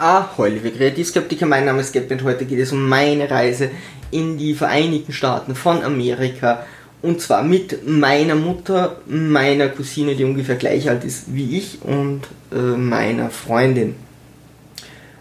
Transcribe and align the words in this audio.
Ahoi, 0.00 0.48
liebe 0.48 0.70
Kreativskeptiker, 0.70 1.44
mein 1.44 1.66
Name 1.66 1.82
ist 1.82 1.92
Gap 1.92 2.10
und 2.10 2.24
heute 2.24 2.46
geht 2.46 2.58
es 2.58 2.72
um 2.72 2.88
meine 2.88 3.30
Reise 3.30 3.70
in 4.10 4.38
die 4.38 4.54
Vereinigten 4.54 5.12
Staaten 5.12 5.54
von 5.54 5.82
Amerika 5.82 6.64
und 7.02 7.20
zwar 7.20 7.42
mit 7.42 7.86
meiner 7.86 8.34
Mutter, 8.34 9.02
meiner 9.06 9.68
Cousine, 9.68 10.14
die 10.14 10.24
ungefähr 10.24 10.56
gleich 10.56 10.88
alt 10.88 11.04
ist 11.04 11.34
wie 11.34 11.58
ich 11.58 11.82
und 11.82 12.22
äh, 12.50 12.56
meiner 12.56 13.28
Freundin. 13.28 13.94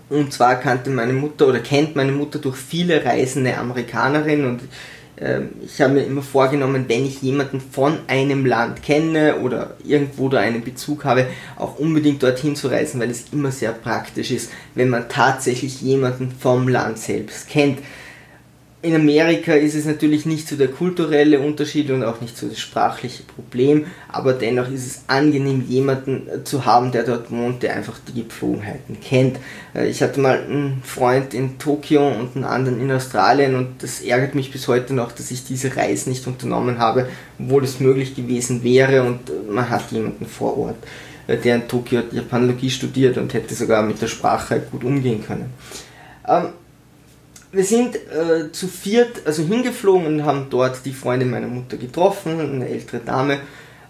Und 0.07 0.31
zwar 0.31 0.55
kannte 0.55 0.91
meine 0.91 1.11
Mutter 1.11 1.49
oder 1.49 1.59
kennt 1.59 1.97
meine 1.97 2.13
Mutter 2.13 2.39
durch 2.39 2.55
viele 2.55 3.03
reisende 3.03 3.57
Amerikanerinnen 3.57 4.47
und 4.47 4.61
ich 5.61 5.81
habe 5.81 5.95
mir 5.95 6.03
immer 6.03 6.21
vorgenommen, 6.21 6.85
wenn 6.87 7.05
ich 7.05 7.21
jemanden 7.21 7.59
von 7.59 7.99
einem 8.07 8.45
Land 8.45 8.81
kenne 8.83 9.39
oder 9.39 9.75
irgendwo 9.83 10.29
da 10.29 10.39
einen 10.39 10.63
Bezug 10.63 11.03
habe, 11.03 11.27
auch 11.57 11.77
unbedingt 11.77 12.23
dorthin 12.23 12.55
zu 12.55 12.69
reisen, 12.69 13.01
weil 13.01 13.09
es 13.09 13.25
immer 13.33 13.51
sehr 13.51 13.73
praktisch 13.73 14.31
ist, 14.31 14.51
wenn 14.75 14.89
man 14.89 15.09
tatsächlich 15.09 15.81
jemanden 15.81 16.31
vom 16.31 16.69
Land 16.69 16.99
selbst 16.99 17.49
kennt 17.49 17.79
in 18.81 18.95
Amerika 18.95 19.53
ist 19.53 19.75
es 19.75 19.85
natürlich 19.85 20.25
nicht 20.25 20.47
so 20.47 20.55
der 20.55 20.69
kulturelle 20.69 21.41
Unterschied 21.41 21.91
und 21.91 22.01
auch 22.03 22.21
nicht 22.21 22.37
so 22.37 22.47
das 22.47 22.59
sprachliche 22.59 23.23
Problem, 23.23 23.87
aber 24.07 24.31
dennoch 24.31 24.71
ist 24.71 24.87
es 24.87 25.03
angenehm, 25.07 25.65
jemanden 25.67 26.45
zu 26.45 26.65
haben, 26.65 26.93
der 26.93 27.03
dort 27.03 27.29
wohnt, 27.29 27.61
der 27.61 27.75
einfach 27.75 27.97
die 28.07 28.23
Gepflogenheiten 28.23 28.97
kennt. 29.01 29.37
Äh, 29.75 29.89
ich 29.89 30.01
hatte 30.01 30.21
mal 30.21 30.41
einen 30.41 30.81
Freund 30.85 31.33
in 31.33 31.59
Tokio 31.59 32.07
und 32.07 32.37
einen 32.37 32.45
anderen 32.45 32.79
in 32.79 32.89
Australien 32.89 33.55
und 33.55 33.83
das 33.83 33.99
ärgert 33.99 34.33
mich 34.33 34.49
bis 34.49 34.69
heute 34.69 34.93
noch, 34.93 35.11
dass 35.11 35.29
ich 35.29 35.43
diese 35.43 35.75
Reise 35.75 36.09
nicht 36.09 36.25
unternommen 36.25 36.79
habe, 36.79 37.09
obwohl 37.37 37.65
es 37.65 37.81
möglich 37.81 38.15
gewesen 38.15 38.63
wäre 38.63 39.03
und 39.03 39.19
man 39.51 39.69
hat 39.69 39.91
jemanden 39.91 40.25
vor 40.25 40.57
Ort, 40.57 40.77
äh, 41.27 41.35
der 41.35 41.55
in 41.55 41.67
Tokio 41.67 42.03
Japanologie 42.13 42.69
studiert 42.69 43.17
und 43.17 43.33
hätte 43.33 43.55
sogar 43.55 43.83
mit 43.83 44.01
der 44.01 44.07
Sprache 44.07 44.61
gut 44.71 44.85
umgehen 44.85 45.21
können. 45.25 45.51
Ähm, 46.25 46.53
wir 47.51 47.63
sind 47.63 47.95
äh, 47.95 48.51
zu 48.51 48.67
viert 48.67 49.25
also 49.25 49.43
hingeflogen 49.43 50.05
und 50.05 50.25
haben 50.25 50.47
dort 50.49 50.85
die 50.85 50.93
Freundin 50.93 51.31
meiner 51.31 51.47
Mutter 51.47 51.77
getroffen, 51.77 52.39
eine 52.39 52.67
ältere 52.67 52.99
Dame, 52.99 53.39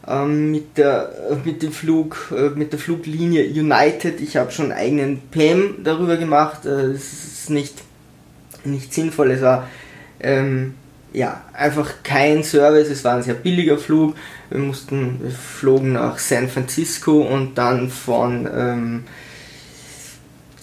ähm, 0.07 0.51
mit, 0.51 0.77
der, 0.77 1.11
äh, 1.29 1.35
mit 1.47 1.61
dem 1.61 1.71
Flug, 1.71 2.31
äh, 2.35 2.49
mit 2.49 2.71
der 2.71 2.79
Fluglinie 2.79 3.43
United. 3.43 4.21
Ich 4.21 4.37
habe 4.37 4.51
schon 4.51 4.71
einen 4.71 4.79
eigenen 4.79 5.21
PM 5.29 5.83
darüber 5.83 6.17
gemacht. 6.17 6.65
Äh, 6.65 6.91
es 6.91 7.11
ist 7.13 7.49
nicht, 7.49 7.75
nicht 8.63 8.93
sinnvoll. 8.93 9.31
Es 9.31 9.41
war 9.41 9.67
ähm, 10.21 10.75
ja, 11.11 11.43
einfach 11.53 11.95
kein 12.03 12.43
Service. 12.43 12.89
Es 12.89 13.03
war 13.03 13.15
ein 13.15 13.23
sehr 13.23 13.33
billiger 13.33 13.77
Flug. 13.77 14.15
Wir 14.49 14.59
mussten, 14.59 15.19
wir 15.21 15.31
flogen 15.31 15.93
nach 15.93 16.17
San 16.17 16.47
Francisco 16.47 17.21
und 17.21 17.57
dann 17.57 17.89
von 17.89 18.47
ähm, 18.51 19.03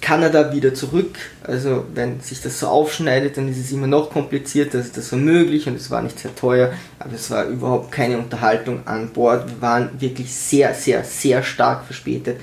Kanada 0.06 0.52
wieder 0.52 0.72
zurück. 0.72 1.18
Also 1.42 1.84
wenn 1.92 2.20
sich 2.20 2.40
das 2.40 2.60
so 2.60 2.68
aufschneidet, 2.68 3.36
dann 3.36 3.48
ist 3.48 3.58
es 3.58 3.72
immer 3.72 3.88
noch 3.88 4.10
komplizierter. 4.10 4.78
Also 4.78 4.92
das 4.94 5.10
war 5.10 5.18
möglich 5.18 5.66
und 5.66 5.74
es 5.74 5.90
war 5.90 6.00
nicht 6.00 6.20
sehr 6.20 6.32
teuer, 6.32 6.72
aber 7.00 7.14
es 7.14 7.28
war 7.28 7.44
überhaupt 7.46 7.90
keine 7.90 8.16
Unterhaltung 8.16 8.86
an 8.86 9.08
Bord. 9.08 9.48
Wir 9.48 9.60
waren 9.60 9.90
wirklich 9.98 10.32
sehr, 10.32 10.74
sehr, 10.74 11.02
sehr 11.02 11.42
stark 11.42 11.86
verspätet. 11.86 12.40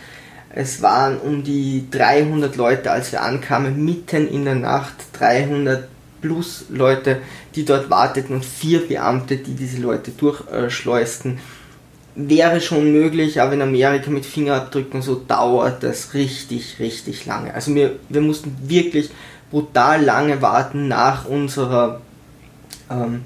Es 0.50 0.82
waren 0.82 1.18
um 1.18 1.46
die 1.46 1.88
300 1.90 2.58
Leute, 2.58 2.92
als 2.92 3.14
wir 3.14 3.22
ankamen, 3.22 3.86
mitten 3.86 4.28
in 4.28 4.44
der 4.44 4.56
Nacht. 4.56 4.96
300 5.14 5.88
plus 6.20 6.66
Leute, 6.70 7.22
die 7.56 7.64
dort 7.64 7.90
warteten 7.90 8.36
und 8.36 8.44
vier 8.44 8.86
Beamte, 8.86 9.38
die 9.38 9.56
diese 9.56 9.80
Leute 9.80 10.12
durchschleusten. 10.12 11.36
Äh, 11.36 11.40
wäre 12.16 12.62
schon 12.62 12.92
möglich, 12.92 13.42
aber 13.42 13.54
in 13.54 13.62
Amerika 13.62 14.12
mit 14.12 14.26
Fingerabdrücken 14.26 15.02
so 15.02 15.16
dauert 15.16 15.84
das 15.84 16.14
richtig, 16.14 16.78
richtig 16.80 17.26
lange. 17.26 17.54
Also 17.54 17.74
wir, 17.74 17.96
wir 18.10 18.22
mussten 18.22 18.56
wirklich 18.64 19.10
brutal 19.50 20.04
lange 20.04 20.42
warten 20.42 20.88
nach 20.88 21.26
unserer 21.26 22.02
ähm, 22.90 23.22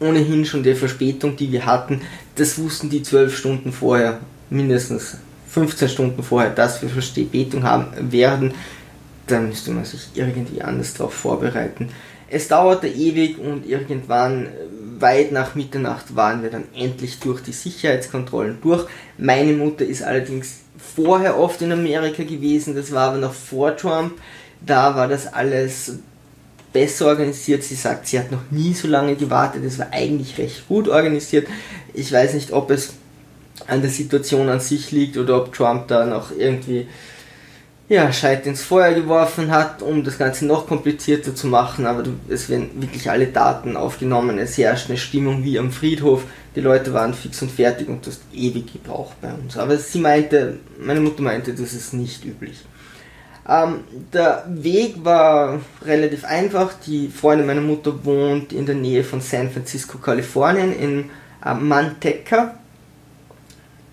ohnehin 0.00 0.44
schon 0.44 0.62
der 0.62 0.76
Verspätung, 0.76 1.36
die 1.36 1.50
wir 1.50 1.66
hatten. 1.66 2.02
Das 2.36 2.58
wussten 2.58 2.90
die 2.90 3.02
zwölf 3.02 3.36
Stunden 3.36 3.72
vorher, 3.72 4.20
mindestens 4.50 5.18
15 5.48 5.88
Stunden 5.88 6.22
vorher, 6.22 6.50
dass 6.50 6.82
wir 6.82 6.88
Verspätung 6.88 7.64
haben 7.64 8.12
werden. 8.12 8.52
Da 9.26 9.40
müsste 9.40 9.72
man 9.72 9.84
sich 9.84 10.08
irgendwie 10.14 10.62
anders 10.62 10.94
darauf 10.94 11.14
vorbereiten. 11.14 11.88
Es 12.30 12.48
dauerte 12.48 12.88
ewig 12.88 13.38
und 13.38 13.66
irgendwann 13.66 14.48
weit 15.00 15.32
nach 15.32 15.54
Mitternacht 15.54 16.16
waren 16.16 16.42
wir 16.42 16.50
dann 16.50 16.64
endlich 16.74 17.18
durch 17.20 17.42
die 17.42 17.52
Sicherheitskontrollen 17.52 18.58
durch. 18.62 18.86
Meine 19.16 19.52
Mutter 19.52 19.84
ist 19.84 20.02
allerdings 20.02 20.60
vorher 20.78 21.38
oft 21.38 21.62
in 21.62 21.72
Amerika 21.72 22.22
gewesen, 22.22 22.74
das 22.74 22.92
war 22.92 23.10
aber 23.10 23.18
noch 23.18 23.34
vor 23.34 23.76
Trump. 23.76 24.12
Da 24.64 24.96
war 24.96 25.08
das 25.08 25.32
alles 25.32 25.98
besser 26.72 27.06
organisiert. 27.06 27.62
Sie 27.62 27.74
sagt, 27.74 28.06
sie 28.06 28.18
hat 28.18 28.30
noch 28.30 28.50
nie 28.50 28.74
so 28.74 28.88
lange 28.88 29.16
gewartet. 29.16 29.64
Es 29.64 29.78
war 29.78 29.88
eigentlich 29.92 30.38
recht 30.38 30.68
gut 30.68 30.88
organisiert. 30.88 31.46
Ich 31.94 32.12
weiß 32.12 32.34
nicht, 32.34 32.52
ob 32.52 32.70
es 32.70 32.94
an 33.66 33.80
der 33.82 33.90
Situation 33.90 34.48
an 34.48 34.60
sich 34.60 34.92
liegt 34.92 35.16
oder 35.16 35.36
ob 35.36 35.52
Trump 35.52 35.88
da 35.88 36.06
noch 36.06 36.30
irgendwie 36.36 36.86
ja, 37.88 38.12
Scheit 38.12 38.46
ins 38.46 38.62
Feuer 38.62 38.92
geworfen 38.92 39.50
hat, 39.50 39.80
um 39.80 40.04
das 40.04 40.18
Ganze 40.18 40.44
noch 40.44 40.66
komplizierter 40.66 41.34
zu 41.34 41.46
machen, 41.46 41.86
aber 41.86 42.04
es 42.28 42.48
werden 42.50 42.70
wirklich 42.74 43.10
alle 43.10 43.28
Daten 43.28 43.76
aufgenommen, 43.76 44.38
es 44.38 44.58
herrscht 44.58 44.90
eine 44.90 44.98
Stimmung 44.98 45.42
wie 45.42 45.58
am 45.58 45.70
Friedhof, 45.70 46.24
die 46.54 46.60
Leute 46.60 46.92
waren 46.92 47.14
fix 47.14 47.40
und 47.40 47.50
fertig 47.50 47.88
und 47.88 48.06
das 48.06 48.20
ewig 48.32 48.72
gebraucht 48.72 49.16
bei 49.22 49.32
uns. 49.32 49.56
Aber 49.56 49.76
sie 49.78 50.00
meinte, 50.00 50.58
meine 50.78 51.00
Mutter 51.00 51.22
meinte, 51.22 51.52
das 51.52 51.72
ist 51.72 51.94
nicht 51.94 52.24
üblich. 52.24 52.64
Ähm, 53.48 53.80
der 54.12 54.44
Weg 54.48 55.02
war 55.02 55.60
relativ 55.82 56.24
einfach, 56.24 56.74
die 56.86 57.08
Freundin 57.08 57.46
meiner 57.46 57.62
Mutter 57.62 58.04
wohnt 58.04 58.52
in 58.52 58.66
der 58.66 58.74
Nähe 58.74 59.02
von 59.02 59.22
San 59.22 59.50
Francisco, 59.50 59.96
Kalifornien, 59.96 60.78
in 60.78 61.10
äh, 61.42 61.54
Manteca 61.54 62.56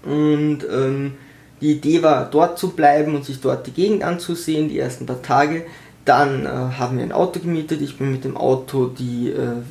und 0.03 0.59
ähm, 0.69 1.13
die 1.61 1.73
Idee 1.73 2.03
war, 2.03 2.29
dort 2.29 2.59
zu 2.59 2.71
bleiben 2.71 3.15
und 3.15 3.25
sich 3.25 3.39
dort 3.39 3.67
die 3.67 3.71
Gegend 3.71 4.03
anzusehen, 4.03 4.69
die 4.69 4.79
ersten 4.79 5.05
paar 5.05 5.21
Tage. 5.21 5.65
Dann 6.03 6.45
äh, 6.45 6.49
haben 6.49 6.97
wir 6.97 7.03
ein 7.03 7.11
Auto 7.11 7.39
gemietet. 7.39 7.81
Ich 7.81 7.97
bin 7.97 8.11
mit 8.11 8.23
dem 8.23 8.37
Auto 8.37 8.87
die 8.87 9.29
äh, 9.29 9.61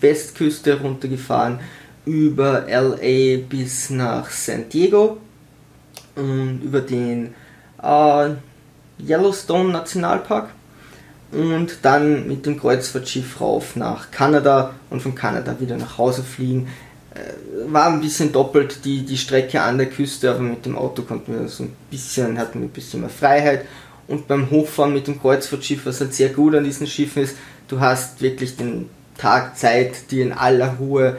Westküste 0.00 0.80
runtergefahren 0.80 1.60
über 2.06 2.66
LA 2.66 3.42
bis 3.48 3.90
nach 3.90 4.30
San 4.30 4.68
Diego 4.68 5.18
und 6.16 6.62
über 6.62 6.80
den 6.80 7.34
äh, 7.82 8.30
Yellowstone 9.06 9.70
Nationalpark 9.70 10.50
und 11.32 11.78
dann 11.82 12.26
mit 12.26 12.46
dem 12.46 12.58
Kreuzfahrtschiff 12.58 13.40
rauf 13.40 13.76
nach 13.76 14.10
Kanada 14.10 14.74
und 14.90 15.00
von 15.00 15.14
Kanada 15.14 15.60
wieder 15.60 15.76
nach 15.76 15.98
Hause 15.98 16.22
fliegen. 16.22 16.68
Äh, 17.20 17.72
war 17.72 17.86
ein 17.86 18.00
bisschen 18.00 18.32
doppelt 18.32 18.84
die, 18.84 19.04
die 19.04 19.18
Strecke 19.18 19.60
an 19.60 19.78
der 19.78 19.88
Küste, 19.88 20.30
aber 20.30 20.40
mit 20.40 20.66
dem 20.66 20.76
Auto 20.76 21.02
konnten 21.02 21.38
wir 21.38 21.48
so 21.48 21.64
ein 21.64 21.76
bisschen, 21.90 22.38
hatten 22.38 22.60
wir 22.60 22.68
ein 22.68 22.72
bisschen 22.72 23.00
mehr 23.00 23.10
Freiheit. 23.10 23.64
Und 24.08 24.26
beim 24.26 24.50
Hochfahren 24.50 24.92
mit 24.92 25.06
dem 25.06 25.20
Kreuzfahrtschiff, 25.20 25.86
was 25.86 26.00
halt 26.00 26.14
sehr 26.14 26.30
gut 26.30 26.54
an 26.54 26.64
diesen 26.64 26.86
Schiffen 26.86 27.22
ist, 27.22 27.36
du 27.68 27.80
hast 27.80 28.20
wirklich 28.20 28.56
den 28.56 28.88
Tag 29.16 29.56
Zeit, 29.56 30.10
dir 30.10 30.24
in 30.24 30.32
aller 30.32 30.74
Ruhe 30.80 31.16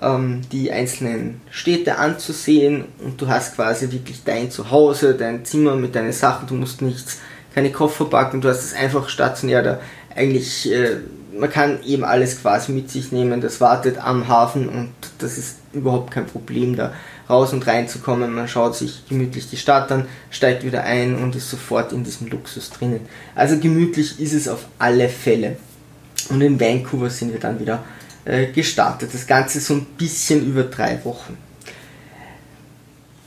ähm, 0.00 0.40
die 0.50 0.72
einzelnen 0.72 1.40
Städte 1.50 1.98
anzusehen. 1.98 2.86
Und 2.98 3.20
du 3.20 3.28
hast 3.28 3.54
quasi 3.54 3.92
wirklich 3.92 4.24
dein 4.24 4.50
Zuhause, 4.50 5.14
dein 5.14 5.44
Zimmer 5.44 5.76
mit 5.76 5.94
deinen 5.94 6.12
Sachen, 6.12 6.48
du 6.48 6.54
musst 6.54 6.82
nichts, 6.82 7.20
keine 7.54 7.70
Koffer 7.70 8.06
packen, 8.06 8.40
du 8.40 8.48
hast 8.48 8.64
es 8.64 8.74
einfach 8.74 9.08
stationär 9.08 9.62
da. 9.62 9.80
Eigentlich 10.14 10.70
äh, 10.72 10.96
man 11.38 11.50
kann 11.50 11.82
eben 11.84 12.04
alles 12.04 12.40
quasi 12.40 12.72
mit 12.72 12.90
sich 12.90 13.12
nehmen, 13.12 13.40
das 13.40 13.60
wartet 13.60 13.98
am 13.98 14.28
Hafen 14.28 14.68
und 14.68 14.92
das 15.18 15.38
ist 15.38 15.56
überhaupt 15.72 16.10
kein 16.10 16.26
Problem 16.26 16.76
da 16.76 16.92
raus 17.28 17.52
und 17.52 17.66
reinzukommen. 17.66 18.32
Man 18.32 18.48
schaut 18.48 18.76
sich 18.76 19.08
gemütlich 19.08 19.48
die 19.48 19.56
Stadt 19.56 19.90
an, 19.90 20.06
steigt 20.30 20.64
wieder 20.64 20.84
ein 20.84 21.16
und 21.16 21.34
ist 21.34 21.50
sofort 21.50 21.92
in 21.92 22.04
diesem 22.04 22.28
Luxus 22.28 22.70
drinnen. 22.70 23.00
Also 23.34 23.58
gemütlich 23.58 24.20
ist 24.20 24.32
es 24.32 24.48
auf 24.48 24.66
alle 24.78 25.08
Fälle. 25.08 25.56
Und 26.28 26.40
in 26.40 26.60
Vancouver 26.60 27.10
sind 27.10 27.32
wir 27.32 27.40
dann 27.40 27.58
wieder 27.58 27.82
äh, 28.24 28.46
gestartet. 28.46 29.10
Das 29.12 29.26
Ganze 29.26 29.60
so 29.60 29.74
ein 29.74 29.86
bisschen 29.98 30.46
über 30.46 30.64
drei 30.64 31.02
Wochen. 31.04 31.36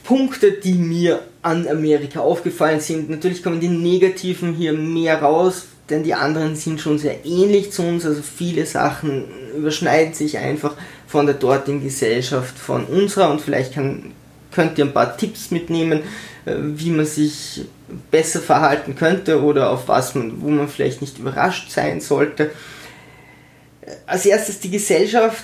Punkte, 0.04 0.52
die 0.52 0.76
mir 0.76 1.22
an 1.42 1.68
Amerika 1.68 2.20
aufgefallen 2.20 2.80
sind. 2.80 3.10
Natürlich 3.10 3.42
kommen 3.42 3.60
die 3.60 3.70
negativen 3.70 4.54
hier 4.54 4.74
mehr 4.74 5.22
raus, 5.22 5.66
denn 5.90 6.04
die 6.04 6.16
anderen 6.16 6.56
sind 6.56 6.82
schon 6.82 6.98
sehr 6.98 7.26
ähnlich 7.26 7.72
zu 7.72 7.84
uns, 7.84 8.06
also 8.06 8.22
viele 8.22 8.66
Sachen 8.66 9.26
überschneiden 9.56 10.14
sich 10.14 10.38
einfach 10.38 10.76
von 11.08 11.26
der 11.26 11.36
dortigen 11.36 11.84
Gesellschaft 11.84 12.58
von 12.58 12.86
unserer. 12.86 13.30
Und 13.30 13.42
vielleicht 13.42 13.74
kann, 13.74 14.12
könnt 14.52 14.78
ihr 14.78 14.86
ein 14.86 14.94
paar 14.94 15.16
Tipps 15.16 15.52
mitnehmen, 15.52 16.02
äh, 16.46 16.56
wie 16.58 16.90
man 16.90 17.06
sich 17.06 17.66
besser 18.10 18.40
verhalten 18.40 18.96
könnte 18.96 19.44
oder 19.44 19.70
auf 19.70 19.88
was 19.88 20.16
man, 20.16 20.42
wo 20.42 20.50
man 20.50 20.68
vielleicht 20.68 21.02
nicht 21.02 21.20
überrascht 21.20 21.70
sein 21.70 22.02
sollte. 22.02 22.52
Als 24.08 24.26
erstes 24.26 24.60
die 24.60 24.72
Gesellschaft 24.72 25.44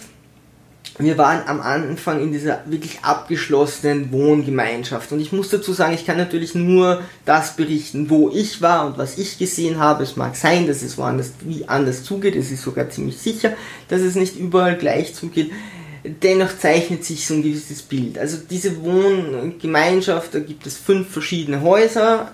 wir 0.97 1.17
waren 1.17 1.47
am 1.47 1.61
Anfang 1.61 2.21
in 2.21 2.31
dieser 2.31 2.63
wirklich 2.65 2.99
abgeschlossenen 3.01 4.11
Wohngemeinschaft. 4.11 5.11
Und 5.11 5.19
ich 5.19 5.31
muss 5.31 5.49
dazu 5.49 5.73
sagen, 5.73 5.93
ich 5.93 6.05
kann 6.05 6.17
natürlich 6.17 6.53
nur 6.53 7.01
das 7.25 7.55
berichten, 7.55 8.09
wo 8.09 8.29
ich 8.29 8.61
war 8.61 8.85
und 8.85 8.97
was 8.97 9.17
ich 9.17 9.37
gesehen 9.37 9.79
habe. 9.79 10.03
Es 10.03 10.15
mag 10.15 10.35
sein, 10.35 10.67
dass 10.67 10.81
es 10.81 10.97
woanders 10.97 11.31
wie 11.41 11.67
anders 11.67 12.03
zugeht. 12.03 12.35
Es 12.35 12.51
ist 12.51 12.61
sogar 12.61 12.89
ziemlich 12.89 13.17
sicher, 13.17 13.53
dass 13.87 14.01
es 14.01 14.15
nicht 14.15 14.37
überall 14.37 14.77
gleich 14.77 15.13
zugeht. 15.15 15.51
Dennoch 16.03 16.57
zeichnet 16.57 17.05
sich 17.05 17.25
so 17.25 17.35
ein 17.35 17.43
gewisses 17.43 17.83
Bild. 17.83 18.17
Also 18.17 18.37
diese 18.49 18.81
Wohngemeinschaft, 18.81 20.33
da 20.33 20.39
gibt 20.39 20.65
es 20.65 20.77
fünf 20.77 21.09
verschiedene 21.09 21.61
Häuser 21.61 22.31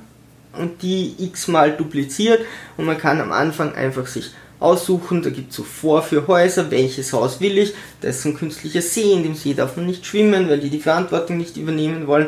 und 0.53 0.81
die 0.81 1.15
x-mal 1.19 1.73
dupliziert 1.73 2.41
und 2.77 2.85
man 2.85 2.97
kann 2.97 3.21
am 3.21 3.31
Anfang 3.31 3.75
einfach 3.75 4.07
sich 4.07 4.31
aussuchen. 4.59 5.21
Da 5.21 5.29
gibt 5.29 5.51
es 5.51 5.57
so 5.57 5.63
Vorführhäuser, 5.63 6.71
welches 6.71 7.13
Haus 7.13 7.39
will 7.39 7.57
ich. 7.57 7.73
Da 8.01 8.09
ist 8.09 8.21
so 8.21 8.29
ein 8.29 8.37
künstlicher 8.37 8.81
See, 8.81 9.13
in 9.13 9.23
dem 9.23 9.35
See 9.35 9.53
darf 9.53 9.75
man 9.75 9.85
nicht 9.85 10.05
schwimmen, 10.05 10.49
weil 10.49 10.59
die 10.59 10.69
die 10.69 10.79
Verantwortung 10.79 11.37
nicht 11.37 11.57
übernehmen 11.57 12.07
wollen. 12.07 12.27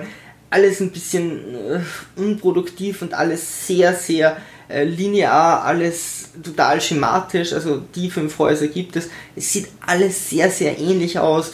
Alles 0.49 0.79
ein 0.79 0.91
bisschen 0.91 1.55
äh, 1.55 1.79
unproduktiv 2.15 3.01
und 3.01 3.13
alles 3.13 3.67
sehr, 3.67 3.93
sehr 3.93 4.37
äh, 4.67 4.83
linear, 4.83 5.63
alles 5.63 6.29
total 6.43 6.81
schematisch. 6.81 7.53
Also 7.53 7.81
die 7.95 8.09
fünf 8.09 8.37
Häuser 8.39 8.67
gibt 8.67 8.95
es. 8.95 9.09
Es 9.35 9.51
sieht 9.53 9.67
alles 9.85 10.29
sehr, 10.29 10.49
sehr 10.49 10.77
ähnlich 10.79 11.19
aus. 11.19 11.53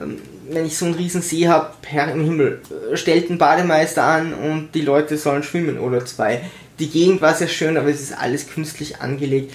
Ähm, 0.00 0.18
wenn 0.50 0.66
ich 0.66 0.76
so 0.76 0.84
einen 0.84 0.94
riesen 0.94 1.22
See 1.22 1.48
habe, 1.48 1.72
Herr 1.86 2.12
im 2.12 2.24
Himmel, 2.24 2.60
äh, 2.92 2.96
stellt 2.96 3.30
einen 3.30 3.38
Bademeister 3.38 4.02
an 4.02 4.34
und 4.34 4.74
die 4.74 4.82
Leute 4.82 5.16
sollen 5.16 5.42
schwimmen 5.42 5.78
oder 5.78 6.04
zwei. 6.04 6.42
Die 6.78 6.88
Gegend 6.88 7.22
war 7.22 7.34
sehr 7.34 7.48
schön, 7.48 7.76
aber 7.76 7.88
es 7.88 8.00
ist 8.00 8.18
alles 8.18 8.48
künstlich 8.48 9.00
angelegt 9.00 9.54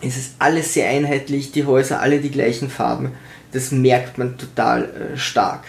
es 0.00 0.16
ist 0.16 0.34
alles 0.38 0.74
sehr 0.74 0.88
einheitlich, 0.88 1.52
die 1.52 1.64
Häuser 1.64 2.00
alle 2.00 2.20
die 2.20 2.30
gleichen 2.30 2.70
Farben. 2.70 3.12
Das 3.52 3.70
merkt 3.70 4.18
man 4.18 4.38
total 4.38 4.84
äh, 4.84 5.16
stark. 5.16 5.64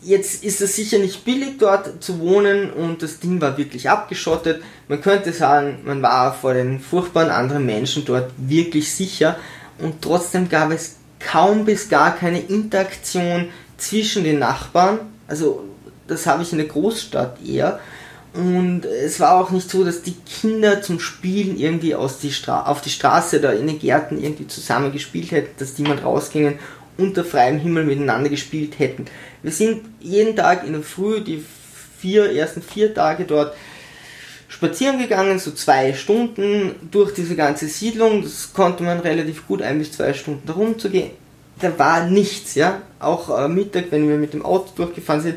Jetzt 0.00 0.42
ist 0.42 0.60
es 0.60 0.74
sicher 0.74 0.98
nicht 0.98 1.24
billig 1.24 1.58
dort 1.58 2.02
zu 2.02 2.18
wohnen 2.18 2.72
und 2.72 3.02
das 3.02 3.20
Ding 3.20 3.40
war 3.40 3.56
wirklich 3.56 3.88
abgeschottet. 3.88 4.62
Man 4.88 5.00
könnte 5.00 5.32
sagen, 5.32 5.78
man 5.84 6.02
war 6.02 6.34
vor 6.34 6.54
den 6.54 6.80
furchtbaren 6.80 7.30
anderen 7.30 7.64
Menschen 7.66 8.04
dort 8.04 8.32
wirklich 8.36 8.92
sicher 8.92 9.36
und 9.78 10.02
trotzdem 10.02 10.48
gab 10.48 10.72
es 10.72 10.96
kaum 11.20 11.64
bis 11.64 11.88
gar 11.88 12.16
keine 12.16 12.40
Interaktion 12.40 13.50
zwischen 13.76 14.24
den 14.24 14.40
Nachbarn. 14.40 14.98
Also 15.28 15.64
das 16.08 16.26
habe 16.26 16.42
ich 16.42 16.50
in 16.50 16.58
der 16.58 16.66
Großstadt 16.66 17.38
eher 17.46 17.78
und 18.34 18.86
es 18.86 19.20
war 19.20 19.38
auch 19.38 19.50
nicht 19.50 19.70
so, 19.70 19.84
dass 19.84 20.02
die 20.02 20.14
Kinder 20.14 20.80
zum 20.80 21.00
Spielen 21.00 21.58
irgendwie 21.58 21.94
aus 21.94 22.18
die 22.18 22.32
Stra 22.32 22.64
auf 22.66 22.80
die 22.80 22.90
Straße 22.90 23.38
oder 23.38 23.54
in 23.54 23.66
den 23.66 23.78
Gärten 23.78 24.22
irgendwie 24.22 24.46
zusammen 24.46 24.90
gespielt 24.90 25.32
hätten, 25.32 25.58
dass 25.58 25.74
die 25.74 25.82
mal 25.82 25.98
rausgingen 25.98 26.58
unter 26.96 27.24
freiem 27.24 27.58
Himmel 27.58 27.84
miteinander 27.84 28.30
gespielt 28.30 28.78
hätten. 28.78 29.04
Wir 29.42 29.52
sind 29.52 29.82
jeden 30.00 30.34
Tag 30.34 30.66
in 30.66 30.72
der 30.72 30.82
Früh, 30.82 31.20
die 31.20 31.44
vier, 31.98 32.32
ersten 32.32 32.62
vier 32.62 32.94
Tage 32.94 33.24
dort 33.24 33.54
spazieren 34.48 34.98
gegangen, 34.98 35.38
so 35.38 35.50
zwei 35.50 35.92
Stunden 35.92 36.74
durch 36.90 37.12
diese 37.14 37.36
ganze 37.36 37.68
Siedlung. 37.68 38.22
Das 38.22 38.52
konnte 38.52 38.82
man 38.82 39.00
relativ 39.00 39.46
gut 39.46 39.62
ein 39.62 39.78
bis 39.78 39.92
zwei 39.92 40.14
Stunden 40.14 40.46
herumzugehen. 40.46 41.10
Da 41.60 41.78
war 41.78 42.06
nichts, 42.06 42.54
ja. 42.54 42.82
Auch 42.98 43.38
äh, 43.38 43.48
Mittag, 43.48 43.86
wenn 43.90 44.08
wir 44.08 44.16
mit 44.16 44.32
dem 44.32 44.44
Auto 44.44 44.70
durchgefahren 44.74 45.20
sind, 45.20 45.36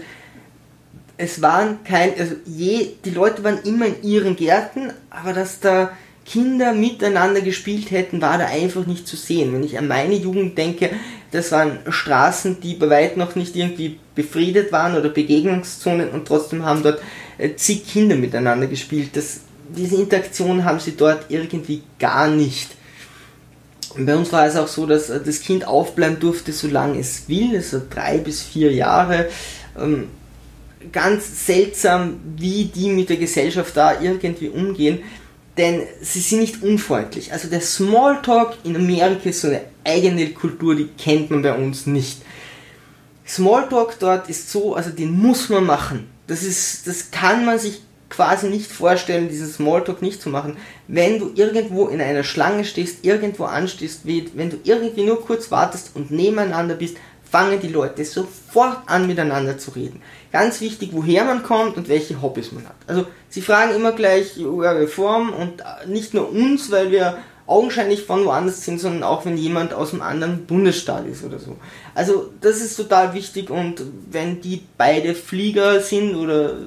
es 1.18 1.42
waren 1.42 1.84
kein, 1.84 2.18
also 2.20 2.36
je, 2.46 2.90
die 3.04 3.12
Leute 3.12 3.44
waren 3.44 3.60
immer 3.64 3.86
in 3.86 4.04
ihren 4.04 4.36
Gärten, 4.36 4.92
aber 5.10 5.34
dass 5.34 5.60
da 5.60 5.92
Kinder 6.26 6.74
miteinander 6.74 7.42
gespielt 7.42 7.92
hätten, 7.92 8.22
war 8.22 8.38
da 8.38 8.46
einfach 8.48 8.86
nicht 8.88 9.08
zu 9.08 9.16
sehen. 9.16 9.54
Wenn 9.54 9.64
ich 9.64 9.78
an 9.78 9.88
meine 9.88 10.16
Jugend 10.16 10.58
denke, 10.58 10.90
das 11.32 11.52
waren 11.52 11.80
Straßen, 11.88 12.60
die 12.62 12.74
bei 12.74 12.90
weitem 12.90 13.20
noch 13.20 13.36
nicht 13.36 13.56
irgendwie 13.56 14.00
befriedet 14.16 14.72
waren 14.72 14.98
oder 14.98 15.10
Begegnungszonen 15.10 16.10
und 16.10 16.28
trotzdem 16.28 16.66
haben 16.66 16.82
dort 16.82 17.00
äh, 17.38 17.56
zig 17.56 17.88
Kinder 17.88 18.16
miteinander 18.16 18.68
gespielt. 18.68 19.10
Das, 19.14 19.42
diese 19.76 19.98
Interaktion 19.98 20.66
haben 20.66 20.80
sie 20.80 20.96
dort 20.98 21.26
irgendwie 21.30 21.84
gar 22.00 22.28
nicht. 22.28 22.72
Und 23.96 24.06
bei 24.06 24.16
uns 24.16 24.34
war 24.34 24.46
es 24.46 24.56
auch 24.56 24.68
so, 24.68 24.86
dass 24.86 25.10
äh, 25.10 25.22
das 25.24 25.42
Kind 25.42 25.68
aufbleiben 25.68 26.20
durfte, 26.20 26.52
solange 26.54 27.00
es 27.00 27.30
will, 27.30 27.56
also 27.56 27.82
drei 27.90 28.18
bis 28.18 28.42
vier 28.42 28.72
Jahre. 28.74 29.28
Ganz 30.92 31.46
seltsam, 31.46 32.20
wie 32.38 32.66
die 32.66 32.90
mit 32.90 33.10
der 33.10 33.18
Gesellschaft 33.18 33.76
da 33.76 34.02
irgendwie 34.02 34.50
umgehen, 34.50 35.00
denn 35.58 35.84
sie 36.02 36.20
sind 36.20 36.40
nicht 36.40 36.64
unfreundlich. 36.64 37.32
Also 37.32 37.48
der 37.50 37.62
Smalltalk 37.62 38.58
in 38.64 38.76
Amerika 38.76 39.30
ist 39.30 39.42
so 39.42 39.48
eine 39.48 39.62
eigene 39.84 40.30
Kultur, 40.32 40.76
die 40.76 40.90
kennt 40.98 41.32
man 41.32 41.42
bei 41.42 41.54
uns 41.54 41.86
nicht. 41.86 42.22
Smalltalk 43.28 43.98
dort 44.00 44.30
ist 44.30 44.52
so, 44.52 44.76
also 44.76 44.90
den 44.90 45.18
muss 45.18 45.50
man 45.50 45.66
machen. 45.66 46.08
Das 46.28 46.44
ist, 46.44 46.88
das 46.88 47.12
kann 47.12 47.46
man 47.46 47.58
sich 47.60 47.82
quasi 48.10 48.48
nicht 48.48 48.72
vorstellen, 48.72 49.30
diesen 49.30 49.50
Smalltalk 49.50 50.02
nicht 50.02 50.22
zu 50.22 50.30
machen. 50.30 50.58
Wenn 50.88 51.20
du 51.20 51.32
irgendwo 51.36 51.88
in 51.88 52.02
einer 52.02 52.24
Schlange 52.24 52.66
stehst, 52.66 53.04
irgendwo 53.04 53.46
anstehst, 53.46 54.02
wenn 54.06 54.50
du 54.50 54.58
irgendwie 54.64 55.04
nur 55.04 55.24
kurz 55.24 55.52
wartest 55.52 55.92
und 55.96 56.12
nebeneinander 56.12 56.76
bist, 56.76 56.98
fangen 57.30 57.60
die 57.60 57.68
Leute 57.68 58.06
sofort 58.06 58.80
an 58.88 59.08
miteinander 59.08 59.58
zu 59.58 59.72
reden. 59.72 60.02
Ganz 60.32 60.62
wichtig, 60.62 60.90
woher 60.94 61.24
man 61.26 61.44
kommt 61.44 61.78
und 61.78 61.90
welche 61.90 62.22
Hobbys 62.22 62.52
man 62.52 62.66
hat. 62.66 62.76
Also 62.88 63.08
sie 63.30 63.42
fragen 63.42 63.76
immer 63.76 63.92
gleich 63.92 64.40
eure 64.40 64.88
Form 64.88 65.34
und 65.34 65.64
nicht 65.88 66.14
nur 66.14 66.30
uns, 66.30 66.72
weil 66.72 66.92
wir 66.92 67.18
augenscheinlich 67.48 68.04
von 68.04 68.26
woanders 68.26 68.64
sind, 68.64 68.80
sondern 68.80 69.04
auch 69.04 69.26
wenn 69.26 69.38
jemand 69.38 69.74
aus 69.74 69.94
einem 69.94 70.02
anderen 70.02 70.46
Bundesstaat 70.46 71.06
ist 71.08 71.24
oder 71.24 71.40
so. 71.40 71.58
Also 71.94 72.32
das 72.42 72.58
ist 72.62 72.76
total 72.76 73.14
wichtig 73.14 73.50
und 73.50 73.82
wenn 74.10 74.42
die 74.42 74.64
beide 74.78 75.14
Flieger 75.14 75.80
sind 75.82 76.16
oder 76.16 76.58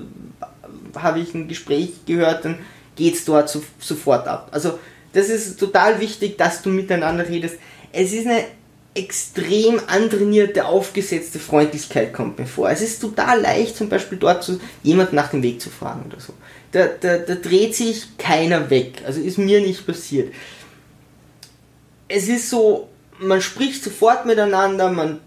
habe 0.95 1.21
ich 1.21 1.35
ein 1.35 1.49
Gespräch 1.49 2.05
gehört, 2.07 2.45
dann 2.45 2.59
geht 2.97 3.15
es 3.15 3.25
dort 3.25 3.49
so, 3.49 3.63
sofort 3.79 4.27
ab. 4.29 4.49
Also 4.53 4.79
das 5.13 5.29
ist 5.29 5.59
total 5.59 6.01
wichtig, 6.01 6.37
dass 6.39 6.63
du 6.63 6.71
miteinander 6.71 7.29
redest. 7.29 7.59
Es 7.93 8.13
ist 8.13 8.27
eine 8.27 8.45
extrem 8.99 9.81
antrainierte, 9.87 10.67
aufgesetzte 10.67 11.39
Freundlichkeit 11.39 12.13
kommt 12.13 12.39
mir 12.39 12.47
vor. 12.47 12.69
Es 12.69 12.81
ist 12.81 13.01
total 13.01 13.41
leicht, 13.41 13.77
zum 13.77 13.89
Beispiel 13.89 14.19
dort 14.19 14.43
zu, 14.43 14.61
jemand 14.83 15.13
nach 15.13 15.31
dem 15.31 15.43
Weg 15.43 15.61
zu 15.61 15.71
fragen 15.71 16.05
oder 16.11 16.21
so. 16.21 16.33
Da, 16.73 16.87
da, 16.87 17.19
da 17.19 17.37
dreht 17.37 17.75
sich 17.75 18.19
keiner 18.19 18.69
weg. 18.71 19.03
Also 19.07 19.21
ist 19.21 19.39
mir 19.39 19.61
nicht 19.61 19.87
passiert. 19.87 20.35
Es 22.09 22.29
ist 22.29 22.51
so, 22.51 22.89
man 23.21 23.41
spricht 23.41 23.85
sofort 23.85 24.27
miteinander, 24.27 24.91
man 24.91 25.21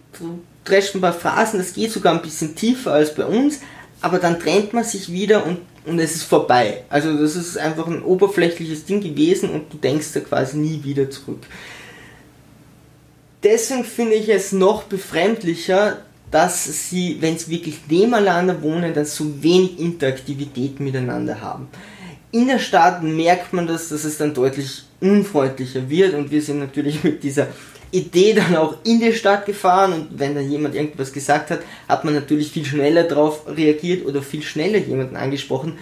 drescht 0.65 0.94
ein 0.94 1.01
paar 1.01 1.13
Phrasen, 1.13 1.59
das 1.59 1.74
geht 1.74 1.91
sogar 1.91 2.13
ein 2.13 2.21
bisschen 2.21 2.56
tiefer 2.56 2.91
als 2.91 3.15
bei 3.15 3.25
uns, 3.25 3.59
aber 4.01 4.19
dann 4.19 4.39
trennt 4.39 4.74
man 4.74 4.83
sich 4.83 5.12
wieder 5.12 5.45
und, 5.45 5.59
und 5.85 6.00
es 6.00 6.15
ist 6.15 6.24
vorbei. 6.24 6.83
Also 6.89 7.17
das 7.17 7.35
ist 7.35 7.57
einfach 7.57 7.88
ein 7.88 8.03
oberflächliches 8.03 8.85
Ding 8.85 9.01
gewesen 9.01 9.50
und 9.50 9.71
du 9.71 9.77
denkst 9.77 10.07
da 10.13 10.19
quasi 10.19 10.57
nie 10.57 10.84
wieder 10.84 11.10
zurück 11.10 11.39
deswegen 13.43 13.83
finde 13.83 14.15
ich 14.15 14.29
es 14.29 14.51
noch 14.51 14.83
befremdlicher, 14.83 16.01
dass 16.31 16.89
sie, 16.89 17.17
wenn 17.19 17.38
sie 17.38 17.51
wirklich 17.51 17.79
nebeneinander 17.89 18.62
wohnen, 18.62 18.93
dann 18.93 19.05
so 19.05 19.43
wenig 19.43 19.79
Interaktivität 19.79 20.79
miteinander 20.79 21.41
haben. 21.41 21.67
In 22.31 22.48
der 22.48 22.60
Stadt 22.60 23.03
merkt 23.03 23.51
man 23.51 23.67
das, 23.67 23.89
dass 23.89 24.05
es 24.05 24.17
dann 24.17 24.33
deutlich 24.33 24.83
unfreundlicher 25.01 25.89
wird 25.89 26.13
und 26.13 26.31
wir 26.31 26.41
sind 26.41 26.60
natürlich 26.60 27.03
mit 27.03 27.21
dieser 27.24 27.48
Idee 27.91 28.33
dann 28.33 28.55
auch 28.55 28.77
in 28.86 29.01
die 29.01 29.12
Stadt 29.12 29.45
gefahren 29.45 29.91
und 29.91 30.07
wenn 30.19 30.33
dann 30.33 30.50
jemand 30.50 30.75
irgendwas 30.75 31.12
gesagt 31.12 31.51
hat, 31.51 31.60
hat 31.89 32.05
man 32.05 32.13
natürlich 32.13 32.50
viel 32.51 32.63
schneller 32.63 33.03
darauf 33.03 33.45
reagiert 33.48 34.05
oder 34.05 34.21
viel 34.21 34.43
schneller 34.43 34.77
jemanden 34.77 35.17
angesprochen. 35.17 35.77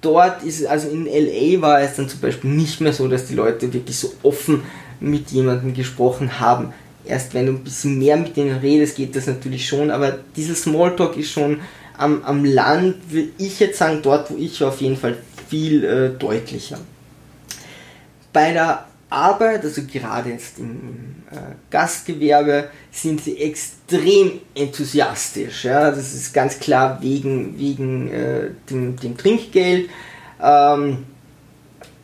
Dort 0.00 0.44
ist, 0.44 0.64
also 0.66 0.88
in 0.88 1.06
LA 1.06 1.60
war 1.60 1.80
es 1.80 1.96
dann 1.96 2.08
zum 2.08 2.20
Beispiel 2.20 2.50
nicht 2.50 2.80
mehr 2.80 2.92
so, 2.92 3.08
dass 3.08 3.26
die 3.26 3.34
Leute 3.34 3.72
wirklich 3.72 3.96
so 3.96 4.12
offen 4.22 4.62
mit 5.00 5.30
jemandem 5.32 5.74
gesprochen 5.74 6.38
haben 6.38 6.72
erst 7.04 7.34
wenn 7.34 7.46
du 7.46 7.52
ein 7.52 7.64
bisschen 7.64 7.98
mehr 7.98 8.16
mit 8.16 8.36
denen 8.36 8.58
redest, 8.58 8.96
geht 8.96 9.16
das 9.16 9.26
natürlich 9.26 9.66
schon, 9.66 9.90
aber 9.90 10.18
dieser 10.36 10.54
Smalltalk 10.54 11.16
ist 11.16 11.30
schon 11.30 11.60
am, 11.96 12.22
am 12.24 12.44
Land, 12.44 12.96
würde 13.10 13.30
ich 13.38 13.60
jetzt 13.60 13.78
sagen, 13.78 14.00
dort 14.02 14.30
wo 14.30 14.36
ich 14.36 14.62
auf 14.62 14.80
jeden 14.80 14.96
Fall 14.96 15.16
viel 15.48 15.84
äh, 15.84 16.10
deutlicher. 16.18 16.78
Bei 18.32 18.52
der 18.52 18.86
Arbeit, 19.10 19.62
also 19.62 19.82
gerade 19.82 20.30
jetzt 20.30 20.58
im, 20.58 21.16
äh, 21.30 21.54
Gastgewerbe, 21.70 22.70
sind 22.90 23.22
sie 23.22 23.38
extrem 23.38 24.40
enthusiastisch. 24.54 25.64
Ja? 25.64 25.90
Das 25.90 26.14
ist 26.14 26.32
ganz 26.32 26.58
klar 26.58 26.98
wegen, 27.02 27.58
wegen 27.58 28.10
äh, 28.10 28.50
dem, 28.70 28.96
dem 28.96 29.16
Trinkgeld. 29.16 29.90
Ähm, 30.42 31.04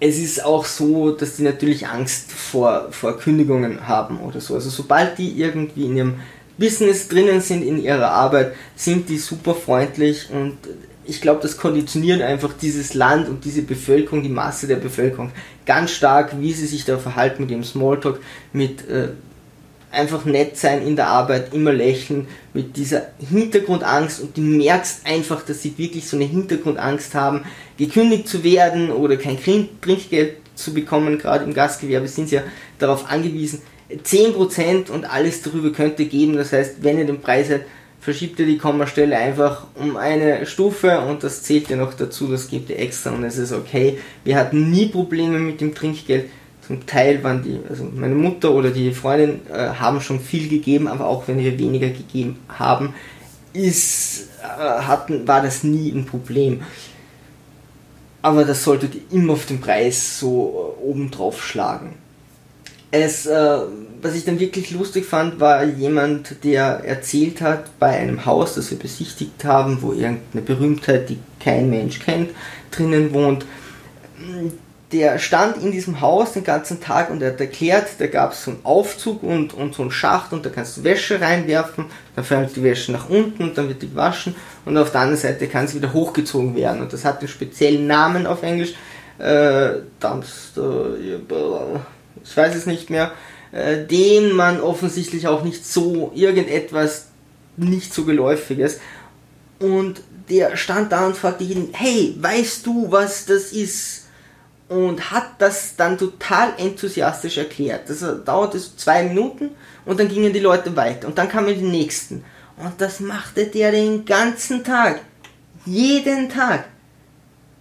es 0.01 0.19
ist 0.19 0.45
auch 0.45 0.65
so, 0.65 1.11
dass 1.11 1.37
die 1.37 1.43
natürlich 1.43 1.89
Angst 1.89 2.31
vor, 2.33 2.89
vor 2.91 3.19
Kündigungen 3.19 3.89
haben 3.89 4.21
oder 4.21 4.41
so. 4.41 4.55
Also 4.55 4.71
sobald 4.71 5.19
die 5.19 5.41
irgendwie 5.41 5.87
in 5.87 5.97
ihrem 5.97 6.15
Business 6.57 7.09
drinnen 7.09 7.41
sind, 7.41 7.63
in 7.63 7.83
ihrer 7.83 8.11
Arbeit, 8.11 8.55
sind 8.77 9.09
die 9.09 9.19
super 9.19 9.55
freundlich 9.55 10.29
und 10.33 10.57
ich 11.05 11.23
glaube, 11.23 11.41
das 11.41 11.57
konditioniert 11.57 12.21
einfach 12.21 12.53
dieses 12.53 12.93
Land 12.93 13.29
und 13.29 13.45
diese 13.45 13.63
Bevölkerung, 13.63 14.23
die 14.23 14.29
Masse 14.29 14.67
der 14.67 14.77
Bevölkerung 14.77 15.33
ganz 15.65 15.93
stark, 15.93 16.39
wie 16.39 16.53
sie 16.53 16.67
sich 16.67 16.85
da 16.85 16.99
verhalten 16.99 17.43
mit 17.43 17.51
ihrem 17.51 17.65
Smalltalk, 17.65 18.21
mit 18.53 18.87
äh, 18.89 19.09
einfach 19.91 20.25
nett 20.25 20.57
sein 20.57 20.87
in 20.87 20.97
der 20.97 21.09
Arbeit, 21.09 21.55
immer 21.55 21.73
lächeln, 21.73 22.27
mit 22.55 22.77
dieser 22.77 23.09
Hintergrundangst 23.19 24.21
und 24.21 24.37
du 24.37 24.41
merkst 24.41 25.07
einfach, 25.07 25.43
dass 25.43 25.63
sie 25.63 25.77
wirklich 25.79 26.09
so 26.09 26.17
eine 26.17 26.27
Hintergrundangst 26.27 27.15
haben, 27.15 27.45
gekündigt 27.77 28.29
zu 28.29 28.45
werden 28.45 28.91
oder 28.91 29.17
kein 29.17 29.39
Trinkgeld 29.41 30.37
zu 30.55 30.75
bekommen, 30.75 31.19
gerade 31.19 31.45
im 31.45 31.55
Gastgewerbe 31.55 32.09
sind 32.09 32.29
sie 32.29 32.37
ja 32.37 32.43
darauf 32.79 33.11
angewiesen. 33.11 33.63
10% 33.91 34.91
und 34.91 35.11
alles 35.11 35.43
darüber 35.43 35.73
könnte 35.73 36.05
geben, 36.05 36.37
das 36.37 36.53
heißt, 36.53 36.83
wenn 36.83 36.99
ihr 36.99 37.07
den 37.07 37.21
Preis 37.21 37.51
habt, 37.51 37.65
verschiebt 38.01 38.39
ihr 38.39 38.47
die 38.47 38.59
Kommastelle 38.59 39.17
einfach 39.17 39.67
um 39.75 39.97
eine 39.97 40.47
Stufe 40.47 41.01
und 41.01 41.25
das 41.25 41.43
zählt 41.43 41.71
ihr 41.71 41.77
noch 41.77 41.95
dazu, 41.95 42.27
das 42.29 42.49
gebt 42.49 42.71
ihr 42.71 42.79
extra 42.79 43.11
und 43.11 43.25
es 43.25 43.39
ist 43.39 43.53
okay. 43.53 43.99
Wir 44.25 44.37
hatten 44.37 44.71
nie 44.71 44.87
Probleme 44.87 45.39
mit 45.39 45.61
dem 45.61 45.75
Trinkgeld 45.75 46.27
zum 46.69 46.85
Teil 46.85 47.25
waren 47.25 47.43
die, 47.43 47.59
also 47.67 47.89
meine 47.95 48.15
Mutter 48.15 48.53
oder 48.53 48.71
die 48.71 48.93
Freundin 48.93 49.41
äh, 49.51 49.71
haben 49.71 50.03
schon 50.03 50.21
viel 50.21 50.51
gegeben, 50.51 50.87
aber 50.87 51.07
auch 51.07 51.27
wenn 51.27 51.39
wir 51.39 51.59
weniger 51.59 51.89
gegeben 51.89 52.39
haben, 52.47 52.95
ist, 53.55 54.29
äh, 54.43 54.83
hatten, 54.83 55.27
war 55.27 55.41
das 55.41 55.65
nie 55.65 55.91
ein 55.91 56.05
Problem. 56.05 56.61
Aber 58.21 58.45
das 58.45 58.65
solltet 58.65 58.95
ihr 58.95 59.01
immer 59.11 59.33
auf 59.33 59.47
den 59.47 59.63
Preis 59.63 60.21
so 60.21 60.77
äh, 60.79 60.85
oben 60.85 61.11
drauf 61.11 61.43
schlagen. 61.43 61.95
Es, 62.91 63.25
äh, 63.25 63.59
was 64.03 64.15
ich 64.15 64.27
dann 64.27 64.39
wirklich 64.39 64.71
lustig 64.71 65.07
fand, 65.07 65.41
war 65.41 65.65
jemand, 65.65 66.45
der 66.45 66.85
erzählt 66.85 67.41
hat, 67.41 67.79
bei 67.79 67.97
einem 67.97 68.27
Haus, 68.27 68.57
das 68.57 68.71
wir 68.71 68.79
besichtigt 68.79 69.43
haben, 69.47 69.81
wo 69.81 69.93
irgendeine 69.93 70.43
Berühmtheit, 70.45 71.09
die 71.09 71.19
kein 71.41 71.71
Mensch 71.71 72.01
kennt, 72.01 72.29
drinnen 72.71 73.15
wohnt, 73.15 73.47
der 74.93 75.19
stand 75.19 75.63
in 75.63 75.71
diesem 75.71 76.01
Haus 76.01 76.33
den 76.33 76.45
ganzen 76.45 76.81
Tag 76.81 77.11
und 77.11 77.21
er 77.21 77.33
hat 77.33 77.41
erklärt, 77.41 77.89
da 77.99 78.07
gab 78.07 78.33
es 78.33 78.45
so 78.45 78.53
einen 78.53 78.65
Aufzug 78.65 79.23
und, 79.23 79.53
und 79.53 79.75
so 79.75 79.83
einen 79.83 79.91
Schacht 79.91 80.33
und 80.33 80.47
da 80.47 80.51
kannst 80.51 80.79
du 80.79 80.85
Wäsche 80.85 81.21
reinwerfen, 81.21 81.87
dann 82.17 82.25
fällt 82.25 82.57
die 82.57 82.63
Wäsche 82.63 82.93
nach 82.93 83.11
unten 83.11 83.43
und 83.43 83.59
dann 83.59 83.69
wird 83.69 83.83
die 83.83 83.91
gewaschen 83.91 84.35
und 84.65 84.79
auf 84.79 84.91
der 84.91 85.03
anderen 85.03 85.21
Seite 85.21 85.47
kann 85.47 85.69
sie 85.69 85.77
wieder 85.77 85.93
hochgezogen 85.93 86.57
werden. 86.57 86.81
Und 86.81 86.93
das 86.93 87.05
hat 87.05 87.19
einen 87.19 87.29
speziellen 87.29 87.87
Namen 87.87 88.27
auf 88.27 88.43
Englisch, 88.43 88.75
äh, 89.19 89.73
Dumpster, 90.01 90.97
ich 90.99 92.37
weiß 92.37 92.55
es 92.55 92.67
nicht 92.67 92.89
mehr, 92.89 93.13
äh, 93.53 93.85
den 93.85 94.33
man 94.33 94.61
offensichtlich 94.61 95.27
auch 95.27 95.45
nicht 95.45 95.67
so 95.67 96.13
irgendetwas 96.15 97.09
nicht 97.59 97.93
so 97.93 98.05
geläufiges. 98.05 98.81
Und 99.59 100.01
der 100.31 100.57
stand 100.57 100.93
da 100.93 101.07
und 101.07 101.17
fragte 101.17 101.45
jeden, 101.45 101.71
hey, 101.73 102.15
weißt 102.19 102.65
du, 102.65 102.91
was 102.91 103.27
das 103.27 103.53
ist? 103.53 104.08
Und 104.69 105.11
hat 105.11 105.31
das 105.39 105.77
dann 105.77 105.97
total 105.97 106.53
enthusiastisch 106.59 107.39
erklärt. 107.39 107.89
Das 107.89 108.05
dauerte 108.25 108.59
so 108.59 108.71
zwei 108.77 109.03
Minuten 109.03 109.51
und 109.85 109.99
dann 109.99 110.09
gingen 110.09 110.33
die 110.33 110.41
Leute 110.41 110.77
weiter 110.77 111.09
und 111.09 111.17
dann 111.17 111.29
kamen 111.29 111.55
die 111.59 111.65
nächsten. 111.65 112.25
Und 112.57 112.81
das 112.81 113.01
machte 113.01 113.47
der 113.47 113.73
den 113.73 114.05
ganzen 114.05 114.65
Tag. 114.65 115.01
Jeden 115.65 116.29
Tag. 116.29 116.65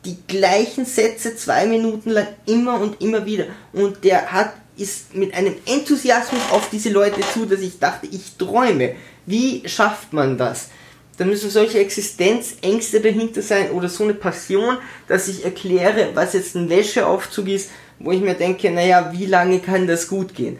Die 0.06 0.18
gleichen 0.28 0.86
Sätze 0.86 1.36
zwei 1.36 1.66
Minuten 1.66 2.12
lang 2.12 2.28
immer 2.46 2.80
und 2.80 3.02
immer 3.02 3.26
wieder. 3.26 3.46
Und 3.74 4.04
der 4.04 4.32
hat, 4.32 4.54
ist 4.78 5.14
mit 5.14 5.34
einem 5.34 5.56
Enthusiasmus 5.66 6.42
auf 6.52 6.70
diese 6.70 6.90
Leute 6.90 7.22
zu, 7.34 7.46
dass 7.46 7.60
ich 7.60 7.80
dachte, 7.80 8.08
ich 8.08 8.38
träume. 8.38 8.96
Wie 9.26 9.68
schafft 9.68 10.14
man 10.14 10.38
das? 10.38 10.70
Da 11.17 11.25
müssen 11.25 11.50
solche 11.50 11.79
Existenzängste 11.79 13.01
dahinter 13.01 13.41
sein 13.41 13.71
oder 13.71 13.89
so 13.89 14.03
eine 14.03 14.13
Passion, 14.13 14.77
dass 15.07 15.27
ich 15.27 15.43
erkläre, 15.43 16.12
was 16.13 16.33
jetzt 16.33 16.55
ein 16.55 16.69
Wäscheaufzug 16.69 17.47
ist, 17.47 17.71
wo 18.00 18.12
ich 18.12 18.21
mir 18.21 18.36
denke, 18.36 18.69
naja, 18.69 19.12
wie 19.12 19.25
lange 19.25 19.59
kann 19.59 19.88
das 19.88 20.07
gut 20.07 20.36
gehen? 20.36 20.59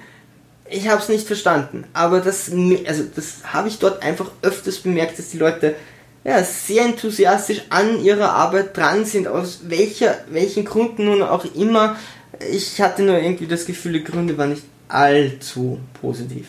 Ich 0.70 0.90
habe 0.90 1.02
es 1.02 1.10
nicht 1.10 1.28
verstanden, 1.28 1.86
aber 1.94 2.20
das, 2.20 2.52
also 2.86 3.04
das 3.16 3.54
habe 3.54 3.68
ich 3.70 3.78
dort 3.80 4.02
einfach 4.02 4.32
öfters 4.42 4.80
bemerkt, 4.80 5.18
dass 5.18 5.30
die 5.30 5.38
Leute 5.38 5.76
ja, 6.26 6.44
sehr 6.44 6.84
enthusiastisch 6.84 7.62
an 7.70 8.04
ihrer 8.04 8.32
Arbeit 8.34 8.76
dran 8.76 9.06
sind, 9.06 9.28
aus 9.28 9.62
welcher, 9.68 10.18
welchen 10.30 10.66
Gründen 10.66 11.06
nun 11.06 11.22
auch 11.22 11.46
immer. 11.56 11.96
Ich 12.52 12.82
hatte 12.82 13.04
nur 13.04 13.18
irgendwie 13.18 13.48
das 13.48 13.66
Gefühl, 13.66 13.94
die 13.94 14.04
Gründe 14.04 14.38
waren 14.38 14.50
nicht 14.50 14.64
allzu 14.90 15.80
positiv. 16.02 16.48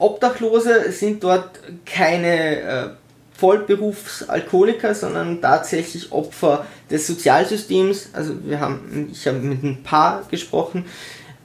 Obdachlose 0.00 0.90
sind 0.92 1.22
dort 1.22 1.60
keine 1.84 2.60
äh, 2.60 2.88
Vollberufsalkoholiker, 3.34 4.94
sondern 4.94 5.40
tatsächlich 5.40 6.10
Opfer 6.10 6.66
des 6.90 7.06
Sozialsystems. 7.06 8.08
Also 8.12 8.34
wir 8.44 8.60
haben, 8.60 9.10
ich 9.12 9.26
habe 9.26 9.38
mit 9.38 9.62
ein 9.62 9.82
paar 9.82 10.24
gesprochen. 10.30 10.86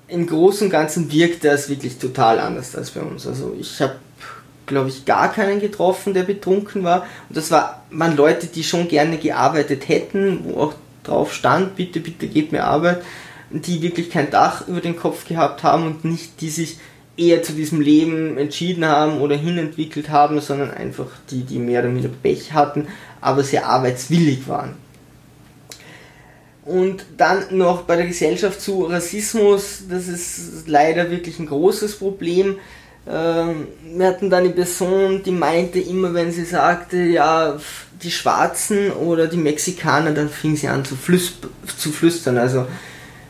Im 0.08 0.26
Großen 0.26 0.68
und 0.68 0.72
Ganzen 0.72 1.12
wirkt 1.12 1.44
das 1.44 1.70
wirklich 1.70 1.98
total 1.98 2.40
anders 2.40 2.76
als 2.76 2.92
bei 2.92 3.02
uns. 3.02 3.28
Also 3.28 3.56
ich 3.60 3.82
habe, 3.82 3.96
glaube 4.66 4.90
ich, 4.90 5.06
gar 5.06 5.32
keinen 5.32 5.60
getroffen, 5.60 6.14
der 6.14 6.24
betrunken 6.24 6.84
war. 6.84 7.06
Und 7.28 7.38
das 7.38 7.52
war, 7.52 7.84
waren 7.92 8.16
Leute, 8.16 8.48
die 8.48 8.64
schon 8.64 8.88
gerne 8.88 9.18
gearbeitet 9.18 9.90
hätten, 9.90 10.46
wo 10.46 10.62
auch 10.62 10.74
drauf 11.04 11.34
stand, 11.34 11.76
bitte, 11.76 12.00
bitte 12.00 12.28
gebt 12.28 12.52
mir 12.52 12.64
Arbeit, 12.64 13.04
die 13.50 13.82
wirklich 13.82 14.10
kein 14.10 14.32
Dach 14.32 14.68
über 14.68 14.82
den 14.82 14.96
Kopf 14.96 15.28
gehabt 15.28 15.64
haben 15.64 15.86
und 15.86 16.06
nicht 16.06 16.42
die 16.42 16.50
sich 16.50 16.78
eher 17.18 17.44
zu 17.44 17.54
diesem 17.54 17.82
Leben 17.82 18.38
entschieden 18.38 18.86
haben 18.86 19.22
oder 19.22 19.36
hinentwickelt 19.36 20.10
haben, 20.10 20.42
sondern 20.42 20.72
einfach 20.72 21.08
die, 21.30 21.44
die 21.44 21.60
mehr 21.60 21.82
oder 21.82 21.90
weniger 21.90 22.10
Pech 22.10 22.54
hatten, 22.54 22.88
aber 23.22 23.44
sehr 23.44 23.68
arbeitswillig 23.68 24.48
waren. 24.48 24.74
Und 26.66 27.06
dann 27.18 27.58
noch 27.58 27.84
bei 27.84 27.96
der 27.96 28.08
Gesellschaft 28.08 28.60
zu 28.60 28.86
Rassismus, 28.86 29.84
das 29.88 30.08
ist 30.08 30.68
leider 30.68 31.12
wirklich 31.12 31.40
ein 31.40 31.46
großes 31.46 31.98
Problem. 31.98 32.58
Ähm, 33.08 33.68
wir 33.84 34.08
hatten 34.08 34.32
dann 34.32 34.46
eine 34.46 34.54
Person, 34.54 35.22
die 35.24 35.32
meinte 35.32 35.80
immer, 35.80 36.14
wenn 36.16 36.32
sie 36.32 36.44
sagte, 36.44 36.98
ja, 36.98 37.60
die 38.02 38.10
Schwarzen 38.10 38.92
oder 38.92 39.28
die 39.28 39.38
Mexikaner, 39.38 40.12
dann 40.12 40.28
fing 40.28 40.56
sie 40.56 40.68
an 40.68 40.84
zu, 40.84 40.96
zu 40.96 41.92
flüstern, 41.92 42.38
also, 42.40 42.66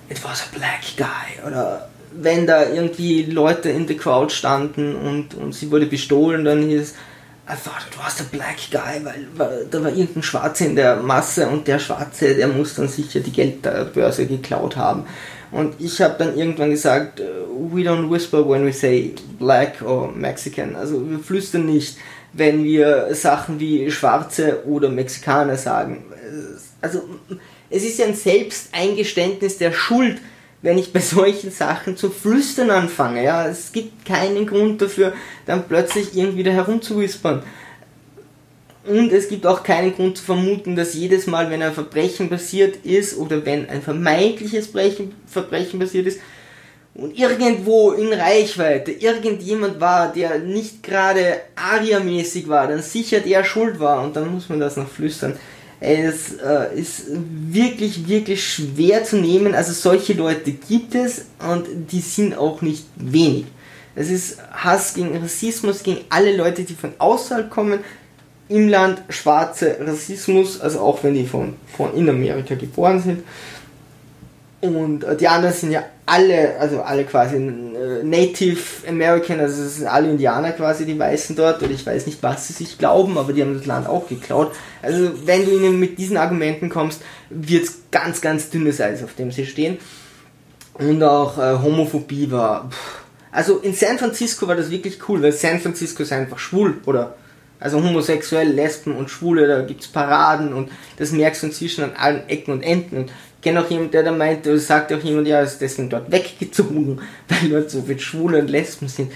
it 0.10 0.24
was 0.24 0.44
a 0.44 0.58
black 0.58 0.82
guy 0.96 1.46
oder 1.46 1.90
wenn 2.22 2.48
da 2.48 2.70
irgendwie 2.70 3.24
Leute 3.24 3.70
in 3.70 3.88
der 3.88 3.98
Crowd 3.98 4.34
standen 4.34 4.96
und, 4.96 5.36
und 5.36 5.54
sie 5.54 5.72
wurde 5.72 5.86
bestohlen, 5.86 6.46
dann 6.46 6.64
hieß 6.64 6.94
I 7.48 7.54
thought 7.54 7.86
it 7.88 7.98
was 7.98 8.18
the 8.18 8.24
black 8.24 8.58
guy, 8.72 9.00
weil, 9.04 9.28
weil 9.36 9.68
da 9.70 9.84
war 9.84 9.92
irgendein 9.92 10.24
Schwarzer 10.24 10.66
in 10.66 10.76
der 10.76 10.96
Masse 10.96 11.48
und 11.48 11.68
der 11.68 11.78
Schwarze, 11.78 12.34
der 12.34 12.48
muss 12.48 12.74
dann 12.74 12.88
sicher 12.88 13.20
die 13.20 13.32
Geldbörse 13.32 14.26
geklaut 14.26 14.76
haben. 14.76 15.06
Und 15.52 15.76
ich 15.80 16.02
habe 16.02 16.16
dann 16.18 16.36
irgendwann 16.36 16.72
gesagt, 16.72 17.20
we 17.20 17.82
don't 17.82 18.10
whisper 18.10 18.50
when 18.50 18.66
we 18.66 18.74
say 18.74 19.14
black 19.38 19.82
or 19.84 20.12
Mexican. 20.12 20.76
Also 20.76 21.08
wir 21.08 21.20
flüstern 21.20 21.68
nicht, 21.68 21.98
wenn 22.34 22.64
wir 22.64 23.10
Sachen 23.14 23.60
wie 23.60 23.92
Schwarze 23.92 24.64
oder 24.66 24.90
Mexikaner 24.90 25.56
sagen. 25.56 26.04
Also 26.82 27.04
es 27.70 27.84
ist 27.84 28.00
ja 28.00 28.08
ein 28.08 28.16
Selbsteingeständnis 28.16 29.60
der 29.60 29.72
Schuld, 29.72 30.18
wenn 30.66 30.80
ich 30.80 30.92
bei 30.92 31.00
solchen 31.00 31.52
Sachen 31.52 31.96
zu 31.96 32.10
flüstern 32.10 32.72
anfange. 32.72 33.24
Ja, 33.24 33.48
es 33.48 33.72
gibt 33.72 34.04
keinen 34.04 34.48
Grund 34.48 34.82
dafür, 34.82 35.14
dann 35.46 35.68
plötzlich 35.68 36.18
irgendwie 36.18 36.44
da 36.44 36.50
herumzuwispern. 36.50 37.44
Und 38.88 39.12
es 39.14 39.30
gibt 39.30 39.46
auch 39.46 39.62
keinen 39.62 39.96
Grund 39.96 40.18
zu 40.18 40.24
vermuten, 40.24 40.76
dass 40.76 40.96
jedes 40.96 41.28
Mal, 41.28 41.52
wenn 41.52 41.62
ein 41.62 41.74
Verbrechen 41.74 42.30
passiert 42.30 42.78
ist 42.84 43.16
oder 43.18 43.46
wenn 43.46 43.70
ein 43.70 43.84
vermeintliches 43.84 44.68
Verbrechen 45.28 45.80
passiert 45.80 46.08
ist 46.08 46.20
und 46.96 47.18
irgendwo 47.18 47.92
in 47.92 48.12
Reichweite 48.12 48.92
irgendjemand 48.92 49.80
war, 49.80 50.12
der 50.14 50.40
nicht 50.40 50.82
gerade 50.82 51.42
Aria-mäßig 51.56 52.48
war, 52.48 52.68
dann 52.68 52.82
sicher 52.82 53.20
der 53.20 53.44
schuld 53.44 53.80
war 53.80 54.04
und 54.04 54.16
dann 54.16 54.34
muss 54.34 54.50
man 54.50 54.60
das 54.60 54.78
noch 54.78 54.90
flüstern. 54.90 55.38
Es 55.80 56.34
äh, 56.34 56.80
ist 56.80 57.04
wirklich, 57.10 58.08
wirklich 58.08 58.44
schwer 58.44 59.04
zu 59.04 59.18
nehmen. 59.18 59.54
Also 59.54 59.74
solche 59.74 60.14
Leute 60.14 60.52
gibt 60.52 60.96
es 60.96 61.26
und 61.40 61.92
die 61.92 62.00
sind 62.00 62.38
auch 62.38 62.62
nicht 62.62 62.86
wenig. 62.96 63.46
Es 63.96 64.10
ist 64.10 64.38
Hass 64.52 64.94
gegen 64.94 65.18
Rassismus, 65.18 65.84
gegen 65.84 66.02
alle 66.10 66.36
Leute, 66.36 66.64
die 66.64 66.74
von 66.74 66.94
außerhalb 66.98 67.50
kommen. 67.50 67.80
Im 68.48 68.70
Land 68.70 69.02
schwarze 69.10 69.78
Rassismus, 69.80 70.62
also 70.62 70.80
auch 70.80 71.04
wenn 71.04 71.16
die 71.16 71.26
von, 71.26 71.56
von 71.76 71.96
in 71.96 72.08
Amerika 72.10 72.56
geboren 72.56 73.02
sind. 73.02 73.24
Und 74.68 75.04
äh, 75.04 75.16
die 75.16 75.28
anderen 75.28 75.54
sind 75.54 75.72
ja 75.72 75.84
alle, 76.06 76.58
also 76.60 76.82
alle 76.82 77.04
quasi 77.04 77.36
äh, 77.36 78.04
Native 78.04 78.60
American, 78.88 79.40
also 79.40 79.64
es 79.64 79.78
sind 79.78 79.88
alle 79.88 80.10
Indianer 80.10 80.52
quasi, 80.52 80.86
die 80.86 80.98
Weißen 80.98 81.36
dort, 81.36 81.62
oder 81.62 81.72
ich 81.72 81.86
weiß 81.86 82.06
nicht, 82.06 82.22
was 82.24 82.48
sie 82.48 82.54
sich 82.54 82.78
glauben, 82.78 83.18
aber 83.18 83.34
die 83.34 83.42
haben 83.42 83.58
das 83.58 83.66
Land 83.66 83.88
auch 83.88 84.08
geklaut. 84.08 84.54
Also 84.82 85.12
wenn 85.26 85.46
du 85.46 85.52
ihnen 85.52 85.80
mit 85.80 85.98
diesen 85.98 86.18
Argumenten 86.18 86.70
kommst, 86.70 87.02
wird 87.30 87.64
es 87.66 87.80
ganz, 87.92 88.22
ganz 88.22 88.50
dünnes 88.50 88.80
Eis, 88.82 89.04
auf 89.04 89.16
dem 89.16 89.32
sie 89.32 89.46
stehen. 89.46 89.78
Und 90.74 91.02
auch 91.04 91.38
äh, 91.38 91.58
Homophobie 91.62 92.32
war. 92.32 92.70
Pff. 92.70 93.02
Also 93.32 93.58
in 93.58 93.74
San 93.74 93.98
Francisco 93.98 94.48
war 94.48 94.56
das 94.56 94.70
wirklich 94.72 94.98
cool, 95.10 95.22
weil 95.22 95.34
San 95.34 95.60
Francisco 95.60 96.04
ist 96.04 96.14
einfach 96.14 96.40
schwul 96.40 96.76
oder 96.86 97.16
Also 97.60 97.82
homosexuell, 97.82 98.50
Lesben 98.50 98.96
und 98.96 99.10
Schwule, 99.10 99.48
da 99.48 99.62
gibt 99.62 99.82
es 99.82 99.88
Paraden 99.88 100.54
und 100.54 100.70
das 100.98 101.12
merkst 101.12 101.42
du 101.42 101.48
inzwischen 101.48 101.84
an 101.84 101.94
allen 101.98 102.30
Ecken 102.30 102.54
und 102.54 102.62
Enden. 102.62 102.98
Und 102.98 103.12
kenne 103.46 103.64
auch 103.64 103.70
jemanden, 103.70 103.92
der 103.92 104.02
da 104.02 104.12
meint, 104.12 104.48
sagt 104.60 104.92
auch 104.92 105.00
jemand, 105.00 105.28
ja, 105.28 105.40
ist 105.40 105.62
deswegen 105.62 105.88
dort 105.88 106.12
weggezogen, 106.12 107.00
weil 107.30 107.50
dort 107.50 107.70
so 107.70 107.84
viele 107.84 108.00
Schwule 108.00 108.40
und 108.40 108.50
Lesben 108.50 108.88
sind. 108.88 109.12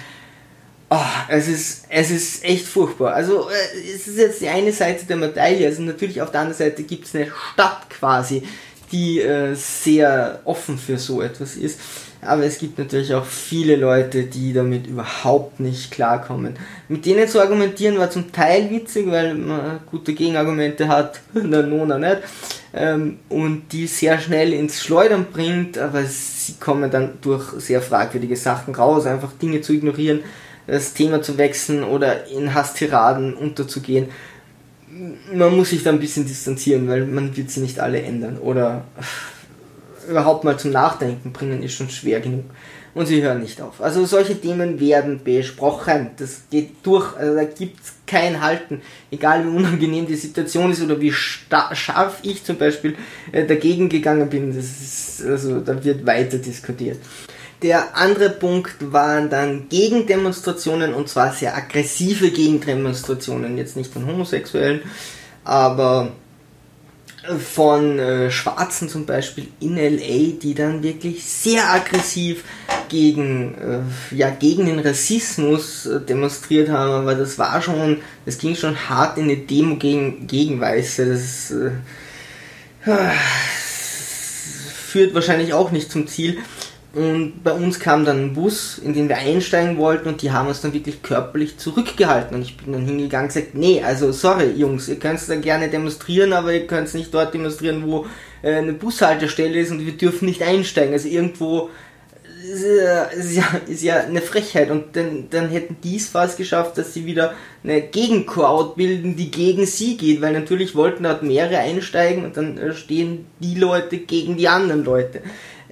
Oh, 0.92 0.98
es 1.30 1.48
ist, 1.48 1.86
es 1.90 2.12
ist 2.12 2.44
echt 2.44 2.66
furchtbar. 2.66 3.14
Also, 3.14 3.50
äh, 3.50 3.94
es 3.96 4.08
ist 4.08 4.18
jetzt 4.18 4.42
die 4.42 4.50
eine 4.50 4.72
Seite 4.72 5.06
der 5.06 5.18
Medaille. 5.18 5.66
Also, 5.66 5.82
natürlich 5.82 6.22
auf 6.22 6.30
der 6.30 6.42
anderen 6.42 6.58
Seite 6.58 6.84
gibt 6.84 7.08
es 7.08 7.16
eine 7.16 7.32
Stadt 7.54 7.90
quasi, 7.90 8.44
die 8.92 9.20
äh, 9.20 9.56
sehr 9.56 10.42
offen 10.46 10.78
für 10.78 11.00
so 11.00 11.24
etwas 11.24 11.56
ist. 11.56 11.80
Aber 12.22 12.44
es 12.44 12.58
gibt 12.58 12.78
natürlich 12.78 13.14
auch 13.14 13.26
viele 13.26 13.76
Leute, 13.76 14.24
die 14.24 14.52
damit 14.52 14.88
überhaupt 14.88 15.60
nicht 15.60 15.92
klarkommen. 15.92 16.56
Mit 16.90 17.06
denen 17.06 17.28
zu 17.28 17.40
argumentieren 17.40 17.98
war 17.98 18.10
zum 18.10 18.32
Teil 18.32 18.70
witzig, 18.70 19.10
weil 19.10 19.36
man 19.36 19.80
gute 19.90 20.14
Gegenargumente 20.14 20.88
hat, 20.88 21.22
der 21.34 21.64
Nona 21.64 21.98
nicht. 21.98 22.18
Ähm, 22.74 23.20
und 23.30 23.72
die 23.72 23.88
sehr 23.88 24.20
schnell 24.20 24.54
ins 24.54 24.82
Schleudern 24.82 25.28
bringt, 25.32 25.78
aber 25.78 26.04
sie 26.04 26.54
kommen 26.60 26.92
dann 26.92 27.14
durch 27.22 27.44
sehr 27.58 27.82
fragwürdige 27.82 28.36
Sachen 28.36 28.76
raus, 28.76 29.06
einfach 29.06 29.32
Dinge 29.34 29.62
zu 29.62 29.74
ignorieren 29.74 30.20
das 30.70 30.94
Thema 30.94 31.22
zu 31.22 31.38
wechseln 31.38 31.84
oder 31.84 32.28
in 32.28 32.54
Hasstiraden 32.54 33.34
unterzugehen. 33.34 34.08
Man 35.34 35.56
muss 35.56 35.70
sich 35.70 35.84
da 35.84 35.92
ein 35.92 36.00
bisschen 36.00 36.26
distanzieren, 36.26 36.88
weil 36.88 37.06
man 37.06 37.36
wird 37.36 37.50
sie 37.50 37.62
nicht 37.62 37.80
alle 37.80 38.02
ändern. 38.02 38.38
Oder 38.38 38.86
überhaupt 40.10 40.44
mal 40.44 40.58
zum 40.60 40.72
Nachdenken 40.72 41.32
bringen 41.32 41.64
ist 41.64 41.74
schon 41.74 41.90
schwer 41.90 42.20
genug. 42.20 42.46
Und 42.96 43.06
sie 43.06 43.22
hören 43.22 43.42
nicht 43.42 43.62
auf. 43.62 43.82
Also 43.82 44.06
solche 44.06 44.40
Themen 44.40 44.80
werden 44.80 45.24
besprochen. 45.24 46.12
Das 46.18 46.42
geht 46.50 46.78
durch. 46.84 47.16
Also 47.16 47.36
da 47.36 47.44
gibt 47.44 47.80
es 47.82 47.94
kein 48.08 48.42
Halten. 48.42 48.82
Egal 49.12 49.46
wie 49.46 49.56
unangenehm 49.56 50.08
die 50.08 50.16
Situation 50.16 50.72
ist 50.72 50.82
oder 50.82 51.00
wie 51.00 51.12
scharf 51.12 52.20
ich 52.24 52.44
zum 52.44 52.58
Beispiel 52.58 52.96
äh, 53.32 53.46
dagegen 53.46 53.90
gegangen 53.90 54.30
bin. 54.30 54.56
Das 54.56 54.66
ist, 54.66 55.24
also 55.26 55.60
da 55.60 55.84
wird 55.84 56.06
weiter 56.06 56.40
diskutiert. 56.40 56.98
Der 57.62 57.98
andere 57.98 58.30
Punkt 58.30 58.76
waren 58.92 59.30
dann 59.30 59.68
Gegendemonstrationen 59.68 60.94
und 60.94 61.10
zwar 61.10 61.34
sehr 61.34 61.56
aggressive 61.56 62.32
Gegendemonstrationen, 62.32 63.58
jetzt 63.58 63.76
nicht 63.76 63.92
von 63.92 64.08
Homosexuellen, 64.08 64.82
aber 65.44 66.14
von 67.38 68.00
äh, 68.00 68.32
Schwarzen 68.32 68.90
zum 68.90 69.06
Beispiel 69.06 69.48
in 69.60 69.76
LA, 69.76 70.38
die 70.42 70.54
dann 70.56 70.82
wirklich 70.82 71.24
sehr 71.24 71.70
aggressiv 71.72 72.44
gegen, 72.88 73.56
äh, 73.56 74.16
ja, 74.16 74.30
gegen 74.30 74.66
den 74.66 74.80
Rassismus 74.80 75.86
äh, 75.86 76.02
demonstriert 76.02 76.70
haben, 76.70 76.92
aber 76.92 77.16
das 77.16 77.38
war 77.38 77.62
schon, 77.62 77.98
das 78.26 78.38
ging 78.38 78.56
schon 78.56 78.90
hart 78.90 79.18
in 79.18 79.26
eine 79.26 79.38
Demo 79.38 79.76
gegen, 79.76 80.26
gegen 80.28 80.60
Weiße. 80.60 81.06
Das 81.06 81.52
äh, 81.52 81.72
führt 84.90 85.14
wahrscheinlich 85.14 85.54
auch 85.54 85.72
nicht 85.72 85.92
zum 85.92 86.08
Ziel. 86.08 86.40
Und 86.92 87.44
bei 87.44 87.52
uns 87.52 87.80
kam 87.80 88.04
dann 88.04 88.20
ein 88.20 88.34
Bus, 88.34 88.80
in 88.80 88.94
den 88.94 89.10
wir 89.10 89.18
einsteigen 89.18 89.78
wollten 89.78 90.10
und 90.10 90.24
die 90.24 90.32
haben 90.32 90.48
uns 90.48 90.62
dann 90.62 90.74
wirklich 90.74 91.04
körperlich 91.04 91.58
zurückgehalten. 91.58 92.36
Und 92.36 92.42
ich 92.42 92.58
bin 92.58 92.74
dann 92.74 92.86
hingegangen 92.86 93.28
und 93.28 93.34
gesagt, 93.34 93.54
nee, 93.54 93.84
also 93.84 94.12
sorry 94.12 94.52
Jungs, 94.56 94.88
ihr 94.90 94.98
könnt 94.98 95.20
dann 95.30 95.42
gerne 95.42 95.70
demonstrieren, 95.70 96.34
aber 96.34 96.52
ihr 96.52 96.66
könnt 96.66 96.92
nicht 96.96 97.14
dort 97.14 97.34
demonstrieren, 97.36 97.84
wo 97.86 98.08
äh, 98.42 98.56
eine 98.56 98.74
Bushaltestelle 98.74 99.60
ist 99.60 99.70
und 99.70 99.86
wir 99.86 99.98
dürfen 99.98 100.26
nicht 100.26 100.42
einsteigen. 100.42 100.94
Also 100.94 101.10
irgendwo 101.10 101.70
ist 102.42 102.66
ja, 102.66 103.04
ist 103.04 103.36
ja, 103.36 103.62
ist 103.68 103.84
ja 103.84 104.00
eine 104.00 104.22
Frechheit. 104.22 104.72
Und 104.72 104.96
dann, 104.96 105.28
dann 105.30 105.50
hätten 105.50 105.78
die 105.84 105.98
es 105.98 106.08
fast 106.08 106.38
geschafft, 106.38 106.80
dass 106.80 106.96
sie 106.96 107.06
wieder 107.06 107.36
eine 107.64 107.82
Gegencrowd 107.82 108.76
bilden, 108.76 109.16
die 109.16 109.30
gegen 109.30 109.68
sie 109.68 109.96
geht, 109.96 110.22
weil 110.22 110.34
natürlich 110.34 110.74
wollten 110.74 111.04
dort 111.04 111.22
mehrere 111.22 111.60
einsteigen 111.60 112.26
und 112.26 112.36
dann 112.36 112.58
äh, 112.58 112.74
stehen 112.74 113.28
die 113.40 113.54
Leute 113.54 114.00
gegen 114.00 114.38
die 114.38 114.48
anderen 114.48 114.84
Leute 114.84 115.22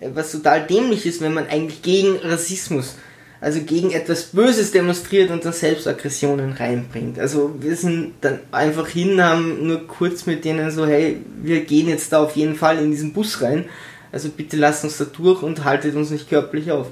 was 0.01 0.31
total 0.31 0.65
dämlich 0.67 1.05
ist, 1.05 1.21
wenn 1.21 1.33
man 1.33 1.47
eigentlich 1.47 1.81
gegen 1.81 2.17
Rassismus, 2.17 2.95
also 3.41 3.61
gegen 3.61 3.91
etwas 3.91 4.23
Böses 4.25 4.71
demonstriert 4.71 5.31
und 5.31 5.45
dann 5.45 5.53
Selbstaggressionen 5.53 6.53
reinbringt. 6.53 7.19
Also 7.19 7.55
wir 7.59 7.75
sind 7.75 8.13
dann 8.21 8.39
einfach 8.51 8.87
hin, 8.87 9.21
haben 9.23 9.67
nur 9.67 9.87
kurz 9.87 10.25
mit 10.25 10.45
denen 10.45 10.71
so, 10.71 10.85
hey, 10.85 11.21
wir 11.41 11.61
gehen 11.61 11.87
jetzt 11.87 12.11
da 12.11 12.19
auf 12.23 12.35
jeden 12.35 12.55
Fall 12.55 12.77
in 12.79 12.91
diesen 12.91 13.13
Bus 13.13 13.41
rein, 13.41 13.65
also 14.11 14.29
bitte 14.29 14.57
lasst 14.57 14.83
uns 14.83 14.97
da 14.97 15.05
durch 15.05 15.43
und 15.43 15.63
haltet 15.63 15.95
uns 15.95 16.09
nicht 16.09 16.29
körperlich 16.29 16.71
auf. 16.71 16.87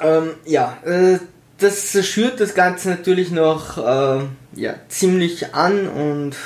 Ähm, 0.00 0.30
ja, 0.46 0.78
äh, 0.84 1.18
das 1.58 2.06
schürt 2.06 2.40
das 2.40 2.54
Ganze 2.54 2.90
natürlich 2.90 3.30
noch 3.30 3.78
äh, 3.78 4.24
ja, 4.54 4.74
ziemlich 4.88 5.54
an 5.54 5.88
und 5.88 6.36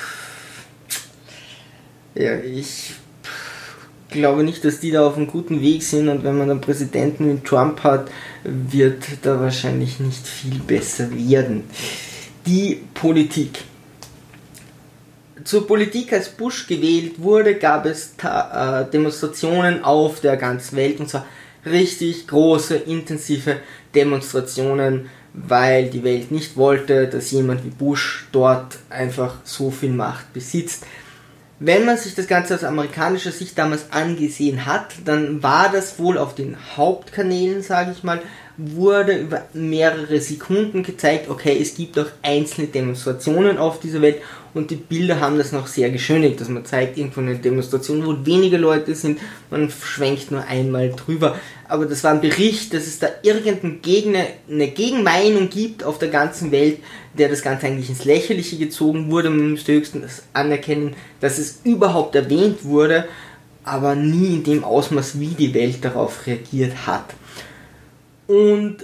ja, 2.14 2.36
ich 2.36 2.94
glaube 4.08 4.42
nicht, 4.42 4.64
dass 4.64 4.80
die 4.80 4.90
da 4.90 5.06
auf 5.06 5.16
einem 5.16 5.26
guten 5.26 5.60
Weg 5.60 5.82
sind 5.82 6.08
und 6.08 6.24
wenn 6.24 6.38
man 6.38 6.50
einen 6.50 6.60
Präsidenten 6.60 7.30
wie 7.30 7.40
Trump 7.40 7.82
hat, 7.82 8.10
wird 8.44 9.04
da 9.22 9.40
wahrscheinlich 9.40 10.00
nicht 10.00 10.26
viel 10.26 10.58
besser 10.58 11.10
werden. 11.12 11.64
Die 12.46 12.82
Politik. 12.94 13.64
Zur 15.44 15.66
Politik, 15.66 16.12
als 16.12 16.28
Bush 16.28 16.66
gewählt 16.66 17.14
wurde, 17.18 17.54
gab 17.54 17.86
es 17.86 18.14
äh, 18.22 18.84
Demonstrationen 18.92 19.84
auf 19.84 20.20
der 20.20 20.36
ganzen 20.36 20.76
Welt 20.76 21.00
und 21.00 21.08
zwar 21.08 21.24
richtig 21.64 22.26
große, 22.26 22.76
intensive 22.76 23.56
Demonstrationen, 23.94 25.08
weil 25.32 25.88
die 25.88 26.02
Welt 26.02 26.30
nicht 26.30 26.56
wollte, 26.56 27.06
dass 27.06 27.30
jemand 27.30 27.64
wie 27.64 27.70
Bush 27.70 28.26
dort 28.32 28.78
einfach 28.90 29.36
so 29.44 29.70
viel 29.70 29.90
Macht 29.90 30.32
besitzt 30.32 30.84
wenn 31.60 31.84
man 31.84 31.96
sich 31.96 32.14
das 32.14 32.28
Ganze 32.28 32.54
aus 32.54 32.64
amerikanischer 32.64 33.32
Sicht 33.32 33.58
damals 33.58 33.90
angesehen 33.90 34.66
hat, 34.66 34.94
dann 35.04 35.42
war 35.42 35.70
das 35.70 35.98
wohl 35.98 36.16
auf 36.16 36.34
den 36.34 36.56
Hauptkanälen, 36.76 37.62
sage 37.62 37.92
ich 37.92 38.04
mal, 38.04 38.20
wurde 38.56 39.16
über 39.16 39.42
mehrere 39.52 40.20
Sekunden 40.20 40.82
gezeigt, 40.82 41.28
okay, 41.28 41.56
es 41.60 41.76
gibt 41.76 41.98
auch 41.98 42.06
einzelne 42.22 42.66
Demonstrationen 42.66 43.58
auf 43.58 43.80
dieser 43.80 44.02
Welt 44.02 44.20
und 44.54 44.70
die 44.70 44.76
Bilder 44.76 45.20
haben 45.20 45.38
das 45.38 45.52
noch 45.52 45.66
sehr 45.66 45.90
geschönigt, 45.90 46.40
dass 46.40 46.48
man 46.48 46.64
zeigt 46.64 46.96
irgendwo 46.96 47.20
eine 47.20 47.36
Demonstration, 47.36 48.04
wo 48.04 48.26
weniger 48.26 48.58
Leute 48.58 48.94
sind, 48.94 49.18
man 49.50 49.70
schwenkt 49.70 50.30
nur 50.30 50.44
einmal 50.44 50.90
drüber. 50.90 51.36
Aber 51.68 51.84
das 51.84 52.02
war 52.02 52.12
ein 52.12 52.20
Bericht, 52.20 52.72
dass 52.72 52.86
es 52.86 52.98
da 52.98 53.08
irgendeine 53.22 53.74
Gegner, 53.74 54.24
eine 54.50 54.68
Gegenmeinung 54.68 55.50
gibt 55.50 55.84
auf 55.84 55.98
der 55.98 56.08
ganzen 56.08 56.50
Welt, 56.50 56.78
der 57.16 57.28
das 57.28 57.42
Ganze 57.42 57.66
eigentlich 57.66 57.90
ins 57.90 58.04
Lächerliche 58.04 58.56
gezogen 58.56 59.10
wurde. 59.10 59.30
Man 59.30 59.52
müsste 59.52 59.74
höchstens 59.74 60.22
anerkennen, 60.32 60.94
dass 61.20 61.38
es 61.38 61.60
überhaupt 61.64 62.14
erwähnt 62.14 62.64
wurde, 62.64 63.06
aber 63.64 63.94
nie 63.94 64.36
in 64.36 64.44
dem 64.44 64.64
Ausmaß, 64.64 65.20
wie 65.20 65.28
die 65.28 65.52
Welt 65.52 65.84
darauf 65.84 66.26
reagiert 66.26 66.86
hat. 66.86 67.14
Und 68.26 68.78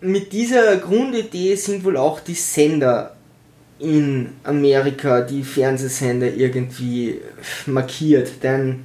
mit 0.00 0.32
dieser 0.32 0.76
Grundidee 0.76 1.54
sind 1.54 1.84
wohl 1.84 1.96
auch 1.96 2.20
die 2.20 2.34
Sender 2.34 3.13
in 3.84 4.32
Amerika, 4.44 5.20
die 5.20 5.42
Fernsehsender 5.42 6.32
irgendwie 6.32 7.20
markiert. 7.66 8.42
Denn 8.42 8.84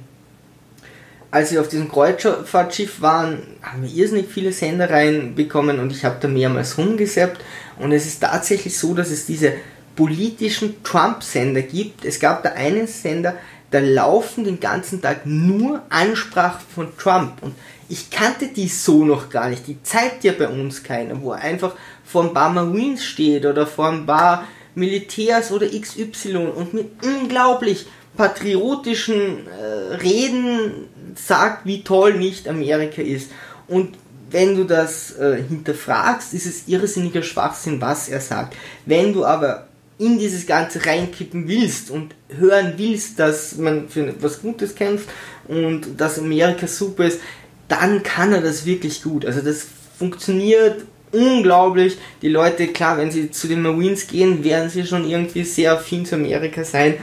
als 1.30 1.52
wir 1.52 1.60
auf 1.60 1.68
diesem 1.68 1.90
Kreuzfahrtschiff 1.90 3.00
waren, 3.00 3.38
haben 3.62 3.82
wir 3.82 3.90
irrsinnig 3.90 4.28
viele 4.28 4.52
Sender 4.52 4.90
reinbekommen 4.90 5.78
und 5.78 5.92
ich 5.92 6.04
habe 6.04 6.16
da 6.20 6.28
mehrmals 6.28 6.76
rumgesappt. 6.76 7.40
Und 7.78 7.92
es 7.92 8.06
ist 8.06 8.20
tatsächlich 8.20 8.76
so, 8.76 8.94
dass 8.94 9.10
es 9.10 9.26
diese 9.26 9.54
politischen 9.96 10.82
Trump-Sender 10.82 11.62
gibt. 11.62 12.04
Es 12.04 12.20
gab 12.20 12.42
da 12.42 12.50
einen 12.50 12.86
Sender, 12.86 13.36
da 13.70 13.78
laufen 13.78 14.44
den 14.44 14.60
ganzen 14.60 15.00
Tag 15.00 15.24
nur 15.24 15.82
Ansprachen 15.88 16.66
von 16.74 16.96
Trump. 16.96 17.42
Und 17.42 17.54
ich 17.88 18.10
kannte 18.10 18.48
die 18.48 18.68
so 18.68 19.04
noch 19.04 19.30
gar 19.30 19.48
nicht. 19.48 19.66
Die 19.66 19.82
zeigt 19.82 20.24
ja 20.24 20.32
bei 20.32 20.48
uns 20.48 20.82
keiner, 20.82 21.20
wo 21.20 21.32
er 21.32 21.40
einfach 21.40 21.74
vor 22.04 22.24
ein 22.24 22.34
paar 22.34 22.50
Marines 22.50 23.04
steht 23.04 23.46
oder 23.46 23.66
vor 23.66 23.88
ein 23.90 24.06
paar 24.06 24.46
Militärs 24.74 25.50
oder 25.52 25.66
XY 25.68 26.36
und 26.54 26.74
mit 26.74 26.90
unglaublich 27.04 27.86
patriotischen 28.16 29.46
äh, 29.46 29.94
Reden 29.94 30.88
sagt, 31.14 31.66
wie 31.66 31.82
toll 31.82 32.14
nicht 32.14 32.48
Amerika 32.48 33.02
ist. 33.02 33.30
Und 33.68 33.96
wenn 34.30 34.56
du 34.56 34.64
das 34.64 35.16
äh, 35.18 35.42
hinterfragst, 35.48 36.34
ist 36.34 36.46
es 36.46 36.68
irrsinniger 36.68 37.22
Schwachsinn, 37.22 37.80
was 37.80 38.08
er 38.08 38.20
sagt. 38.20 38.56
Wenn 38.86 39.12
du 39.12 39.24
aber 39.24 39.68
in 39.98 40.18
dieses 40.18 40.46
Ganze 40.46 40.86
reinkippen 40.86 41.46
willst 41.46 41.90
und 41.90 42.14
hören 42.28 42.74
willst, 42.76 43.18
dass 43.18 43.56
man 43.56 43.88
für 43.88 44.06
etwas 44.06 44.40
Gutes 44.40 44.74
kämpft 44.74 45.08
und 45.46 46.00
dass 46.00 46.18
Amerika 46.18 46.66
super 46.66 47.04
ist, 47.04 47.20
dann 47.68 48.02
kann 48.02 48.32
er 48.32 48.40
das 48.40 48.64
wirklich 48.64 49.02
gut. 49.02 49.26
Also 49.26 49.40
das 49.40 49.66
funktioniert 49.98 50.84
unglaublich. 51.12 51.98
Die 52.22 52.28
Leute, 52.28 52.68
klar, 52.68 52.98
wenn 52.98 53.10
sie 53.10 53.30
zu 53.30 53.48
den 53.48 53.62
Marines 53.62 54.06
gehen, 54.06 54.44
werden 54.44 54.70
sie 54.70 54.86
schon 54.86 55.08
irgendwie 55.08 55.44
sehr 55.44 55.72
affin 55.72 56.06
zu 56.06 56.16
Amerika 56.16 56.64
sein. 56.64 56.94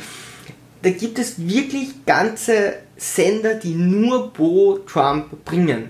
Da 0.82 0.90
gibt 0.92 1.20
es 1.20 1.36
wirklich 1.48 2.06
ganze 2.06 2.76
Sender, 2.96 3.56
die 3.56 3.74
nur 3.74 4.32
Bo 4.32 4.80
Trump 4.80 5.44
bringen. 5.44 5.90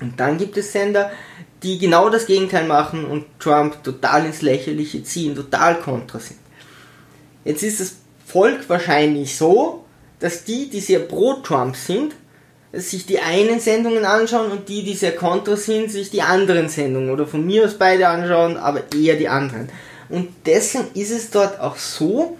Und 0.00 0.18
dann 0.18 0.38
gibt 0.38 0.56
es 0.56 0.72
Sender, 0.72 1.10
die 1.62 1.78
genau 1.78 2.10
das 2.10 2.26
Gegenteil 2.26 2.66
machen 2.66 3.04
und 3.04 3.24
Trump 3.38 3.82
total 3.84 4.26
ins 4.26 4.42
Lächerliche 4.42 5.02
ziehen, 5.04 5.34
total 5.34 5.78
kontra 5.80 6.18
sind. 6.18 6.40
Jetzt 7.44 7.62
ist 7.62 7.80
das 7.80 7.96
Volk 8.26 8.68
wahrscheinlich 8.68 9.36
so, 9.36 9.84
dass 10.18 10.44
die, 10.44 10.70
die 10.70 10.80
sehr 10.80 11.00
pro 11.00 11.34
Trump 11.34 11.76
sind, 11.76 12.14
sich 12.72 13.04
die 13.04 13.20
einen 13.20 13.60
Sendungen 13.60 14.04
anschauen 14.04 14.50
und 14.50 14.68
die, 14.68 14.82
die 14.82 14.94
sehr 14.94 15.14
kontra 15.14 15.56
sind, 15.56 15.90
sich 15.90 16.10
die 16.10 16.22
anderen 16.22 16.68
Sendungen 16.68 17.10
oder 17.10 17.26
von 17.26 17.44
mir 17.44 17.66
aus 17.66 17.74
beide 17.74 18.08
anschauen, 18.08 18.56
aber 18.56 18.82
eher 18.94 19.16
die 19.16 19.28
anderen. 19.28 19.68
Und 20.08 20.28
deswegen 20.46 20.86
ist 20.94 21.10
es 21.10 21.30
dort 21.30 21.60
auch 21.60 21.76
so, 21.76 22.38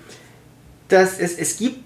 dass 0.89 1.19
es, 1.19 1.37
es 1.39 1.57
gibt 1.57 1.81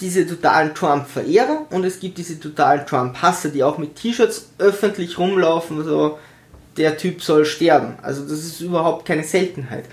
diese 0.00 0.26
totalen 0.26 0.74
Trump-Verehrer 0.74 1.66
und 1.70 1.84
es 1.84 2.00
gibt 2.00 2.16
diese 2.16 2.40
totalen 2.40 2.86
Trump-Hasser, 2.86 3.50
die 3.50 3.62
auch 3.62 3.76
mit 3.76 3.96
T-Shirts 3.96 4.48
öffentlich 4.58 5.18
rumlaufen, 5.18 5.84
so 5.84 6.18
der 6.76 6.96
Typ 6.96 7.22
soll 7.22 7.44
sterben. 7.44 7.94
Also 8.00 8.22
das 8.22 8.44
ist 8.44 8.60
überhaupt 8.60 9.04
keine 9.04 9.24
Seltenheit. 9.24 9.84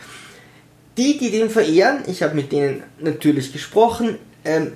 Die, 0.97 1.17
die 1.17 1.31
den 1.31 1.49
verehren, 1.49 2.03
ich 2.07 2.23
habe 2.23 2.35
mit 2.35 2.51
denen 2.51 2.83
natürlich 2.99 3.51
gesprochen, 3.51 4.17
ähm, 4.45 4.73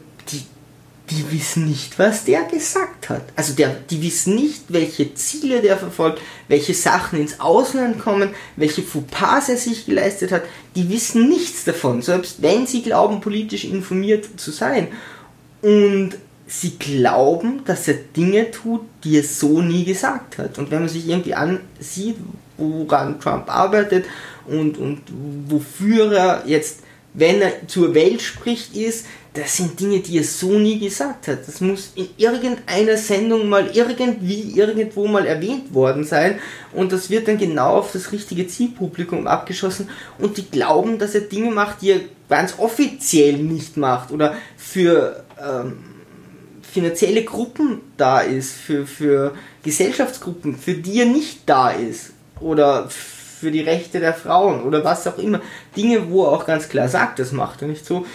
die, 1.11 1.31
wissen 1.31 1.67
nicht, 1.67 1.99
was 1.99 2.25
der 2.25 2.43
gesagt 2.43 3.09
hat. 3.09 3.23
Also 3.35 3.53
der, 3.53 3.75
die 3.89 4.01
wissen 4.01 4.35
nicht, 4.35 4.63
welche 4.69 5.13
Ziele 5.13 5.61
der 5.61 5.77
verfolgt, 5.77 6.21
welche 6.47 6.73
Sachen 6.73 7.19
ins 7.19 7.39
Ausland 7.39 7.99
kommen, 7.99 8.29
welche 8.55 8.81
Fauxpas 8.81 9.49
er 9.49 9.57
sich 9.57 9.85
geleistet 9.85 10.31
hat. 10.31 10.43
Die 10.75 10.89
wissen 10.89 11.29
nichts 11.29 11.65
davon, 11.65 12.01
selbst 12.01 12.41
wenn 12.41 12.65
sie 12.65 12.81
glauben, 12.81 13.21
politisch 13.21 13.65
informiert 13.65 14.27
zu 14.37 14.51
sein. 14.51 14.87
Und 15.61 16.15
sie 16.47 16.77
glauben, 16.77 17.61
dass 17.65 17.87
er 17.87 17.95
Dinge 17.95 18.51
tut, 18.51 18.81
die 19.03 19.17
er 19.17 19.23
so 19.23 19.61
nie 19.61 19.85
gesagt 19.85 20.37
hat. 20.37 20.57
Und 20.57 20.71
wenn 20.71 20.79
man 20.79 20.89
sich 20.89 21.07
irgendwie 21.07 21.35
ansieht, 21.35 22.17
woran 22.57 23.19
Trump 23.19 23.49
arbeitet 23.49 24.05
und, 24.47 24.77
und 24.77 25.01
wofür 25.47 26.11
er 26.11 26.43
jetzt, 26.45 26.79
wenn 27.13 27.41
er 27.41 27.67
zur 27.67 27.93
Welt 27.93 28.21
spricht, 28.21 28.75
ist, 28.75 29.05
das 29.33 29.57
sind 29.57 29.79
Dinge, 29.79 29.99
die 29.99 30.17
er 30.17 30.23
so 30.25 30.59
nie 30.59 30.77
gesagt 30.77 31.29
hat. 31.29 31.47
Das 31.47 31.61
muss 31.61 31.93
in 31.95 32.09
irgendeiner 32.17 32.97
Sendung 32.97 33.47
mal 33.47 33.69
irgendwie 33.73 34.51
irgendwo 34.53 35.07
mal 35.07 35.25
erwähnt 35.25 35.73
worden 35.73 36.03
sein 36.03 36.39
und 36.73 36.91
das 36.91 37.09
wird 37.09 37.27
dann 37.27 37.37
genau 37.37 37.77
auf 37.77 37.93
das 37.93 38.11
richtige 38.11 38.47
Zielpublikum 38.47 39.27
abgeschossen 39.27 39.89
und 40.19 40.37
die 40.37 40.49
glauben, 40.49 40.99
dass 40.99 41.15
er 41.15 41.21
Dinge 41.21 41.51
macht, 41.51 41.81
die 41.81 41.91
er 41.91 41.99
ganz 42.29 42.55
offiziell 42.57 43.37
nicht 43.37 43.77
macht 43.77 44.11
oder 44.11 44.35
für 44.57 45.23
ähm, 45.41 45.79
finanzielle 46.61 47.23
Gruppen 47.23 47.81
da 47.97 48.19
ist, 48.19 48.53
für, 48.53 48.85
für 48.85 49.33
Gesellschaftsgruppen, 49.63 50.57
für 50.57 50.73
die 50.73 50.99
er 50.99 51.05
nicht 51.05 51.41
da 51.45 51.71
ist 51.71 52.11
oder 52.39 52.89
für 53.41 53.51
die 53.51 53.61
Rechte 53.61 53.99
der 53.99 54.13
Frauen 54.13 54.61
oder 54.61 54.83
was 54.83 55.07
auch 55.07 55.17
immer. 55.17 55.41
Dinge, 55.75 56.09
wo 56.09 56.25
er 56.25 56.31
auch 56.31 56.45
ganz 56.45 56.69
klar 56.69 56.87
sagt, 56.87 57.17
das 57.17 57.31
macht 57.31 57.63
er 57.63 57.67
nicht 57.67 57.85
so. 57.85 58.05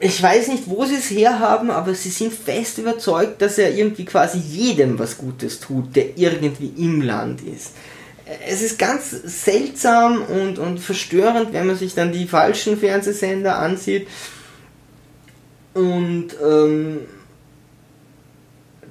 Ich 0.00 0.20
weiß 0.20 0.48
nicht, 0.48 0.64
wo 0.66 0.84
sie 0.86 0.96
es 0.96 1.10
herhaben, 1.10 1.70
aber 1.70 1.94
sie 1.94 2.08
sind 2.08 2.32
fest 2.32 2.78
überzeugt, 2.78 3.40
dass 3.42 3.58
er 3.58 3.74
irgendwie 3.74 4.06
quasi 4.06 4.38
jedem 4.38 4.98
was 4.98 5.18
Gutes 5.18 5.60
tut, 5.60 5.94
der 5.94 6.16
irgendwie 6.16 6.72
im 6.76 7.02
Land 7.02 7.42
ist. 7.42 7.72
Es 8.48 8.62
ist 8.62 8.78
ganz 8.78 9.10
seltsam 9.10 10.22
und, 10.22 10.58
und 10.58 10.80
verstörend, 10.80 11.52
wenn 11.52 11.66
man 11.66 11.76
sich 11.76 11.94
dann 11.94 12.12
die 12.12 12.26
falschen 12.26 12.78
Fernsehsender 12.78 13.58
ansieht. 13.58 14.08
Und 15.74 16.28
ähm, 16.42 17.00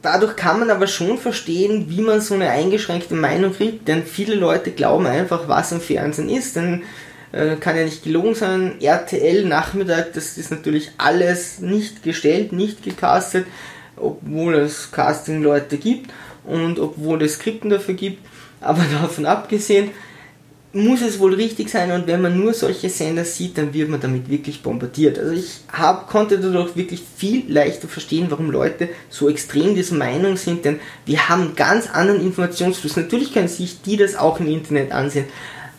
dadurch 0.03 0.35
kann 0.35 0.59
man 0.59 0.69
aber 0.69 0.85
schon 0.85 1.17
verstehen, 1.17 1.85
wie 1.89 2.01
man 2.01 2.21
so 2.21 2.35
eine 2.35 2.51
eingeschränkte 2.51 3.15
Meinung 3.15 3.53
kriegt, 3.53 3.87
denn 3.87 4.03
viele 4.03 4.35
Leute 4.35 4.71
glauben 4.71 5.07
einfach, 5.07 5.47
was 5.47 5.71
im 5.71 5.81
Fernsehen 5.81 6.29
ist. 6.29 6.55
Denn 6.55 6.83
äh, 7.33 7.55
kann 7.55 7.75
ja 7.75 7.83
nicht 7.83 8.03
gelogen 8.03 8.35
sein. 8.35 8.75
RTL 8.79 9.45
Nachmittag, 9.45 10.13
das 10.13 10.37
ist 10.37 10.51
natürlich 10.51 10.91
alles 10.97 11.59
nicht 11.59 12.03
gestellt, 12.03 12.53
nicht 12.53 12.83
gecastet, 12.83 13.47
obwohl 13.97 14.53
es 14.55 14.91
Casting-Leute 14.91 15.77
gibt 15.77 16.11
und 16.43 16.79
obwohl 16.79 17.21
es 17.23 17.35
Skripten 17.35 17.71
dafür 17.71 17.95
gibt. 17.95 18.23
Aber 18.61 18.83
davon 19.01 19.25
abgesehen, 19.25 19.91
muss 20.73 21.01
es 21.01 21.19
wohl 21.19 21.35
richtig 21.35 21.69
sein 21.69 21.91
und 21.91 22.07
wenn 22.07 22.21
man 22.21 22.37
nur 22.37 22.53
solche 22.53 22.89
Sender 22.89 23.23
sieht, 23.25 23.59
dann 23.59 23.75
wird 23.75 23.89
man 23.89 24.01
damit 24.01 24.27
wirklich 24.27 24.63
bombardiert. 24.63 25.19
Also 25.19 25.31
ich 25.31 25.59
hab, 25.71 26.09
konnte 26.09 26.39
dadurch 26.39 26.75
wirklich 26.75 27.03
viel 27.15 27.43
leichter 27.47 27.87
verstehen, 27.87 28.25
warum 28.29 28.49
Leute 28.49 28.89
so 29.09 29.29
extrem 29.29 29.75
dieser 29.75 29.95
Meinung 29.95 30.35
sind, 30.35 30.65
denn 30.65 30.79
wir 31.05 31.29
haben 31.29 31.55
ganz 31.55 31.87
anderen 31.91 32.21
Informationsfluss. 32.21 32.97
Natürlich 32.97 33.33
können 33.33 33.47
sich 33.47 33.83
die 33.83 33.97
das 33.97 34.15
auch 34.15 34.39
im 34.39 34.47
Internet 34.47 34.91
ansehen, 34.91 35.25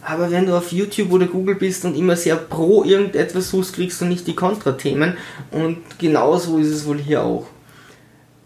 aber 0.00 0.30
wenn 0.30 0.46
du 0.46 0.57
auf 0.57 0.70
YouTube 0.70 1.11
oder 1.11 1.26
Google 1.26 1.57
bist 1.57 1.85
und 1.85 1.96
immer 1.96 2.14
sehr 2.14 2.37
pro 2.37 2.85
irgendetwas 2.85 3.50
suchst, 3.50 3.74
kriegst 3.74 4.00
du 4.00 4.04
nicht 4.04 4.26
die 4.28 4.37
Kontrathemen 4.37 5.16
und 5.50 5.78
genauso 5.98 6.59
ist 6.59 6.68
es 6.68 6.87
wohl 6.87 6.98
hier 6.98 7.24
auch. 7.24 7.46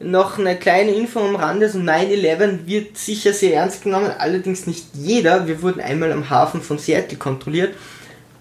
Noch 0.00 0.38
eine 0.38 0.56
kleine 0.56 0.92
Info 0.92 1.18
am 1.18 1.34
Rande, 1.34 1.68
so 1.68 1.80
9-11 1.80 2.66
wird 2.66 2.96
sicher 2.96 3.32
sehr 3.32 3.54
ernst 3.54 3.82
genommen, 3.82 4.12
allerdings 4.16 4.68
nicht 4.68 4.86
jeder. 4.94 5.48
Wir 5.48 5.60
wurden 5.60 5.80
einmal 5.80 6.12
am 6.12 6.30
Hafen 6.30 6.62
von 6.62 6.78
Seattle 6.78 7.18
kontrolliert 7.18 7.74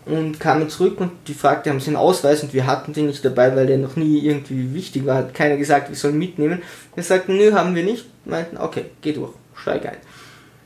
und 0.05 0.39
kamen 0.39 0.69
zurück 0.69 1.01
und 1.01 1.11
die 1.27 1.33
fragte, 1.33 1.71
haben 1.71 1.79
sie 1.79 1.87
einen 1.87 1.95
Ausweis 1.95 2.43
und 2.43 2.53
wir 2.53 2.67
hatten 2.67 2.93
den 2.93 3.07
nicht 3.07 3.25
dabei, 3.25 3.55
weil 3.55 3.65
der 3.65 3.79
noch 3.79 3.95
nie 3.95 4.19
irgendwie 4.19 4.73
wichtig 4.75 5.07
war. 5.07 5.15
Hat 5.15 5.33
keiner 5.33 5.57
gesagt, 5.57 5.89
wir 5.89 5.95
sollen 5.95 6.19
mitnehmen. 6.19 6.61
Wir 6.93 7.03
sagten, 7.03 7.37
nö, 7.37 7.51
haben 7.53 7.75
wir 7.75 7.83
nicht. 7.83 8.05
Meinten, 8.25 8.57
okay, 8.57 8.85
geh 9.01 9.13
durch, 9.13 9.33
steig 9.55 9.85
ein. 9.85 9.97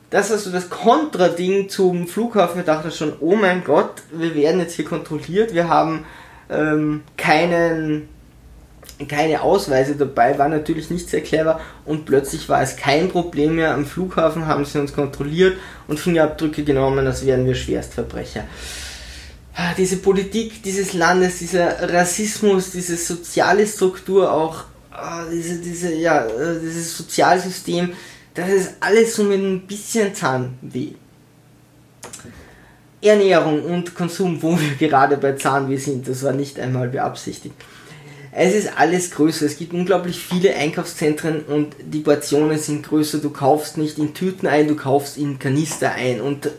Das 0.10 0.30
war 0.30 0.38
so 0.38 0.52
das 0.52 0.70
Kontrading 0.70 1.70
zum 1.70 2.06
Flughafen. 2.06 2.58
Wir 2.58 2.66
dachten 2.66 2.92
schon, 2.92 3.14
oh 3.22 3.36
mein 3.36 3.64
Gott, 3.64 4.04
wir 4.12 4.36
werden 4.36 4.60
jetzt 4.60 4.76
hier 4.76 4.84
kontrolliert, 4.84 5.54
wir 5.54 5.70
haben 5.70 6.06
ähm, 6.50 7.04
keinen 7.16 8.10
keine 9.08 9.42
Ausweise 9.42 9.96
dabei, 9.96 10.38
war 10.38 10.50
natürlich 10.50 10.90
nicht 10.90 11.10
sehr 11.10 11.22
clever 11.22 11.60
und 11.86 12.06
plötzlich 12.06 12.48
war 12.50 12.62
es 12.62 12.76
kein 12.76 13.10
Problem 13.10 13.56
mehr. 13.56 13.74
Am 13.74 13.86
Flughafen 13.86 14.48
haben 14.48 14.66
sie 14.66 14.80
uns 14.80 14.94
kontrolliert 14.94 15.58
und 15.88 16.00
Fingerabdrücke 16.00 16.64
genommen, 16.64 17.06
als 17.06 17.26
wären 17.26 17.46
wir 17.46 17.56
Schwerstverbrecher. 17.56 18.44
Ah, 19.54 19.74
diese 19.78 19.98
Politik 19.98 20.64
dieses 20.64 20.94
Landes, 20.94 21.40
dieser 21.40 21.92
Rassismus, 21.94 22.72
diese 22.72 22.96
soziale 22.96 23.68
Struktur 23.68 24.32
auch, 24.32 24.64
ah, 24.92 25.26
diese, 25.32 25.58
diese, 25.58 25.94
ja, 25.94 26.26
äh, 26.26 26.60
dieses 26.62 26.98
Sozialsystem, 26.98 27.92
das 28.34 28.50
ist 28.50 28.74
alles 28.80 29.16
so 29.16 29.24
mit 29.24 29.42
ein 29.42 29.68
bisschen 29.68 30.16
Zahnweh. 30.16 30.94
Ernährung 33.02 33.64
und 33.64 33.96
Konsum, 33.96 34.42
wo 34.42 34.58
wir 34.58 34.76
gerade 34.80 35.18
bei 35.18 35.34
Zahnweh 35.34 35.78
sind, 35.78 36.08
das 36.08 36.24
war 36.24 36.34
nicht 36.34 36.60
einmal 36.60 36.88
beabsichtigt. 36.88 37.56
Es 38.34 38.56
ist 38.56 38.78
alles 38.78 39.12
größer. 39.12 39.46
Es 39.46 39.58
gibt 39.58 39.74
unglaublich 39.74 40.18
viele 40.18 40.56
Einkaufszentren 40.56 41.42
und 41.42 41.76
die 41.84 42.00
Portionen 42.00 42.58
sind 42.58 42.84
größer. 42.84 43.18
Du 43.18 43.30
kaufst 43.30 43.78
nicht 43.78 43.98
in 43.98 44.14
Tüten 44.14 44.48
ein, 44.48 44.68
du 44.68 44.76
kaufst 44.76 45.18
in 45.18 45.38
Kanister 45.38 45.92
ein. 45.92 46.22
Und 46.22 46.46
äh, 46.46 46.50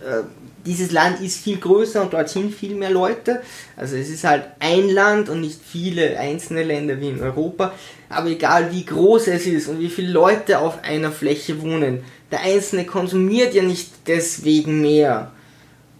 dieses 0.66 0.92
Land 0.92 1.20
ist 1.22 1.38
viel 1.38 1.56
größer 1.56 2.02
und 2.02 2.12
dort 2.12 2.28
sind 2.28 2.54
viel 2.54 2.74
mehr 2.74 2.90
Leute. 2.90 3.40
Also 3.74 3.96
es 3.96 4.10
ist 4.10 4.24
halt 4.24 4.44
ein 4.60 4.90
Land 4.90 5.30
und 5.30 5.40
nicht 5.40 5.60
viele 5.64 6.18
einzelne 6.18 6.62
Länder 6.62 7.00
wie 7.00 7.08
in 7.08 7.22
Europa. 7.22 7.72
Aber 8.10 8.28
egal 8.28 8.70
wie 8.70 8.84
groß 8.84 9.28
es 9.28 9.46
ist 9.46 9.68
und 9.68 9.80
wie 9.80 9.88
viele 9.88 10.12
Leute 10.12 10.58
auf 10.58 10.84
einer 10.84 11.10
Fläche 11.10 11.62
wohnen, 11.62 12.04
der 12.30 12.42
Einzelne 12.42 12.84
konsumiert 12.84 13.54
ja 13.54 13.62
nicht 13.62 13.90
deswegen 14.06 14.82
mehr. 14.82 15.32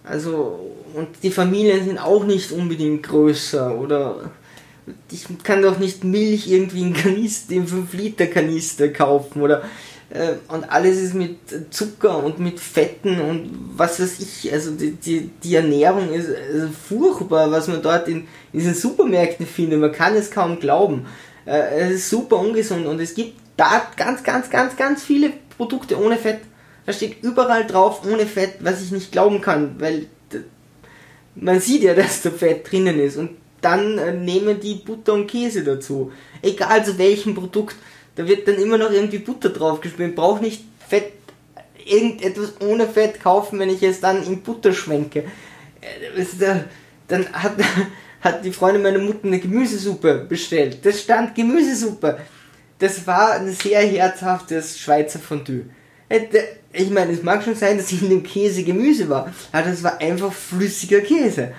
Also, 0.03 0.71
und 0.93 1.07
die 1.23 1.31
Familien 1.31 1.83
sind 1.85 1.97
auch 1.97 2.25
nicht 2.25 2.51
unbedingt 2.51 3.03
größer 3.03 3.75
oder 3.75 4.31
ich 5.11 5.25
kann 5.43 5.61
doch 5.61 5.79
nicht 5.79 6.03
Milch 6.03 6.47
irgendwie 6.47 6.81
in 6.81 6.93
Kanister, 6.93 7.53
in 7.53 7.67
5 7.67 7.93
Liter 7.93 8.27
Kanister 8.27 8.89
kaufen 8.89 9.41
oder 9.41 9.63
äh, 10.09 10.33
und 10.47 10.69
alles 10.71 11.01
ist 11.01 11.13
mit 11.13 11.37
Zucker 11.73 12.23
und 12.23 12.39
mit 12.39 12.59
Fetten 12.59 13.19
und 13.19 13.49
was 13.75 13.99
weiß 13.99 14.19
ich, 14.19 14.51
also 14.51 14.71
die, 14.71 14.91
die, 14.91 15.29
die 15.43 15.55
Ernährung 15.55 16.11
ist 16.11 16.29
also 16.29 16.67
furchtbar, 16.87 17.51
was 17.51 17.67
man 17.67 17.81
dort 17.81 18.07
in, 18.07 18.27
in 18.51 18.59
diesen 18.59 18.75
Supermärkten 18.75 19.47
findet, 19.47 19.79
man 19.79 19.91
kann 19.91 20.15
es 20.15 20.31
kaum 20.31 20.59
glauben. 20.59 21.05
Äh, 21.45 21.79
es 21.79 21.91
ist 21.91 22.09
super 22.09 22.37
ungesund 22.37 22.85
und 22.85 22.99
es 22.99 23.15
gibt 23.15 23.39
da 23.57 23.83
ganz, 23.95 24.23
ganz, 24.23 24.49
ganz, 24.49 24.75
ganz 24.75 25.03
viele 25.03 25.31
Produkte 25.57 25.99
ohne 25.99 26.17
Fett. 26.17 26.41
Da 26.85 26.91
steht 26.91 27.23
überall 27.23 27.65
drauf 27.65 28.01
ohne 28.05 28.25
Fett, 28.25 28.55
was 28.59 28.81
ich 28.81 28.91
nicht 28.91 29.11
glauben 29.11 29.41
kann, 29.41 29.75
weil 29.79 30.07
man 31.35 31.59
sieht 31.59 31.83
ja, 31.83 31.93
dass 31.93 32.21
da 32.21 32.29
Fett 32.29 32.71
drinnen 32.71 32.99
ist 32.99 33.17
und 33.17 33.31
dann 33.63 33.97
äh, 33.97 34.13
nehmen 34.13 34.59
die 34.59 34.75
Butter 34.75 35.13
und 35.13 35.27
Käse 35.27 35.63
dazu. 35.63 36.11
Egal 36.41 36.85
zu 36.85 36.97
welchem 36.97 37.35
Produkt, 37.35 37.75
da 38.15 38.27
wird 38.27 38.47
dann 38.47 38.55
immer 38.55 38.77
noch 38.77 38.91
irgendwie 38.91 39.19
Butter 39.19 39.49
drauf 39.49 39.81
gespielt. 39.81 40.15
Brauche 40.15 40.43
nicht 40.43 40.63
Fett, 40.87 41.13
irgendetwas 41.85 42.53
ohne 42.61 42.87
Fett 42.87 43.21
kaufen, 43.21 43.59
wenn 43.59 43.69
ich 43.69 43.81
es 43.83 43.99
dann 43.99 44.23
in 44.23 44.41
Butter 44.41 44.73
schwenke. 44.73 45.25
Äh, 45.81 46.61
dann 47.07 47.31
hat, 47.31 47.53
hat 48.21 48.45
die 48.45 48.51
Freundin 48.51 48.83
meiner 48.83 48.99
Mutter 48.99 49.25
eine 49.25 49.39
Gemüsesuppe 49.39 50.25
bestellt. 50.27 50.85
Das 50.85 51.01
stand 51.01 51.35
Gemüsesuppe. 51.35 52.19
Das 52.79 53.05
war 53.07 53.33
ein 53.33 53.51
sehr 53.53 53.81
herzhaftes 53.81 54.79
Schweizer 54.79 55.19
Fondue. 55.19 55.65
Äh, 56.09 56.21
ich 56.73 56.89
meine, 56.89 57.11
es 57.13 57.23
mag 57.23 57.43
schon 57.43 57.55
sein, 57.55 57.77
dass 57.77 57.91
in 57.91 58.09
dem 58.09 58.23
Käse 58.23 58.63
Gemüse 58.63 59.07
war, 59.07 59.31
aber 59.51 59.69
das 59.69 59.83
war 59.83 60.01
einfach 60.01 60.33
flüssiger 60.33 61.01
Käse. 61.01 61.53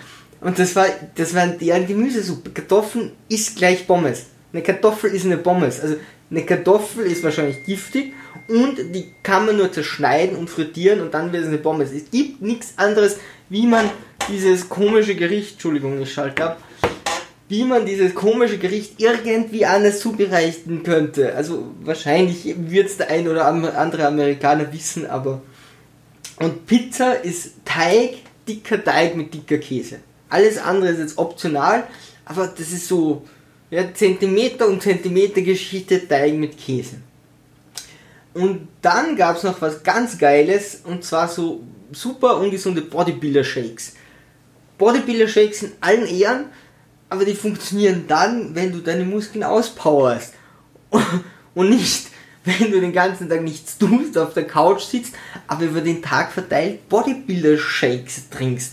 Und 0.44 0.58
das 0.58 0.76
war, 0.76 0.86
das 1.14 1.34
war 1.34 1.46
deren 1.46 1.86
Gemüsesuppe. 1.86 2.50
Kartoffeln 2.50 3.12
ist 3.30 3.56
gleich 3.56 3.86
Pommes. 3.86 4.26
Eine 4.52 4.62
Kartoffel 4.62 5.10
ist 5.10 5.24
eine 5.24 5.38
Pommes. 5.38 5.80
Also 5.80 5.96
eine 6.30 6.44
Kartoffel 6.44 7.06
ist 7.06 7.24
wahrscheinlich 7.24 7.64
giftig 7.64 8.12
und 8.48 8.76
die 8.94 9.06
kann 9.22 9.46
man 9.46 9.56
nur 9.56 9.72
zerschneiden 9.72 10.36
und 10.36 10.50
frittieren 10.50 11.00
und 11.00 11.14
dann 11.14 11.32
wird 11.32 11.44
es 11.44 11.48
eine 11.48 11.58
Pommes. 11.58 11.92
Es 11.92 12.10
gibt 12.10 12.42
nichts 12.42 12.74
anderes, 12.76 13.16
wie 13.48 13.66
man 13.66 13.88
dieses 14.28 14.68
komische 14.68 15.14
Gericht, 15.14 15.52
Entschuldigung, 15.52 16.00
ich 16.00 16.12
schalte 16.12 16.44
ab, 16.44 16.62
wie 17.48 17.64
man 17.64 17.86
dieses 17.86 18.14
komische 18.14 18.58
Gericht 18.58 19.00
irgendwie 19.00 19.64
anders 19.64 20.00
zubereiten 20.00 20.82
könnte. 20.82 21.34
Also 21.34 21.68
wahrscheinlich 21.82 22.54
wird 22.68 22.88
es 22.88 22.98
der 22.98 23.08
ein 23.08 23.28
oder 23.28 23.46
andere 23.46 24.06
Amerikaner 24.06 24.70
wissen, 24.72 25.06
aber... 25.06 25.40
Und 26.38 26.66
Pizza 26.66 27.12
ist 27.12 27.52
Teig, 27.64 28.16
dicker 28.46 28.82
Teig 28.82 29.16
mit 29.16 29.32
dicker 29.32 29.58
Käse. 29.58 30.00
Alles 30.34 30.58
andere 30.58 30.90
ist 30.90 30.98
jetzt 30.98 31.16
optional, 31.16 31.86
aber 32.24 32.48
das 32.48 32.72
ist 32.72 32.88
so 32.88 33.24
ja, 33.70 33.94
Zentimeter 33.94 34.66
und 34.66 34.82
Zentimeter 34.82 35.42
Geschichte 35.42 36.08
Teig 36.08 36.34
mit 36.34 36.58
Käse. 36.58 36.96
Und 38.32 38.66
dann 38.82 39.14
gab 39.14 39.36
es 39.36 39.44
noch 39.44 39.62
was 39.62 39.84
ganz 39.84 40.18
Geiles 40.18 40.80
und 40.82 41.04
zwar 41.04 41.28
so 41.28 41.62
super 41.92 42.38
ungesunde 42.38 42.82
Bodybuilder-Shakes. 42.82 43.92
Bodybuilder-Shakes 44.76 45.62
in 45.62 45.72
allen 45.80 46.08
Ehren, 46.08 46.46
aber 47.10 47.24
die 47.24 47.36
funktionieren 47.36 48.06
dann, 48.08 48.56
wenn 48.56 48.72
du 48.72 48.78
deine 48.78 49.04
Muskeln 49.04 49.44
auspowerst. 49.44 50.34
Und 51.54 51.70
nicht, 51.70 52.08
wenn 52.44 52.72
du 52.72 52.80
den 52.80 52.92
ganzen 52.92 53.28
Tag 53.28 53.44
nichts 53.44 53.78
tust, 53.78 54.18
auf 54.18 54.34
der 54.34 54.48
Couch 54.48 54.82
sitzt, 54.82 55.14
aber 55.46 55.66
über 55.66 55.80
den 55.80 56.02
Tag 56.02 56.32
verteilt 56.32 56.88
Bodybuilder-Shakes 56.88 58.30
trinkst. 58.30 58.72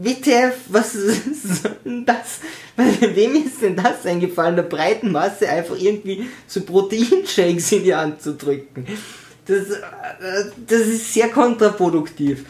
WTF, 0.00 0.54
was 0.68 0.94
ist 0.94 1.64
denn 1.84 2.06
das? 2.06 2.40
Wem 2.76 3.34
ist 3.44 3.60
denn 3.62 3.76
das 3.76 4.06
eingefallen, 4.06 4.56
der 4.56 4.62
breiten 4.62 5.10
Masse 5.10 5.48
einfach 5.48 5.76
irgendwie 5.78 6.28
so 6.46 6.60
Proteinshakes 6.60 7.72
in 7.72 7.84
die 7.84 7.94
Hand 7.94 8.22
zu 8.22 8.34
drücken? 8.34 8.86
Das, 9.46 9.66
das 10.66 10.80
ist 10.80 11.12
sehr 11.12 11.28
kontraproduktiv. 11.28 12.44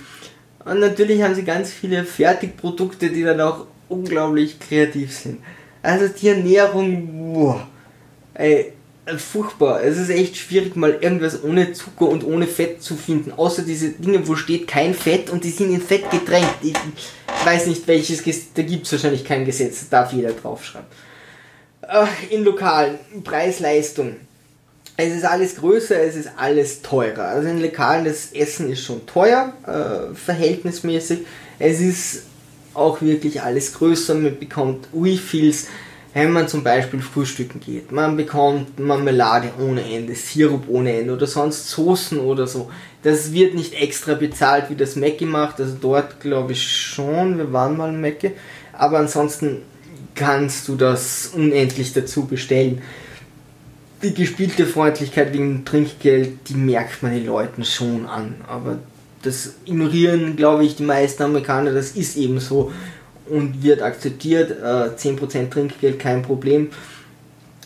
Und 0.65 0.81
natürlich 0.81 1.23
haben 1.23 1.35
sie 1.35 1.45
ganz 1.45 1.71
viele 1.71 2.05
Fertigprodukte, 2.05 3.09
die 3.09 3.23
dann 3.23 3.41
auch 3.41 3.67
unglaublich 3.89 4.59
kreativ 4.59 5.17
sind. 5.17 5.39
Also 5.83 6.09
die 6.09 6.29
Ernährung, 6.29 7.33
boah, 7.33 7.67
ey, 8.35 8.73
furchtbar. 9.17 9.83
Es 9.83 9.97
ist 9.97 10.11
echt 10.11 10.37
schwierig, 10.37 10.77
mal 10.77 10.99
irgendwas 11.01 11.43
ohne 11.43 11.73
Zucker 11.73 12.09
und 12.09 12.25
ohne 12.25 12.47
Fett 12.47 12.83
zu 12.83 12.97
finden. 12.97 13.33
Außer 13.33 13.63
diese 13.63 13.91
Dinge, 13.91 14.27
wo 14.29 14.37
steht 14.37 14.67
kein 14.67 14.93
Fett 14.93 15.31
und 15.31 15.45
die 15.45 15.51
sind 15.51 15.73
in 15.73 15.81
Fett 15.81 16.11
getränkt. 16.11 16.57
Ich 16.63 16.75
weiß 17.45 17.67
nicht 17.67 17.87
welches, 17.87 18.23
da 18.53 18.63
gibt 18.63 18.87
es 18.87 18.93
wahrscheinlich 18.93 19.25
kein 19.25 19.45
Gesetz, 19.45 19.89
darf 19.89 20.13
jeder 20.13 20.33
draufschreiben. 20.33 20.89
In 22.29 22.45
Lokalen, 22.45 22.99
Preis-Leistung. 23.25 24.17
Es 24.97 25.15
ist 25.15 25.25
alles 25.25 25.57
größer, 25.57 26.03
es 26.03 26.17
ist 26.17 26.31
alles 26.37 26.83
teurer. 26.83 27.29
Also 27.29 27.49
in 27.49 27.63
Lokalen, 27.63 28.05
das 28.05 28.33
Essen 28.33 28.71
ist 28.71 28.85
schon 28.85 29.07
teuer, 29.07 29.53
äh, 29.65 30.15
verhältnismäßig. 30.15 31.21
Es 31.61 31.81
ist 31.81 32.25
auch 32.75 33.01
wirklich 33.01 33.41
alles 33.41 33.75
größer, 33.75 34.15
man 34.15 34.39
bekommt 34.39 34.89
Refills 34.95 35.69
wenn 36.19 36.33
man 36.33 36.49
zum 36.49 36.65
Beispiel 36.65 37.01
frühstücken 37.01 37.61
geht, 37.61 37.93
man 37.93 38.17
bekommt 38.17 38.77
Marmelade 38.81 39.53
ohne 39.61 39.83
Ende, 39.89 40.17
Sirup 40.17 40.65
ohne 40.67 40.99
Ende 40.99 41.13
oder 41.13 41.29
sonst 41.29 41.71
Soßen 41.71 42.19
oder 42.19 42.49
so. 42.49 42.71
Das 43.05 43.33
wird 43.33 43.55
nicht 43.55 43.81
extra 43.81 44.15
bezahlt, 44.15 44.69
wie 44.69 44.75
das 44.75 44.97
Mackie 44.97 45.27
macht. 45.27 45.61
Also 45.61 45.77
dort 45.81 46.21
glaube 46.21 46.53
ich 46.53 46.77
schon, 46.77 47.39
wir 47.39 47.53
waren 47.53 47.77
mal 47.77 47.91
im 47.91 48.01
Mackie. 48.01 48.33
Aber 48.73 48.99
ansonsten 48.99 49.63
kannst 50.17 50.67
du 50.67 50.75
das 50.75 51.31
unendlich 51.37 51.93
dazu 51.93 52.25
bestellen. 52.25 52.83
Die 54.03 54.13
gespielte 54.13 54.67
Freundlichkeit 54.67 55.33
wegen 55.33 55.65
Trinkgeld, 55.65 56.49
die 56.49 56.55
merkt 56.55 57.01
man 57.01 57.13
den 57.13 57.27
Leuten 57.27 57.65
schon 57.65 58.07
an. 58.07 58.35
Aber 58.49 58.79
das 59.23 59.55
ignorieren, 59.67 60.35
glaube 60.35 60.65
ich, 60.65 60.75
die 60.75 60.83
meisten 60.83 61.23
Amerikaner, 61.23 61.73
das 61.73 61.93
ist 61.93 62.17
eben 62.17 62.41
so 62.41 62.73
und 63.29 63.63
wird 63.63 63.83
akzeptiert. 63.83 64.51
Äh, 64.51 64.97
10% 64.97 65.51
Trinkgeld 65.51 65.99
kein 65.99 66.23
Problem. 66.23 66.71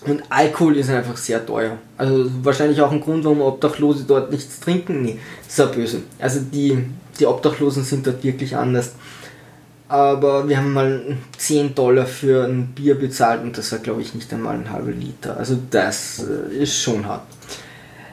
Und 0.04 0.22
Alkohol 0.30 0.76
ist 0.76 0.90
einfach 0.90 1.16
sehr 1.16 1.44
teuer. 1.44 1.78
Also 1.96 2.28
wahrscheinlich 2.42 2.80
auch 2.80 2.90
ein 2.90 3.00
Grund, 3.00 3.24
warum 3.24 3.40
Obdachlose 3.40 4.04
dort 4.04 4.32
nichts 4.32 4.58
trinken. 4.58 5.02
Nee, 5.02 5.18
ist 5.46 5.58
ja 5.58 5.66
böse. 5.66 6.02
Also 6.18 6.40
die, 6.40 6.84
die 7.18 7.26
Obdachlosen 7.26 7.84
sind 7.84 8.06
dort 8.06 8.24
wirklich 8.24 8.56
anders. 8.56 8.92
Aber 9.88 10.48
wir 10.48 10.56
haben 10.56 10.72
mal 10.72 11.18
10 11.36 11.74
Dollar 11.74 12.06
für 12.06 12.44
ein 12.46 12.68
Bier 12.68 12.94
bezahlt 12.94 13.42
und 13.42 13.56
das 13.58 13.70
war 13.72 13.78
glaube 13.78 14.00
ich 14.00 14.14
nicht 14.14 14.32
einmal 14.32 14.54
ein 14.54 14.70
halber 14.70 14.90
Liter. 14.90 15.36
Also 15.36 15.58
das 15.70 16.24
äh, 16.24 16.62
ist 16.62 16.80
schon 16.80 17.06
hart. 17.06 17.26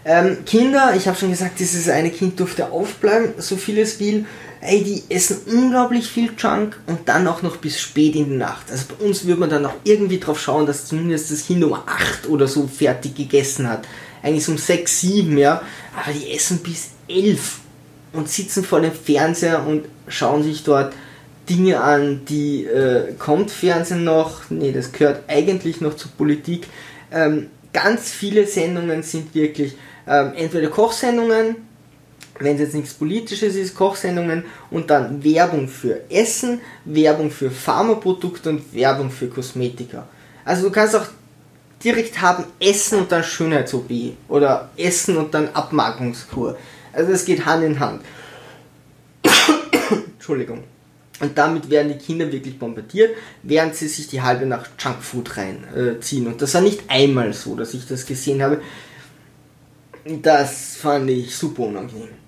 Ähm, 0.06 0.40
Kinder, 0.46 0.94
ich 0.96 1.08
habe 1.08 1.18
schon 1.18 1.30
gesagt, 1.30 1.60
dieses 1.60 1.88
eine 1.88 2.10
Kind 2.10 2.40
durfte 2.40 2.72
aufbleiben, 2.72 3.34
so 3.38 3.56
viel 3.56 3.80
es 3.80 4.00
will 4.00 4.26
ey, 4.62 4.84
die 4.84 5.04
essen 5.14 5.42
unglaublich 5.46 6.08
viel 6.08 6.32
Junk 6.38 6.80
und 6.88 7.08
dann 7.08 7.28
auch 7.28 7.42
noch 7.42 7.58
bis 7.58 7.80
spät 7.80 8.16
in 8.16 8.30
die 8.30 8.36
Nacht. 8.36 8.72
Also 8.72 8.86
bei 8.90 9.06
uns 9.06 9.26
würde 9.26 9.40
man 9.40 9.50
dann 9.50 9.66
auch 9.66 9.76
irgendwie 9.84 10.20
drauf 10.20 10.40
schauen, 10.40 10.66
dass 10.66 10.86
zumindest 10.86 11.32
das 11.32 11.46
Kind 11.46 11.64
um 11.64 11.74
8 11.74 12.28
oder 12.28 12.48
so 12.48 12.68
fertig 12.68 13.16
gegessen 13.16 13.70
hat. 13.70 13.88
Eigentlich 14.22 14.48
um 14.50 14.58
6, 14.58 15.02
7, 15.02 15.38
ja. 15.38 15.62
Aber 15.96 16.14
die 16.14 16.32
essen 16.34 16.60
bis 16.60 16.90
11 17.08 17.60
und 18.14 18.30
sitzen 18.30 18.64
vor 18.64 18.82
dem 18.82 18.92
Fernseher 18.92 19.66
und 19.66 19.86
schauen 20.08 20.44
sich 20.44 20.64
dort 20.64 20.94
Dinge 21.50 21.82
an, 21.82 22.26
die 22.28 22.66
äh, 22.66 23.14
kommt 23.18 23.50
Fernsehen 23.50 24.04
noch, 24.04 24.50
nee, 24.50 24.72
das 24.72 24.92
gehört 24.92 25.24
eigentlich 25.28 25.82
noch 25.82 25.96
zur 25.96 26.12
Politik. 26.12 26.68
Ähm, 27.12 27.48
ganz 27.74 28.12
viele 28.12 28.46
Sendungen 28.46 29.02
sind 29.04 29.34
wirklich 29.34 29.76
ähm, 30.08 30.34
entweder 30.36 30.70
Kochsendungen, 30.70 31.56
wenn 32.40 32.56
es 32.56 32.62
jetzt 32.62 32.74
nichts 32.74 32.94
Politisches 32.94 33.56
ist, 33.56 33.76
Kochsendungen 33.76 34.46
und 34.72 34.90
dann 34.90 35.24
Werbung 35.24 35.68
für 35.68 36.10
Essen, 36.10 36.62
Werbung 36.86 37.32
für 37.32 37.52
Pharmaprodukte 37.52 38.50
und 38.50 38.74
Werbung 38.74 39.12
für 39.12 39.28
Kosmetika. 39.28 40.08
Also 40.46 40.64
du 40.64 40.72
kannst 40.72 40.96
auch 40.96 41.06
direkt 41.84 42.22
haben 42.22 42.46
Essen 42.60 43.00
und 43.00 43.12
dann 43.12 43.24
Schönheits-OP 43.24 43.90
oder 44.28 44.70
Essen 44.78 45.18
und 45.18 45.34
dann 45.34 45.50
Abmagungskur. 45.50 46.58
Also 46.94 47.12
es 47.12 47.26
geht 47.26 47.46
Hand 47.46 47.64
in 47.64 47.80
Hand. 47.80 48.02
Entschuldigung. 50.14 50.64
Und 51.20 51.38
damit 51.38 51.70
werden 51.70 51.92
die 51.92 51.98
Kinder 51.98 52.32
wirklich 52.32 52.58
bombardiert, 52.58 53.16
während 53.44 53.76
sie 53.76 53.88
sich 53.88 54.08
die 54.08 54.22
halbe 54.22 54.46
Nacht 54.46 54.72
Junkfood 54.80 55.36
reinziehen. 55.36 56.26
Äh, 56.26 56.30
und 56.30 56.42
das 56.42 56.54
war 56.54 56.62
nicht 56.62 56.84
einmal 56.88 57.34
so, 57.34 57.56
dass 57.56 57.74
ich 57.74 57.86
das 57.86 58.06
gesehen 58.06 58.42
habe. 58.42 58.62
Das 60.22 60.78
fand 60.78 61.10
ich 61.10 61.36
super 61.36 61.64
unangenehm. 61.64 62.19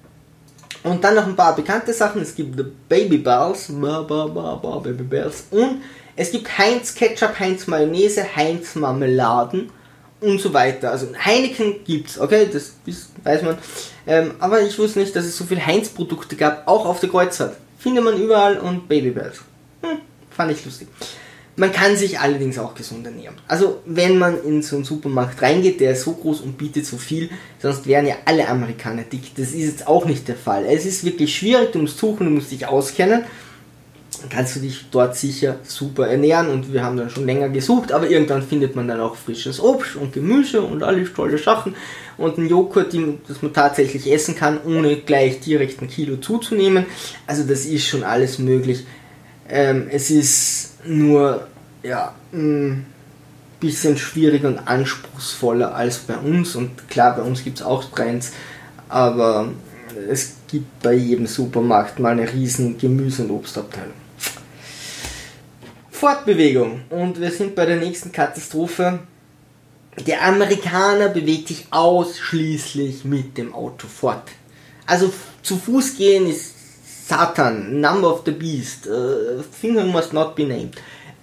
Und 0.84 1.03
dann 1.03 1.15
noch 1.15 1.27
ein 1.27 1.36
paar 1.36 1.55
bekannte 1.55 1.93
Sachen. 1.93 2.21
Es 2.21 2.36
gibt 2.36 2.57
The 2.57 2.65
Baby 2.89 3.17
Bells, 3.17 3.67
Baby 3.69 5.03
Bells 5.03 5.45
und 5.51 5.81
es 6.15 6.31
gibt 6.31 6.57
Heinz 6.57 6.93
Ketchup, 6.93 7.39
Heinz 7.39 7.67
Mayonnaise, 7.67 8.23
Heinz 8.36 8.75
Marmeladen 8.75 9.71
und 10.19 10.39
so 10.39 10.53
weiter. 10.53 10.91
Also 10.91 11.07
Heineken 11.23 11.84
gibt's, 11.84 12.19
okay, 12.19 12.47
das 12.51 12.73
weiß 13.23 13.43
man. 13.43 13.57
Ähm, 14.05 14.31
aber 14.39 14.62
ich 14.62 14.77
wusste 14.77 14.99
nicht, 14.99 15.15
dass 15.15 15.25
es 15.25 15.38
so 15.38 15.45
viele 15.45 15.65
Heinz-Produkte 15.65 16.36
gab, 16.36 16.67
auch 16.67 16.86
auf 16.86 16.99
der 16.99 17.10
Kreuzfahrt. 17.10 17.57
Findet 17.77 18.03
man 18.03 18.21
überall 18.21 18.57
und 18.60 18.88
Baby 18.88 19.12
Bells. 19.12 19.39
Hm, 19.81 19.99
fand 20.29 20.51
ich 20.51 20.63
lustig. 20.63 20.88
Man 21.62 21.71
kann 21.71 21.95
sich 21.95 22.19
allerdings 22.19 22.58
auch 22.58 22.74
gesund 22.74 23.06
ernähren. 23.06 23.36
Also 23.47 23.82
wenn 23.86 24.17
man 24.17 24.43
in 24.43 24.63
so 24.63 24.78
einen 24.78 24.84
Supermarkt 24.84 25.43
reingeht, 25.43 25.80
der 25.80 25.91
ist 25.91 26.02
so 26.02 26.13
groß 26.13 26.41
und 26.41 26.58
bietet 26.58 26.88
so 26.88 26.97
viel, 26.97 27.30
sonst 27.60 27.86
wären 27.86 28.08
ja 28.08 28.15
alle 28.26 28.47
Amerikaner 28.47 29.04
dick. 29.04 29.36
Das 29.36 29.50
ist 29.50 29.65
jetzt 29.65 29.88
auch 29.88 30.06
nicht 30.06 30.28
der 30.28 30.38
Fall. 30.38 30.65
Es 30.65 30.88
ist 30.88 31.06
wirklich 31.06 31.36
schwierig, 31.36 31.71
du 31.71 31.78
musst 31.78 32.00
suchen, 32.00 32.26
du 32.26 32.32
musst 32.32 32.52
dich 32.52 32.65
auskennen. 32.65 33.26
Dann 34.21 34.30
kannst 34.32 34.56
du 34.56 34.60
dich 34.60 34.86
dort 34.89 35.15
sicher 35.15 35.58
super 35.62 36.08
ernähren 36.08 36.50
und 36.50 36.74
wir 36.74 36.84
haben 36.84 36.97
dann 36.97 37.12
schon 37.12 37.28
länger 37.28 37.50
gesucht, 37.50 37.91
aber 37.91 38.10
irgendwann 38.10 38.41
findet 38.41 38.76
man 38.76 38.88
dann 38.88 39.00
auch 39.00 39.15
frisches 39.15 39.60
Obst 39.60 39.97
und 39.97 40.13
Gemüse 40.13 40.63
und 40.63 40.82
alles 40.82 41.13
tolle 41.13 41.38
Sachen 41.38 41.76
und 42.17 42.39
einen 42.39 42.50
Joghurt, 42.50 42.91
das 43.28 43.43
man 43.43 43.54
tatsächlich 43.54 44.12
essen 44.12 44.36
kann, 44.36 44.60
ohne 44.65 44.95
gleich 44.95 45.41
direkt 45.41 45.80
ein 45.80 45.89
Kilo 45.89 46.17
zuzunehmen. 46.17 46.88
Also 47.28 47.43
das 47.43 47.65
ist 47.65 47.86
schon 47.86 48.04
alles 48.04 48.39
möglich. 48.39 48.84
Ähm, 49.47 49.89
es 49.91 50.10
ist 50.10 50.71
nur 50.86 51.47
ja, 51.84 52.13
ein 52.34 52.86
bisschen 53.60 53.98
schwieriger 53.98 54.48
und 54.48 54.60
anspruchsvoller 54.60 55.76
als 55.76 56.00
bei 56.00 56.17
uns. 56.17 56.56
Und 56.56 56.88
klar, 56.89 57.15
bei 57.15 57.22
uns 57.22 57.44
gibt 57.44 57.60
es 57.60 57.65
auch 57.65 57.84
Trends, 57.91 58.32
aber 58.89 59.50
es 60.10 60.36
gibt 60.50 60.82
bei 60.82 60.94
jedem 60.94 61.28
Supermarkt 61.28 62.00
mal 62.00 62.12
eine 62.12 62.32
riesen 62.32 62.78
Gemüse- 62.78 63.24
und 63.24 63.32
Obstabteilung. 63.32 63.94
Fortbewegung. 65.89 66.82
Und 66.89 67.20
wir 67.22 67.32
sind 67.32 67.56
bei 67.56 67.65
der 67.65 67.78
nächsten 67.78 68.12
Katastrophe. 68.12 69.00
Der 70.08 70.24
Amerikaner 70.24 71.10
bewegt 71.10 71.50
sich 71.50 71.67
ausschließlich 71.70 73.06
mit 73.06 73.38
dem 73.38 73.54
Auto 73.54 73.88
fort. 73.88 74.24
Also 74.88 75.13
zu 75.44 75.58
Fuß 75.58 75.98
gehen 75.98 76.28
ist 76.28 76.56
Satan, 77.08 77.80
Number 77.82 78.13
of 78.13 78.22
the 78.26 78.32
Beast, 78.32 78.88
uh, 78.88 79.44
Finger 79.44 79.84
must 79.84 80.13
not 80.13 80.34
be 80.36 80.46
named. 80.46 80.76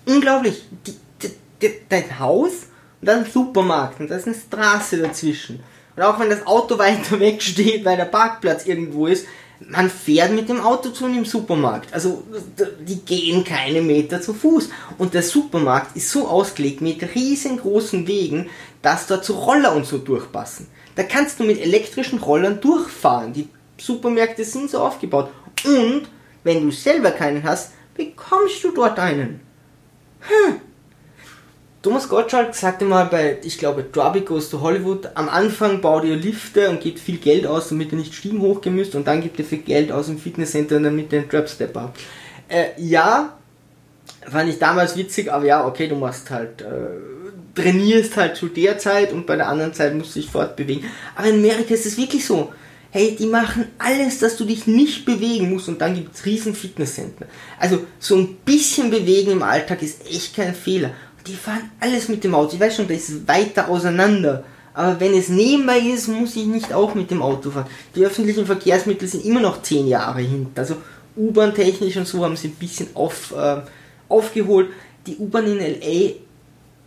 Unglaublich, 0.08 0.64
die, 0.86 0.94
die, 1.22 1.30
die, 1.60 1.74
dein 1.88 2.18
Haus 2.18 2.52
und 3.00 3.08
dann 3.08 3.24
ein 3.24 3.30
Supermarkt 3.30 4.00
und 4.00 4.10
da 4.10 4.16
ist 4.16 4.26
eine 4.26 4.36
Straße 4.36 4.98
dazwischen. 4.98 5.60
Und 5.96 6.02
auch 6.02 6.18
wenn 6.18 6.30
das 6.30 6.46
Auto 6.46 6.78
weiter 6.78 7.20
weg 7.20 7.42
steht, 7.42 7.84
weil 7.84 7.96
der 7.96 8.06
Parkplatz 8.06 8.66
irgendwo 8.66 9.06
ist, 9.06 9.26
man 9.60 9.90
fährt 9.90 10.32
mit 10.32 10.48
dem 10.48 10.60
Auto 10.60 10.90
zu 10.90 11.04
einem 11.04 11.24
Supermarkt. 11.24 11.92
Also 11.92 12.22
die 12.80 13.00
gehen 13.00 13.44
keine 13.44 13.82
Meter 13.82 14.20
zu 14.20 14.32
Fuß. 14.32 14.70
Und 14.98 15.14
der 15.14 15.22
Supermarkt 15.22 15.96
ist 15.96 16.10
so 16.10 16.28
ausgelegt 16.28 16.80
mit 16.80 17.02
riesengroßen 17.14 18.06
Wegen, 18.06 18.48
dass 18.82 19.06
dort 19.08 19.24
so 19.24 19.34
Roller 19.34 19.74
und 19.74 19.84
so 19.84 19.98
durchpassen. 19.98 20.68
Da 20.94 21.02
kannst 21.02 21.40
du 21.40 21.44
mit 21.44 21.60
elektrischen 21.60 22.20
Rollern 22.20 22.60
durchfahren. 22.60 23.32
Die 23.32 23.48
Supermärkte 23.78 24.44
sind 24.44 24.70
so 24.70 24.78
aufgebaut. 24.78 25.30
Und 25.64 26.02
wenn 26.44 26.62
du 26.62 26.70
selber 26.70 27.10
keinen 27.10 27.42
hast, 27.42 27.72
bekommst 27.94 28.62
du 28.62 28.70
dort 28.70 28.98
einen. 28.98 29.40
Hm. 30.20 30.60
Thomas 31.80 32.08
Gottschalk 32.08 32.54
sagte 32.54 32.84
mal 32.84 33.06
bei, 33.06 33.38
ich 33.44 33.56
glaube, 33.56 33.84
Drubby 33.84 34.22
Goes 34.22 34.50
to 34.50 34.60
Hollywood, 34.60 35.10
am 35.14 35.28
Anfang 35.28 35.80
baut 35.80 36.04
ihr 36.04 36.16
Lifte 36.16 36.68
und 36.70 36.80
gibt 36.80 36.98
viel 36.98 37.18
Geld 37.18 37.46
aus, 37.46 37.68
damit 37.68 37.92
ihr 37.92 37.98
nicht 37.98 38.14
Stiegen 38.14 38.40
hochgehen 38.40 38.74
müsst 38.74 38.96
und 38.96 39.06
dann 39.06 39.20
gibt 39.20 39.38
ihr 39.38 39.44
viel 39.44 39.58
Geld 39.58 39.92
aus 39.92 40.08
im 40.08 40.18
Fitnesscenter, 40.18 40.80
damit 40.80 41.12
ihr 41.12 41.20
einen 41.20 41.30
Trapstep 41.30 41.76
habt. 41.76 42.00
Äh, 42.48 42.70
ja, 42.78 43.38
fand 44.28 44.50
ich 44.50 44.58
damals 44.58 44.96
witzig, 44.96 45.32
aber 45.32 45.44
ja, 45.44 45.64
okay, 45.64 45.86
du 45.86 45.94
machst 45.94 46.30
halt, 46.30 46.62
äh, 46.62 47.54
trainierst 47.54 48.16
halt 48.16 48.36
zu 48.36 48.48
der 48.48 48.78
Zeit 48.78 49.12
und 49.12 49.26
bei 49.26 49.36
der 49.36 49.48
anderen 49.48 49.72
Zeit 49.72 49.94
musst 49.94 50.16
du 50.16 50.20
dich 50.20 50.30
fortbewegen. 50.30 50.84
Aber 51.14 51.28
in 51.28 51.36
Amerika 51.36 51.74
ist 51.74 51.86
es 51.86 51.96
wirklich 51.96 52.26
so. 52.26 52.52
Hey, 52.90 53.16
die 53.18 53.26
machen 53.26 53.66
alles, 53.78 54.18
dass 54.18 54.36
du 54.36 54.44
dich 54.44 54.66
nicht 54.66 55.04
bewegen 55.04 55.52
musst 55.52 55.68
und 55.68 55.80
dann 55.80 55.94
gibt 55.94 56.14
es 56.14 56.24
riesen 56.24 56.54
Fitnesscenter. 56.54 57.26
Also 57.58 57.80
so 57.98 58.16
ein 58.16 58.36
bisschen 58.44 58.90
bewegen 58.90 59.32
im 59.32 59.42
Alltag 59.42 59.82
ist 59.82 60.08
echt 60.08 60.34
kein 60.34 60.54
Fehler 60.54 60.92
die 61.28 61.34
fahren 61.34 61.70
alles 61.80 62.08
mit 62.08 62.24
dem 62.24 62.34
Auto. 62.34 62.54
Ich 62.54 62.60
weiß 62.60 62.76
schon, 62.76 62.88
das 62.88 63.08
ist 63.08 63.28
weiter 63.28 63.68
auseinander. 63.68 64.44
Aber 64.74 64.98
wenn 65.00 65.14
es 65.14 65.28
nebenbei 65.28 65.78
ist, 65.78 66.08
muss 66.08 66.36
ich 66.36 66.46
nicht 66.46 66.72
auch 66.72 66.94
mit 66.94 67.10
dem 67.10 67.22
Auto 67.22 67.50
fahren. 67.50 67.66
Die 67.94 68.04
öffentlichen 68.04 68.46
Verkehrsmittel 68.46 69.08
sind 69.08 69.24
immer 69.24 69.40
noch 69.40 69.62
10 69.62 69.88
Jahre 69.88 70.20
hinten. 70.20 70.58
Also 70.58 70.76
U-Bahn 71.16 71.54
technisch 71.54 71.96
und 71.96 72.06
so 72.06 72.24
haben 72.24 72.36
sie 72.36 72.48
ein 72.48 72.54
bisschen 72.54 72.88
auf, 72.94 73.34
äh, 73.36 73.56
aufgeholt. 74.08 74.68
Die 75.06 75.16
U-Bahn 75.16 75.46
in 75.46 75.58
LA, 75.58 76.12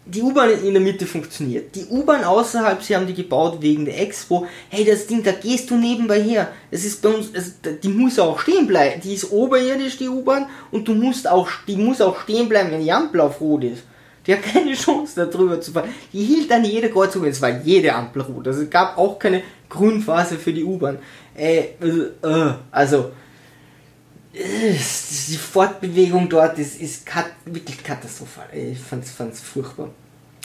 die 0.05 0.21
U-Bahn 0.21 0.49
in 0.63 0.73
der 0.73 0.81
Mitte 0.81 1.05
funktioniert. 1.05 1.75
Die 1.75 1.85
U-Bahn 1.85 2.23
außerhalb, 2.23 2.81
sie 2.81 2.95
haben 2.95 3.07
die 3.07 3.13
gebaut 3.13 3.57
wegen 3.61 3.85
der 3.85 4.01
Expo. 4.01 4.47
Hey, 4.69 4.83
das 4.83 5.07
Ding, 5.07 5.23
da 5.23 5.31
gehst 5.31 5.69
du 5.69 5.75
nebenbei 5.75 6.21
her. 6.21 6.51
Das 6.71 6.83
ist 6.83 7.01
bei 7.01 7.09
uns, 7.09 7.29
also, 7.33 7.51
die 7.81 7.89
muss 7.89 8.17
auch 8.17 8.39
stehen 8.39 8.67
bleiben. 8.67 9.01
Die 9.01 9.13
ist 9.13 9.31
oberirdisch, 9.31 9.97
die 9.97 10.09
U-Bahn, 10.09 10.47
und 10.71 10.87
du 10.87 10.95
musst 10.95 11.29
auch, 11.29 11.49
die 11.67 11.75
muss 11.75 12.01
auch 12.01 12.19
stehen 12.21 12.49
bleiben, 12.49 12.71
wenn 12.71 12.81
die 12.81 12.91
Ampel 12.91 13.21
auf 13.21 13.39
Rot 13.39 13.63
ist. 13.63 13.83
Die 14.25 14.33
hat 14.33 14.43
keine 14.43 14.73
Chance 14.73 15.27
darüber 15.31 15.59
zu 15.61 15.71
fahren. 15.71 15.89
Die 16.13 16.23
hielt 16.23 16.51
an 16.51 16.63
jede 16.63 16.89
Kreuzung, 16.89 17.25
es 17.25 17.41
war 17.41 17.49
jede 17.63 17.93
Ampel 17.93 18.21
rot. 18.21 18.47
Also 18.47 18.61
es 18.61 18.69
gab 18.69 18.97
auch 18.97 19.17
keine 19.17 19.41
Grünphase 19.67 20.37
für 20.37 20.53
die 20.53 20.63
U-Bahn. 20.63 20.99
Äh, 21.35 21.59
äh, 21.81 22.53
also 22.71 22.97
äh, 22.97 23.09
die 24.33 25.37
Fortbewegung 25.37 26.29
dort 26.29 26.57
ist, 26.57 26.79
ist 26.79 27.05
kat 27.05 27.31
wirklich 27.45 27.83
katastrophal. 27.83 28.47
Ich 28.53 28.79
fand 28.79 29.03
es 29.03 29.41
furchtbar. 29.41 29.89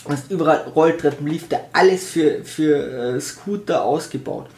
Du 0.05 0.13
hast 0.13 0.31
überall 0.31 0.69
Rolltreppen, 0.75 1.27
Lifte, 1.27 1.61
alles 1.73 2.09
für, 2.09 2.45
für 2.45 3.17
äh, 3.17 3.21
Scooter 3.21 3.85
ausgebaut. 3.85 4.49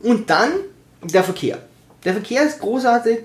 Und 0.00 0.30
dann 0.30 0.52
der 1.02 1.24
Verkehr. 1.24 1.58
Der 2.04 2.12
Verkehr 2.12 2.42
ist 2.44 2.60
großartig. 2.60 3.18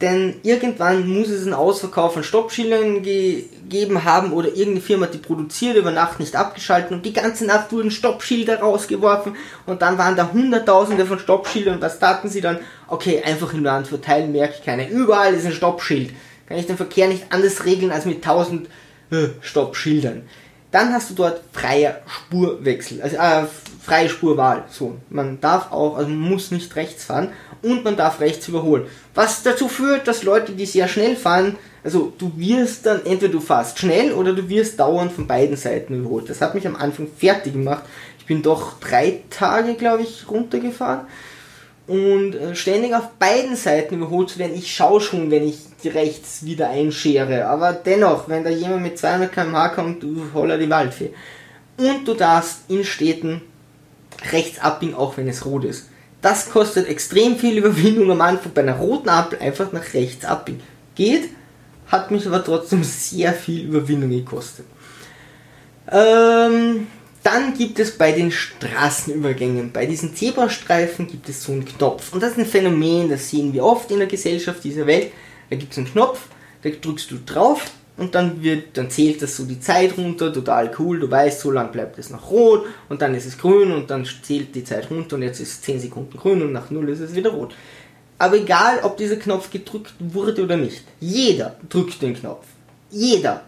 Denn 0.00 0.36
irgendwann 0.42 1.06
muss 1.06 1.28
es 1.28 1.44
einen 1.44 1.52
Ausverkauf 1.52 2.14
von 2.14 2.24
Stoppschildern 2.24 3.02
gegeben 3.02 4.04
haben 4.04 4.32
oder 4.32 4.48
irgendeine 4.48 4.80
Firma, 4.80 5.06
die 5.06 5.18
produziert, 5.18 5.76
über 5.76 5.90
Nacht 5.90 6.20
nicht 6.20 6.36
abgeschaltet 6.36 6.92
und 6.92 7.04
die 7.04 7.12
ganze 7.12 7.44
Nacht 7.44 7.70
wurden 7.70 7.90
Stoppschilder 7.90 8.60
rausgeworfen 8.60 9.36
und 9.66 9.82
dann 9.82 9.98
waren 9.98 10.16
da 10.16 10.30
hunderttausende 10.32 11.04
von 11.04 11.18
Stoppschildern 11.18 11.74
und 11.74 11.82
was 11.82 11.98
taten 11.98 12.30
sie 12.30 12.40
dann? 12.40 12.60
Okay, 12.88 13.22
einfach 13.22 13.52
im 13.52 13.62
Land 13.62 13.88
verteilen, 13.88 14.32
merke 14.32 14.54
ich 14.58 14.64
keine. 14.64 14.88
Überall 14.88 15.34
ist 15.34 15.44
ein 15.44 15.52
Stoppschild. 15.52 16.12
Kann 16.46 16.58
ich 16.58 16.66
den 16.66 16.78
Verkehr 16.78 17.06
nicht 17.06 17.26
anders 17.30 17.66
regeln 17.66 17.92
als 17.92 18.06
mit 18.06 18.24
tausend 18.24 18.68
äh, 19.10 19.28
Stoppschildern. 19.42 20.22
Dann 20.70 20.92
hast 20.92 21.10
du 21.10 21.14
dort 21.14 21.42
freier 21.52 22.00
Spurwechsel, 22.06 23.02
also 23.02 23.16
äh, 23.16 23.44
freie 23.82 24.08
Spurwahl. 24.08 24.64
So, 24.70 24.96
man 25.08 25.40
darf 25.40 25.72
auch, 25.72 25.96
also 25.96 26.08
man 26.08 26.30
muss 26.30 26.50
nicht 26.50 26.74
rechts 26.76 27.04
fahren 27.04 27.32
und 27.62 27.84
man 27.84 27.96
darf 27.96 28.20
rechts 28.20 28.46
überholen. 28.46 28.86
Was 29.14 29.42
dazu 29.42 29.68
führt, 29.68 30.06
dass 30.06 30.22
Leute, 30.22 30.52
die 30.52 30.66
sehr 30.66 30.86
schnell 30.86 31.16
fahren, 31.16 31.56
also 31.82 32.12
du 32.18 32.32
wirst 32.36 32.86
dann, 32.86 33.04
entweder 33.04 33.32
du 33.32 33.40
fährst 33.40 33.78
schnell 33.78 34.12
oder 34.12 34.32
du 34.32 34.48
wirst 34.48 34.78
dauernd 34.78 35.12
von 35.12 35.26
beiden 35.26 35.56
Seiten 35.56 35.94
überholt. 35.94 36.28
Das 36.30 36.40
hat 36.40 36.54
mich 36.54 36.66
am 36.66 36.76
Anfang 36.76 37.08
fertig 37.16 37.54
gemacht. 37.54 37.84
Ich 38.18 38.26
bin 38.26 38.42
doch 38.42 38.78
drei 38.78 39.22
Tage, 39.30 39.74
glaube 39.74 40.02
ich, 40.02 40.30
runtergefahren 40.30 41.06
und 41.90 42.36
äh, 42.36 42.54
ständig 42.54 42.94
auf 42.94 43.10
beiden 43.18 43.56
Seiten 43.56 43.96
überholt 43.96 44.30
zu 44.30 44.38
werden. 44.38 44.54
Ich 44.54 44.72
schaue 44.72 45.00
schon, 45.00 45.32
wenn 45.32 45.48
ich 45.48 45.58
rechts 45.84 46.44
wieder 46.44 46.70
einschere, 46.70 47.46
aber 47.46 47.72
dennoch, 47.72 48.28
wenn 48.28 48.44
da 48.44 48.50
jemand 48.50 48.82
mit 48.82 48.96
200 48.96 49.32
km/h 49.32 49.70
kommt, 49.70 50.02
du 50.04 50.26
holler 50.32 50.56
die 50.56 50.70
Waldfee. 50.70 51.10
Und 51.78 52.06
du 52.06 52.14
darfst 52.14 52.60
in 52.68 52.84
Städten 52.84 53.42
rechts 54.30 54.60
abbiegen, 54.60 54.94
auch 54.94 55.16
wenn 55.16 55.26
es 55.26 55.44
rot 55.44 55.64
ist. 55.64 55.88
Das 56.22 56.50
kostet 56.50 56.86
extrem 56.86 57.36
viel 57.36 57.58
Überwindung 57.58 58.12
am 58.12 58.20
Anfang 58.20 58.52
bei 58.54 58.60
einer 58.60 58.76
roten 58.76 59.08
Ampel 59.08 59.40
einfach 59.40 59.72
nach 59.72 59.92
rechts 59.92 60.24
abbiegen. 60.24 60.60
Geht, 60.94 61.30
hat 61.88 62.12
mich 62.12 62.24
aber 62.24 62.44
trotzdem 62.44 62.84
sehr 62.84 63.32
viel 63.32 63.64
Überwindung 63.66 64.10
gekostet. 64.10 64.66
Ähm, 65.90 66.86
dann 67.22 67.54
gibt 67.54 67.78
es 67.78 67.96
bei 67.96 68.12
den 68.12 68.30
Straßenübergängen, 68.30 69.72
bei 69.72 69.86
diesen 69.86 70.14
Zebrastreifen 70.14 71.06
gibt 71.06 71.28
es 71.28 71.42
so 71.42 71.52
einen 71.52 71.64
Knopf. 71.64 72.12
Und 72.12 72.22
das 72.22 72.32
ist 72.32 72.38
ein 72.38 72.46
Phänomen, 72.46 73.10
das 73.10 73.28
sehen 73.28 73.52
wir 73.52 73.64
oft 73.64 73.90
in 73.90 73.98
der 73.98 74.08
Gesellschaft 74.08 74.64
dieser 74.64 74.86
Welt. 74.86 75.12
Da 75.50 75.56
gibt 75.56 75.72
es 75.72 75.78
einen 75.78 75.90
Knopf, 75.90 76.20
da 76.62 76.70
drückst 76.70 77.10
du 77.10 77.16
drauf 77.24 77.70
und 77.96 78.14
dann 78.14 78.42
wird, 78.42 78.76
dann 78.78 78.88
zählt 78.88 79.20
das 79.20 79.36
so 79.36 79.44
die 79.44 79.60
Zeit 79.60 79.98
runter, 79.98 80.32
total 80.32 80.70
cool, 80.78 81.00
du 81.00 81.10
weißt, 81.10 81.40
so 81.40 81.50
lang 81.50 81.70
bleibt 81.70 81.98
es 81.98 82.08
noch 82.08 82.30
rot 82.30 82.64
und 82.88 83.02
dann 83.02 83.14
ist 83.14 83.26
es 83.26 83.36
grün 83.36 83.72
und 83.72 83.90
dann 83.90 84.06
zählt 84.22 84.54
die 84.54 84.64
Zeit 84.64 84.90
runter 84.90 85.16
und 85.16 85.22
jetzt 85.22 85.40
ist 85.40 85.52
es 85.52 85.60
10 85.62 85.80
Sekunden 85.80 86.16
grün 86.16 86.42
und 86.42 86.52
nach 86.52 86.70
0 86.70 86.88
ist 86.88 87.00
es 87.00 87.14
wieder 87.14 87.30
rot. 87.30 87.54
Aber 88.18 88.36
egal, 88.36 88.80
ob 88.82 88.96
dieser 88.96 89.16
Knopf 89.16 89.50
gedrückt 89.50 89.94
wurde 89.98 90.44
oder 90.44 90.56
nicht, 90.56 90.84
jeder 91.00 91.56
drückt 91.68 92.00
den 92.00 92.14
Knopf. 92.14 92.46
Jeder. 92.90 93.44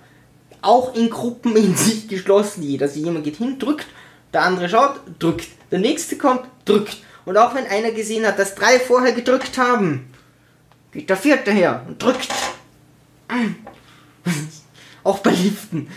Auch 0.63 0.95
in 0.95 1.11
Gruppen 1.11 1.57
in 1.57 1.77
sich 1.77 2.09
geschlossen, 2.09 2.63
jeder. 2.63 2.87
Also 2.87 3.01
jemand 3.01 3.25
geht 3.25 3.37
hin, 3.37 3.59
drückt, 3.59 3.87
der 4.33 4.43
andere 4.43 4.69
schaut, 4.69 5.01
drückt. 5.19 5.49
Der 5.71 5.81
nächste 5.81 6.17
kommt, 6.17 6.43
drückt. 6.65 6.99
Und 7.25 7.37
auch 7.37 7.55
wenn 7.55 7.67
einer 7.67 7.91
gesehen 7.91 8.27
hat, 8.27 8.39
dass 8.39 8.55
drei 8.55 8.79
vorher 8.79 9.13
gedrückt 9.13 9.59
haben, 9.59 10.11
geht 10.93 11.11
der 11.11 11.17
vierte 11.17 11.51
her 11.51 11.85
und 11.87 12.03
drückt. 12.03 12.29
auch 15.05 15.19
bei 15.19 15.31
Liften. 15.31 15.89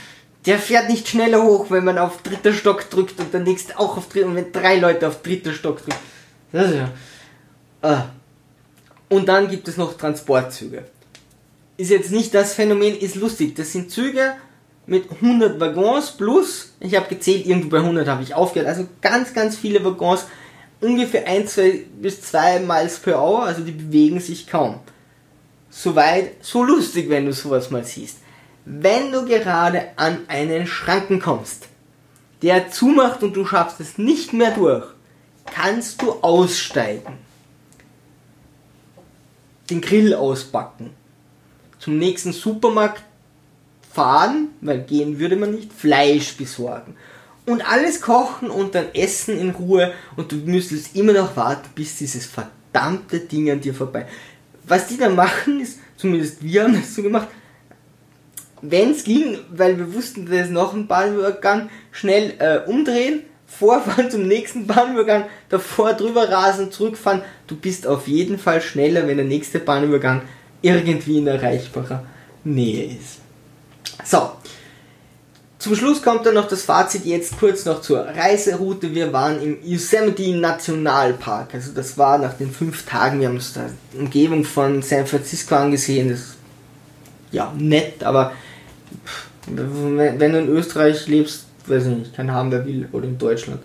Der 0.45 0.59
fährt 0.59 0.89
nicht 0.89 1.07
schneller 1.07 1.43
hoch, 1.43 1.67
wenn 1.69 1.83
man 1.83 1.97
auf 1.97 2.21
dritter 2.21 2.53
Stock 2.53 2.89
drückt 2.89 3.19
und 3.19 3.33
der 3.33 3.41
nächste 3.41 3.79
auch 3.79 3.97
auf 3.97 4.09
dritter, 4.09 4.27
und 4.27 4.35
wenn 4.35 4.51
drei 4.51 4.77
Leute 4.77 5.07
auf 5.07 5.21
dritter 5.21 5.53
Stock 5.53 5.83
drücken. 5.83 5.99
Das 6.51 6.69
ist 6.69 6.77
ja. 6.77 6.91
Ah. 7.81 8.05
Und 9.09 9.27
dann 9.27 9.49
gibt 9.49 9.67
es 9.67 9.77
noch 9.77 9.97
Transportzüge. 9.97 10.85
Ist 11.77 11.91
jetzt 11.91 12.11
nicht 12.11 12.33
das 12.33 12.53
Phänomen, 12.53 12.97
ist 12.97 13.15
lustig. 13.15 13.55
Das 13.55 13.71
sind 13.71 13.91
Züge 13.91 14.35
mit 14.87 15.11
100 15.11 15.59
Waggons 15.59 16.11
plus, 16.11 16.73
ich 16.79 16.95
habe 16.95 17.07
gezählt, 17.07 17.45
irgendwo 17.45 17.69
bei 17.69 17.77
100 17.79 18.07
habe 18.07 18.23
ich 18.23 18.35
aufgehört, 18.35 18.69
also 18.69 18.87
ganz, 19.01 19.33
ganz 19.33 19.57
viele 19.57 19.83
Waggons, 19.83 20.25
ungefähr 20.81 21.27
1 21.27 21.53
2 21.53 21.85
bis 21.99 22.21
2 22.21 22.59
Miles 22.59 22.99
per 22.99 23.21
Hour, 23.21 23.43
also 23.43 23.63
die 23.63 23.71
bewegen 23.71 24.19
sich 24.19 24.47
kaum. 24.47 24.79
Soweit, 25.69 26.43
so 26.43 26.63
lustig, 26.63 27.09
wenn 27.09 27.25
du 27.25 27.33
sowas 27.33 27.71
mal 27.71 27.83
siehst. 27.83 28.19
Wenn 28.65 29.11
du 29.11 29.25
gerade 29.25 29.89
an 29.95 30.19
einen 30.27 30.67
Schranken 30.67 31.19
kommst, 31.19 31.67
der 32.41 32.71
zumacht 32.71 33.23
und 33.23 33.35
du 33.35 33.45
schaffst 33.45 33.79
es 33.79 33.97
nicht 33.97 34.33
mehr 34.33 34.51
durch, 34.51 34.85
kannst 35.45 36.01
du 36.01 36.13
aussteigen. 36.21 37.17
Den 39.69 39.81
Grill 39.81 40.13
ausbacken. 40.13 40.91
Zum 41.79 41.97
nächsten 41.97 42.33
Supermarkt 42.33 43.03
fahren, 43.95 44.49
weil 44.61 44.81
gehen 44.81 45.19
würde 45.19 45.37
man 45.37 45.51
nicht, 45.51 45.71
Fleisch 45.71 46.35
besorgen. 46.35 46.95
Und 47.45 47.67
alles 47.69 48.01
kochen 48.01 48.49
und 48.49 48.75
dann 48.75 48.87
essen 48.93 49.39
in 49.39 49.51
Ruhe 49.51 49.93
und 50.17 50.31
du 50.31 50.35
müsstest 50.37 50.95
immer 50.95 51.13
noch 51.13 51.37
warten, 51.37 51.69
bis 51.75 51.97
dieses 51.97 52.25
verdammte 52.25 53.19
Ding 53.19 53.49
an 53.51 53.61
dir 53.61 53.73
vorbei. 53.73 54.05
Was 54.67 54.87
die 54.87 54.97
da 54.97 55.09
machen, 55.09 55.61
ist, 55.61 55.79
zumindest 55.95 56.43
wir 56.43 56.63
haben 56.63 56.73
das 56.73 56.93
so 56.93 57.03
gemacht, 57.03 57.27
wenn 58.61 58.91
es 58.91 59.03
ging, 59.03 59.37
weil 59.49 59.77
wir 59.77 59.93
wussten, 59.93 60.25
dass 60.25 60.45
es 60.45 60.49
noch 60.49 60.73
ein 60.73 60.87
Bahnübergang, 60.87 61.69
schnell 61.91 62.33
äh, 62.39 62.69
umdrehen, 62.69 63.21
vorfahren 63.45 64.09
zum 64.09 64.27
nächsten 64.27 64.65
Bahnübergang, 64.67 65.25
davor 65.49 65.93
drüber 65.93 66.29
rasen, 66.29 66.71
zurückfahren. 66.71 67.21
Du 67.47 67.55
bist 67.55 67.85
auf 67.87 68.07
jeden 68.07 68.39
Fall 68.39 68.59
schneller, 68.59 69.07
wenn 69.07 69.17
der 69.17 69.25
nächste 69.25 69.59
Bahnübergang 69.59 70.23
irgendwie 70.61 71.19
in 71.19 71.27
erreichbarer 71.27 72.03
Nähe 72.43 72.85
ist. 72.85 73.24
So. 74.03 74.31
Zum 75.57 75.75
Schluss 75.75 76.01
kommt 76.03 76.25
dann 76.25 76.35
noch 76.35 76.47
das 76.47 76.61
Fazit 76.61 77.05
jetzt 77.05 77.39
kurz 77.39 77.65
noch 77.65 77.81
zur 77.81 78.05
Reiseroute. 78.05 78.93
Wir 78.93 79.11
waren 79.11 79.41
im 79.41 79.57
Yosemite 79.63 80.35
Nationalpark. 80.35 81.55
Also 81.55 81.71
das 81.71 81.97
war 81.97 82.19
nach 82.19 82.33
den 82.33 82.51
fünf 82.51 82.85
Tagen, 82.85 83.19
wir 83.19 83.29
haben 83.29 83.35
uns 83.35 83.53
da 83.53 83.65
Umgebung 83.97 84.43
von 84.43 84.83
San 84.83 85.07
Francisco 85.07 85.55
angesehen. 85.55 86.09
Das 86.09 86.19
ist 86.19 86.35
ja 87.31 87.51
nett, 87.57 88.03
aber 88.03 88.33
wenn 89.47 90.19
du 90.19 90.39
in 90.39 90.49
Österreich 90.49 91.07
lebst, 91.07 91.45
weiß 91.65 91.85
ich 91.87 91.97
nicht, 91.97 92.15
kann 92.15 92.31
haben 92.31 92.51
wer 92.51 92.65
will, 92.65 92.87
oder 92.91 93.05
in 93.05 93.17
Deutschland. 93.17 93.61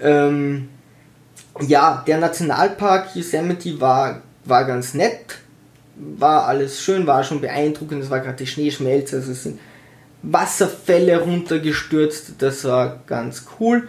Ähm, 0.00 0.68
ja, 1.60 2.02
der 2.06 2.18
Nationalpark 2.18 3.14
Yosemite 3.14 3.80
war, 3.80 4.22
war 4.44 4.64
ganz 4.64 4.94
nett, 4.94 5.38
war 5.98 6.46
alles 6.46 6.82
schön, 6.82 7.06
war 7.06 7.24
schon 7.24 7.40
beeindruckend, 7.40 8.02
es 8.02 8.10
war 8.10 8.20
gerade 8.20 8.36
die 8.36 8.46
Schneeschmelze, 8.46 9.16
also 9.16 9.32
es 9.32 9.42
sind 9.42 9.58
Wasserfälle 10.22 11.20
runtergestürzt, 11.20 12.34
das 12.38 12.64
war 12.64 13.00
ganz 13.06 13.44
cool. 13.58 13.88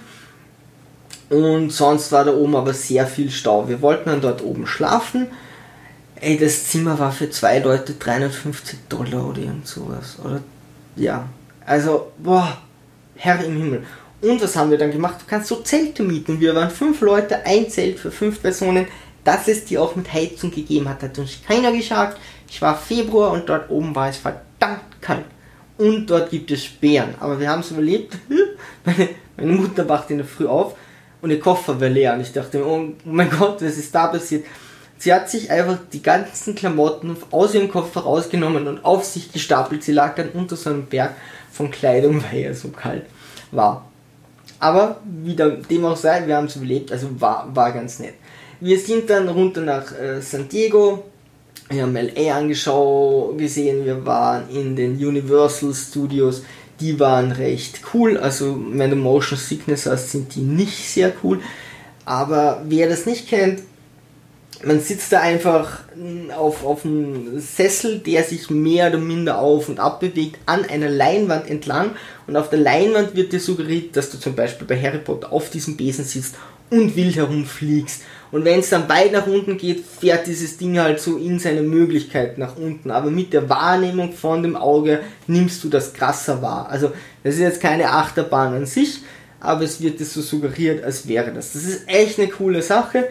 Und 1.29 1.71
sonst 1.71 2.11
war 2.11 2.25
da 2.25 2.33
oben 2.33 2.55
aber 2.55 2.73
sehr 2.73 3.05
viel 3.05 3.29
Stau. 3.29 3.69
Wir 3.69 3.81
wollten 3.81 4.09
dann 4.09 4.21
dort 4.21 4.43
oben 4.43 4.65
schlafen. 4.65 5.27
Ey, 6.15 6.37
das 6.37 6.67
Zimmer 6.67 6.97
war 6.97 7.11
für 7.11 7.29
zwei 7.29 7.59
Leute 7.59 7.93
350 7.93 8.79
Dollar 8.89 9.27
oder 9.27 9.39
irgend 9.39 9.67
sowas. 9.67 10.17
Oder 10.23 10.41
ja. 10.95 11.29
Also, 11.65 12.11
boah, 12.17 12.57
Herr 13.15 13.43
im 13.43 13.57
Himmel. 13.57 13.83
Und 14.21 14.41
was 14.41 14.55
haben 14.55 14.71
wir 14.71 14.77
dann 14.77 14.91
gemacht? 14.91 15.21
Du 15.21 15.25
kannst 15.29 15.47
so 15.47 15.57
Zelte 15.57 16.03
mieten. 16.03 16.39
Wir 16.39 16.55
waren 16.55 16.71
fünf 16.71 16.99
Leute, 17.01 17.45
ein 17.45 17.69
Zelt 17.69 17.99
für 17.99 18.11
fünf 18.11 18.41
Personen. 18.41 18.87
Dass 19.23 19.47
es 19.47 19.65
die 19.65 19.77
auch 19.77 19.95
mit 19.95 20.11
Heizung 20.13 20.51
gegeben 20.51 20.87
hat, 20.89 21.03
hat 21.03 21.17
uns 21.17 21.39
keiner 21.45 21.71
gesagt. 21.71 22.17
Ich 22.49 22.61
war 22.61 22.77
Februar 22.77 23.31
und 23.31 23.47
dort 23.47 23.69
oben 23.69 23.93
war 23.95 24.09
es 24.09 24.17
verdammt 24.17 25.01
kalt. 25.01 25.25
Und 25.77 26.07
dort 26.09 26.29
gibt 26.29 26.51
es 26.51 26.67
Bären. 26.67 27.15
Aber 27.19 27.39
wir 27.39 27.49
haben 27.49 27.61
es 27.61 27.71
überlebt. 27.71 28.17
Meine, 28.85 29.09
meine 29.37 29.51
Mutter 29.53 29.87
wachte 29.87 30.13
in 30.13 30.19
der 30.19 30.27
Früh 30.27 30.47
auf 30.47 30.75
und 31.21 31.29
ihr 31.29 31.39
Koffer 31.39 31.79
war 31.79 31.89
leer. 31.89 32.13
Und 32.13 32.21
ich 32.21 32.31
dachte, 32.31 32.65
oh 32.65 32.89
mein 33.03 33.29
Gott, 33.29 33.61
was 33.61 33.77
ist 33.77 33.93
da 33.93 34.07
passiert? 34.07 34.45
Sie 34.97 35.13
hat 35.13 35.29
sich 35.29 35.49
einfach 35.49 35.77
die 35.93 36.01
ganzen 36.01 36.55
Klamotten 36.55 37.15
aus 37.31 37.53
ihrem 37.53 37.71
Koffer 37.71 38.01
rausgenommen 38.01 38.67
und 38.67 38.83
auf 38.83 39.05
sich 39.05 39.31
gestapelt. 39.31 39.83
Sie 39.83 39.93
lag 39.93 40.15
dann 40.15 40.29
unter 40.29 40.57
so 40.57 40.69
einem 40.69 40.87
Berg 40.87 41.13
von 41.51 41.71
Kleidung, 41.71 42.23
weil 42.31 42.39
er 42.39 42.53
so 42.53 42.69
kalt 42.69 43.05
war. 43.51 43.85
Aber 44.59 44.99
wie 45.05 45.35
dem 45.35 45.85
auch 45.85 45.95
sei, 45.95 46.27
wir 46.27 46.35
haben 46.35 46.47
es 46.47 46.57
überlebt, 46.57 46.91
also 46.91 47.21
war, 47.21 47.47
war 47.55 47.71
ganz 47.71 47.99
nett. 47.99 48.15
Wir 48.61 48.77
sind 48.77 49.09
dann 49.09 49.29
runter 49.29 49.61
nach 49.61 49.97
äh, 49.97 50.21
San 50.21 50.49
Diego, 50.49 51.05
wir 51.69 51.83
haben 51.83 51.95
LA 51.95 52.35
angeschaut, 52.35 53.37
gesehen, 53.37 53.85
wir 53.85 54.05
waren 54.05 54.49
in 54.49 54.75
den 54.75 54.97
Universal 54.97 55.73
Studios, 55.73 56.43
die 56.79 56.99
waren 56.99 57.31
recht 57.31 57.81
cool, 57.93 58.17
also 58.17 58.59
wenn 58.71 58.89
du 58.89 58.95
Motion 58.95 59.37
Sickness 59.37 59.85
hast, 59.85 60.11
sind 60.11 60.35
die 60.35 60.41
nicht 60.41 60.89
sehr 60.89 61.13
cool. 61.23 61.39
Aber 62.03 62.63
wer 62.67 62.89
das 62.89 63.05
nicht 63.05 63.29
kennt, 63.29 63.61
man 64.63 64.81
sitzt 64.81 65.13
da 65.13 65.21
einfach 65.21 65.79
auf, 66.35 66.65
auf 66.65 66.83
einem 66.83 67.39
Sessel, 67.39 67.99
der 67.99 68.23
sich 68.23 68.49
mehr 68.49 68.89
oder 68.89 68.97
minder 68.97 69.39
auf 69.39 69.69
und 69.69 69.79
ab 69.79 69.99
bewegt, 70.01 70.37
an 70.45 70.65
einer 70.65 70.89
Leinwand 70.89 71.49
entlang. 71.49 71.91
Und 72.27 72.35
auf 72.35 72.49
der 72.49 72.59
Leinwand 72.59 73.15
wird 73.15 73.31
dir 73.31 73.39
suggeriert, 73.39 73.95
dass 73.95 74.09
du 74.09 74.19
zum 74.19 74.35
Beispiel 74.35 74.67
bei 74.67 74.81
Harry 74.81 74.97
Potter 74.97 75.31
auf 75.31 75.49
diesem 75.49 75.77
Besen 75.77 76.03
sitzt 76.03 76.35
und 76.69 76.95
wild 76.95 77.15
herumfliegst. 77.15 78.01
Und 78.31 78.45
wenn 78.45 78.59
es 78.59 78.69
dann 78.69 78.87
weit 78.89 79.11
nach 79.11 79.25
unten 79.27 79.57
geht, 79.57 79.83
fährt 79.85 80.27
dieses 80.27 80.57
Ding 80.57 80.79
halt 80.79 80.99
so 80.99 81.17
in 81.17 81.39
seine 81.39 81.61
Möglichkeit 81.61 82.37
nach 82.37 82.57
unten. 82.57 82.91
Aber 82.91 83.09
mit 83.09 83.33
der 83.33 83.49
Wahrnehmung 83.49 84.13
von 84.13 84.43
dem 84.43 84.55
Auge 84.55 84.99
nimmst 85.27 85.63
du 85.63 85.69
das 85.69 85.93
krasser 85.93 86.41
wahr. 86.41 86.67
Also 86.69 86.91
das 87.23 87.35
ist 87.35 87.41
jetzt 87.41 87.61
keine 87.61 87.89
Achterbahn 87.89 88.53
an 88.53 88.65
sich, 88.65 88.99
aber 89.39 89.63
es 89.63 89.81
wird 89.81 89.99
dir 89.99 90.05
so 90.05 90.21
suggeriert, 90.21 90.83
als 90.83 91.07
wäre 91.07 91.31
das. 91.33 91.53
Das 91.53 91.63
ist 91.63 91.87
echt 91.87 92.19
eine 92.19 92.29
coole 92.29 92.61
Sache 92.61 93.09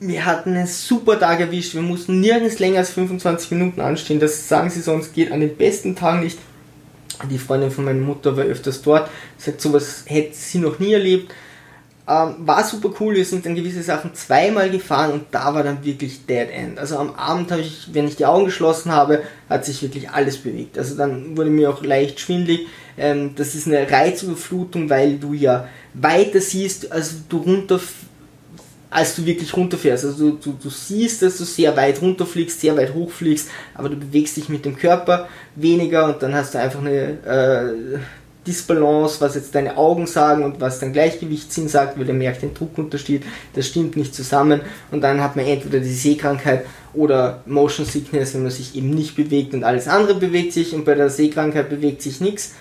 wir 0.00 0.24
hatten 0.24 0.56
einen 0.56 0.66
super 0.66 1.18
Tag 1.20 1.40
erwischt. 1.40 1.74
Wir 1.74 1.82
mussten 1.82 2.20
nirgends 2.20 2.58
länger 2.58 2.78
als 2.78 2.90
25 2.90 3.50
Minuten 3.52 3.80
anstehen. 3.80 4.18
Das 4.18 4.48
sagen 4.48 4.70
sie 4.70 4.80
sonst 4.80 5.14
geht 5.14 5.30
an 5.30 5.40
den 5.40 5.56
besten 5.56 5.94
Tagen 5.94 6.20
nicht. 6.20 6.38
Die 7.30 7.38
Freundin 7.38 7.70
von 7.70 7.84
meiner 7.84 8.00
Mutter 8.00 8.36
war 8.36 8.44
öfters 8.44 8.80
dort. 8.80 9.10
Sagt, 9.36 9.60
sowas 9.60 10.04
hätte 10.06 10.34
sie 10.34 10.58
noch 10.58 10.78
nie 10.78 10.94
erlebt. 10.94 11.32
Ähm, 12.10 12.34
war 12.40 12.64
super 12.64 12.90
cool. 12.98 13.14
Wir 13.14 13.24
sind 13.24 13.46
dann 13.46 13.54
gewisse 13.54 13.84
Sachen 13.84 14.14
zweimal 14.14 14.68
gefahren 14.68 15.12
und 15.12 15.26
da 15.30 15.54
war 15.54 15.62
dann 15.62 15.84
wirklich 15.84 16.26
Dead 16.26 16.48
End. 16.50 16.76
Also 16.76 16.98
am 16.98 17.14
Abend 17.14 17.52
habe 17.52 17.60
ich, 17.60 17.88
wenn 17.92 18.08
ich 18.08 18.16
die 18.16 18.26
Augen 18.26 18.46
geschlossen 18.46 18.90
habe, 18.90 19.22
hat 19.48 19.64
sich 19.64 19.80
wirklich 19.80 20.10
alles 20.10 20.38
bewegt. 20.38 20.76
Also 20.76 20.96
dann 20.96 21.36
wurde 21.36 21.50
mir 21.50 21.70
auch 21.70 21.84
leicht 21.84 22.18
schwindlig. 22.18 22.66
Ähm, 22.98 23.36
das 23.36 23.54
ist 23.54 23.68
eine 23.68 23.88
Reizüberflutung, 23.88 24.90
weil 24.90 25.18
du 25.18 25.34
ja 25.34 25.68
weiter 25.94 26.40
siehst, 26.40 26.90
als 26.90 27.28
du 27.28 27.36
runter 27.36 27.78
als 28.92 29.14
du 29.14 29.24
wirklich 29.24 29.56
runterfährst. 29.56 30.04
Also 30.04 30.30
du, 30.30 30.36
du, 30.36 30.58
du, 30.60 30.68
siehst, 30.68 31.22
dass 31.22 31.38
du 31.38 31.44
sehr 31.44 31.76
weit 31.76 32.02
runterfliegst, 32.02 32.60
sehr 32.60 32.76
weit 32.76 32.92
hochfliegst, 32.92 33.48
aber 33.74 33.88
du 33.88 33.94
bewegst 33.94 34.36
dich 34.36 34.48
mit 34.48 34.64
dem 34.64 34.76
Körper 34.76 35.28
weniger 35.54 36.06
und 36.06 36.20
dann 36.24 36.34
hast 36.34 36.54
du 36.54 36.58
einfach 36.58 36.80
eine 36.80 37.18
äh, 37.24 37.98
Disbalance, 38.46 39.20
was 39.20 39.34
jetzt 39.34 39.54
deine 39.54 39.76
Augen 39.76 40.06
sagen 40.06 40.44
und 40.44 40.60
was 40.60 40.78
dein 40.78 40.92
Gleichgewichtssinn 40.92 41.68
sagt, 41.68 41.98
weil 41.98 42.06
der 42.06 42.14
merkt 42.14 42.42
den 42.42 42.54
Druckunterschied, 42.54 43.22
das 43.54 43.66
stimmt 43.66 43.96
nicht 43.96 44.14
zusammen 44.14 44.62
und 44.90 45.02
dann 45.02 45.22
hat 45.22 45.36
man 45.36 45.46
entweder 45.46 45.80
die 45.80 45.92
Sehkrankheit 45.92 46.64
oder 46.94 47.42
Motion 47.46 47.86
Sickness, 47.86 48.34
wenn 48.34 48.42
man 48.42 48.50
sich 48.50 48.74
eben 48.74 48.90
nicht 48.90 49.16
bewegt 49.16 49.54
und 49.54 49.64
alles 49.64 49.88
andere 49.88 50.14
bewegt 50.14 50.52
sich 50.52 50.74
und 50.74 50.84
bei 50.84 50.94
der 50.94 51.10
Sehkrankheit 51.10 51.68
bewegt 51.68 52.02
sich 52.02 52.20
nichts 52.20 52.54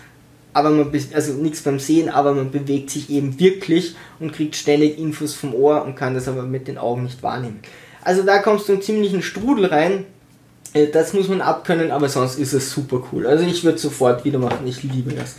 aber 0.54 0.72
man, 0.72 0.92
also 1.14 1.34
nichts 1.34 1.62
beim 1.62 1.80
Sehen, 1.80 2.10
aber 2.10 2.34
man 2.34 2.52
bewegt 2.52 2.90
sich 2.90 3.10
eben 3.10 3.40
wirklich 3.40 3.96
und 4.20 4.34
kriegt 4.34 4.56
ständig 4.56 4.98
Infos 4.98 5.34
vom 5.34 5.54
Ohr 5.54 5.86
und 5.86 5.96
kann 5.96 6.16
das 6.16 6.28
aber 6.28 6.44
mit 6.44 6.68
den 6.68 6.78
Augen 6.78 7.04
nicht 7.04 7.22
wahrnehmen. 7.24 7.60
Also 8.04 8.24
da 8.24 8.40
kommst 8.40 8.68
du 8.68 8.74
in 8.74 8.82
ziemlichen 8.82 9.22
Strudel 9.22 9.66
rein. 9.66 10.06
Äh, 10.74 10.88
das 10.88 11.14
muss 11.14 11.28
man 11.28 11.42
abkönnen, 11.42 11.92
aber 11.92 12.10
sonst 12.10 12.38
ist 12.38 12.54
es 12.54 12.72
super 12.72 13.04
cool. 13.12 13.28
Also 13.28 13.46
ich 13.46 13.64
würde 13.64 13.78
sofort 13.78 14.26
wieder 14.26 14.40
machen, 14.40 14.68
ich 14.68 14.84
liebe 14.84 15.14
das. 15.14 15.36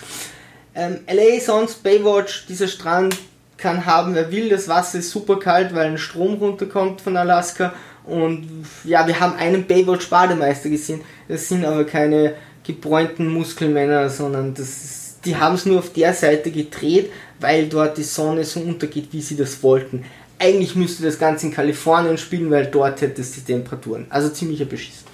Ähm, 0.75 1.01
LA, 1.09 1.41
sonst 1.41 1.83
Baywatch, 1.83 2.47
dieser 2.47 2.69
Strand 2.69 3.17
kann 3.57 3.85
haben, 3.87 4.15
wer 4.15 4.31
will. 4.33 4.49
Das 4.49 4.69
Wasser 4.69 4.99
ist 4.99 5.11
super 5.11 5.39
kalt, 5.39 5.75
weil 5.75 5.87
ein 5.87 5.99
Strom 5.99 6.35
runterkommt 6.35 7.01
von 7.01 7.17
Alaska. 7.17 7.73
Und 8.05 8.49
ja, 8.85 9.07
wir 9.07 9.21
haben 9.21 9.35
einen 9.37 9.67
Baywatch-Bademeister 9.67 10.71
gesehen. 10.71 11.03
Das 11.29 11.49
sind 11.49 11.65
aber 11.65 11.85
keine 11.85 12.35
gebräunten 12.65 13.29
Muskelmänner, 13.29 14.09
sondern 14.09 14.55
das 14.55 14.69
ist 14.69 15.01
die 15.25 15.37
haben 15.37 15.55
es 15.55 15.67
nur 15.67 15.79
auf 15.79 15.93
der 15.93 16.15
Seite 16.15 16.51
gedreht, 16.51 17.11
weil 17.39 17.69
dort 17.69 17.99
die 17.99 18.03
Sonne 18.03 18.45
so 18.45 18.61
untergeht, 18.61 19.09
wie 19.13 19.21
sie 19.21 19.37
das 19.37 19.63
wollten. 19.63 20.05
Eigentlich 20.39 20.75
müsste 20.75 21.03
das 21.03 21.19
Ganze 21.19 21.47
in 21.47 21.53
Kalifornien 21.53 22.17
spielen, 22.17 22.51
weil 22.51 22.67
dort 22.67 23.03
hätte 23.03 23.21
es 23.21 23.33
die 23.33 23.43
Temperaturen. 23.43 24.07
Also 24.09 24.31
ziemlicher 24.31 24.65
Beschiss. 24.65 25.05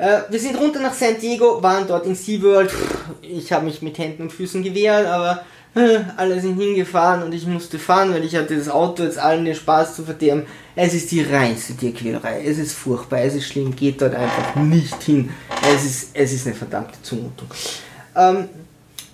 Äh, 0.00 0.22
wir 0.30 0.40
sind 0.40 0.56
runter 0.56 0.80
nach 0.80 0.94
San 0.94 1.20
Diego, 1.20 1.62
waren 1.62 1.86
dort 1.86 2.06
in 2.06 2.14
SeaWorld. 2.14 2.72
Ich 3.20 3.52
habe 3.52 3.66
mich 3.66 3.82
mit 3.82 3.98
Händen 3.98 4.22
und 4.22 4.32
Füßen 4.32 4.62
gewehrt, 4.62 5.06
aber 5.06 5.44
äh, 5.74 5.98
alle 6.16 6.40
sind 6.40 6.58
hingefahren 6.58 7.22
und 7.22 7.34
ich 7.34 7.46
musste 7.46 7.78
fahren, 7.78 8.14
weil 8.14 8.24
ich 8.24 8.34
hatte 8.34 8.56
das 8.56 8.70
Auto 8.70 9.02
jetzt 9.02 9.18
allen 9.18 9.44
den 9.44 9.54
Spaß 9.54 9.96
zu 9.96 10.04
verderben. 10.04 10.46
Es 10.74 10.94
ist 10.94 11.10
die 11.10 11.20
reinste 11.20 11.74
Tierquälerei. 11.74 12.42
Es 12.42 12.56
ist 12.56 12.72
furchtbar, 12.72 13.20
es 13.20 13.34
ist 13.34 13.48
schlimm, 13.48 13.76
geht 13.76 14.00
dort 14.00 14.14
einfach 14.14 14.56
nicht 14.56 15.02
hin. 15.02 15.28
Es 15.70 15.84
ist, 15.84 16.10
es 16.14 16.32
ist 16.32 16.46
eine 16.46 16.56
verdammte 16.56 17.00
Zumutung. 17.02 17.48
Ähm, 18.16 18.48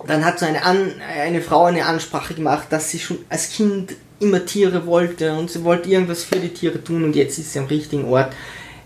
dann 0.07 0.23
hat 0.23 0.39
so 0.39 0.45
eine, 0.45 0.63
An 0.63 0.93
eine 1.21 1.41
Frau 1.41 1.65
eine 1.65 1.85
Ansprache 1.85 2.33
gemacht, 2.33 2.67
dass 2.69 2.91
sie 2.91 2.99
schon 2.99 3.17
als 3.27 3.49
Kind 3.49 3.93
immer 4.21 4.45
Tiere 4.45 4.85
wollte 4.85 5.33
und 5.33 5.51
sie 5.51 5.65
wollte 5.65 5.89
irgendwas 5.89 6.23
für 6.23 6.37
die 6.37 6.53
Tiere 6.53 6.81
tun 6.81 7.03
und 7.03 7.15
jetzt 7.15 7.37
ist 7.37 7.51
sie 7.51 7.59
am 7.59 7.65
richtigen 7.65 8.05
Ort. 8.05 8.31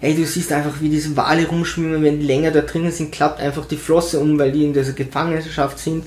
Ey, 0.01 0.15
du 0.15 0.25
siehst 0.25 0.51
einfach, 0.51 0.81
wie 0.81 0.89
diese 0.89 1.15
Wale 1.15 1.47
rumschwimmen, 1.47 2.01
wenn 2.01 2.19
die 2.19 2.25
länger 2.25 2.49
da 2.49 2.61
drinnen 2.61 2.91
sind, 2.91 3.11
klappt 3.11 3.39
einfach 3.39 3.65
die 3.65 3.77
Flosse 3.77 4.19
um, 4.19 4.39
weil 4.39 4.51
die 4.51 4.65
in 4.65 4.73
dieser 4.73 4.93
Gefangenschaft 4.93 5.77
sind. 5.77 6.05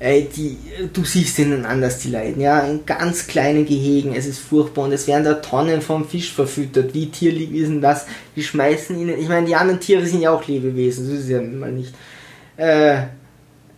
Ey, 0.00 0.28
die, 0.34 0.56
du 0.92 1.04
siehst 1.04 1.38
ihnen 1.38 1.64
an, 1.66 1.80
dass 1.80 1.98
die 1.98 2.10
leiden, 2.10 2.40
ja, 2.40 2.60
in 2.60 2.84
ganz 2.84 3.26
kleinen 3.26 3.64
Gehegen, 3.64 4.14
es 4.14 4.26
ist 4.26 4.38
furchtbar 4.38 4.84
und 4.84 4.92
es 4.92 5.06
werden 5.06 5.24
da 5.24 5.34
Tonnen 5.34 5.82
vom 5.82 6.08
Fisch 6.08 6.32
verfüttert. 6.32 6.94
Wie 6.94 7.10
tierlieb 7.10 7.54
ist 7.54 7.68
denn 7.68 7.80
das? 7.80 8.06
Die 8.34 8.42
schmeißen 8.42 8.98
ihnen, 8.98 9.18
ich 9.18 9.28
meine, 9.28 9.46
die 9.46 9.54
anderen 9.54 9.80
Tiere 9.80 10.04
sind 10.04 10.22
ja 10.22 10.30
auch 10.30 10.46
Lebewesen, 10.46 11.06
so 11.06 11.12
ist 11.12 11.20
es 11.20 11.28
ja 11.28 11.40
mal 11.40 11.70
nicht. 11.70 11.94
Äh, 12.56 13.02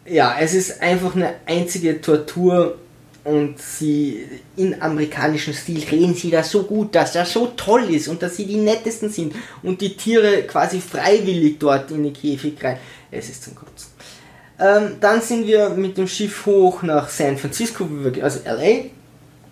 ja, 0.08 0.36
es 0.40 0.54
ist 0.54 0.80
einfach 0.80 1.14
eine 1.16 1.34
einzige 1.46 2.00
Tortur 2.00 2.78
und 3.26 3.60
sie 3.60 4.24
in 4.56 4.80
amerikanischem 4.80 5.52
Stil 5.52 5.82
reden 5.90 6.14
sie 6.14 6.30
da 6.30 6.44
so 6.44 6.62
gut, 6.62 6.94
dass 6.94 7.12
das 7.12 7.32
so 7.32 7.48
toll 7.56 7.92
ist 7.92 8.06
und 8.06 8.22
dass 8.22 8.36
sie 8.36 8.46
die 8.46 8.56
nettesten 8.56 9.10
sind 9.10 9.34
und 9.64 9.80
die 9.80 9.96
Tiere 9.96 10.44
quasi 10.44 10.80
freiwillig 10.80 11.58
dort 11.58 11.90
in 11.90 12.04
den 12.04 12.12
Käfig 12.12 12.62
rein. 12.62 12.78
Es 13.10 13.28
ist 13.28 13.42
zum 13.42 13.56
Kotzen. 13.56 13.90
Ähm, 14.60 14.96
dann 15.00 15.20
sind 15.20 15.44
wir 15.44 15.70
mit 15.70 15.98
dem 15.98 16.06
Schiff 16.06 16.46
hoch 16.46 16.84
nach 16.84 17.08
San 17.08 17.36
Francisco, 17.36 17.88
also 18.22 18.40
LA. 18.44 18.90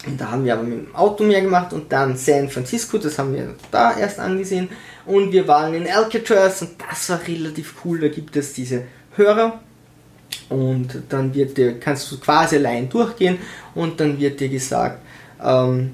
Und 0.07 0.21
da 0.21 0.31
haben 0.31 0.45
wir 0.45 0.53
aber 0.53 0.63
mit 0.63 0.79
dem 0.79 0.95
Auto 0.95 1.25
mehr 1.25 1.41
gemacht 1.41 1.73
und 1.73 1.91
dann 1.91 2.17
San 2.17 2.49
Francisco, 2.49 2.99
das 2.99 3.19
haben 3.19 3.35
wir 3.35 3.57
da 3.73 3.99
erst 3.99 4.21
angesehen. 4.21 4.69
Und 5.05 5.33
wir 5.33 5.49
waren 5.49 5.75
in 5.75 5.91
Alcatraz 5.91 6.63
und 6.63 6.77
das 6.89 7.11
war 7.11 7.27
relativ 7.27 7.75
cool. 7.85 7.99
Da 7.99 8.09
gibt 8.09 8.37
es 8.37 8.53
diese 8.53 8.85
Hörer 9.17 9.61
und 10.49 11.03
dann 11.09 11.35
wird 11.35 11.57
dir, 11.57 11.79
kannst 11.79 12.11
du 12.11 12.19
quasi 12.19 12.57
allein 12.57 12.89
durchgehen 12.89 13.39
und 13.75 13.99
dann 14.01 14.19
wird 14.19 14.41
dir 14.41 14.49
gesagt, 14.49 15.01
ähm, 15.43 15.91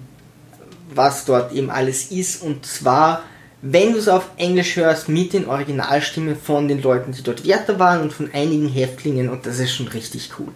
was 0.94 1.24
dort 1.24 1.52
eben 1.52 1.70
alles 1.70 2.10
ist. 2.10 2.42
Und 2.42 2.66
zwar, 2.66 3.22
wenn 3.62 3.92
du 3.92 3.98
es 3.98 4.08
auf 4.08 4.30
Englisch 4.36 4.76
hörst, 4.76 5.08
mit 5.08 5.32
den 5.32 5.46
Originalstimmen 5.46 6.36
von 6.36 6.68
den 6.68 6.82
Leuten, 6.82 7.12
die 7.12 7.22
dort 7.22 7.46
Wärter 7.46 7.78
waren 7.78 8.02
und 8.02 8.12
von 8.12 8.30
einigen 8.32 8.68
Häftlingen 8.68 9.28
und 9.28 9.46
das 9.46 9.58
ist 9.58 9.74
schon 9.74 9.88
richtig 9.88 10.30
cool. 10.38 10.48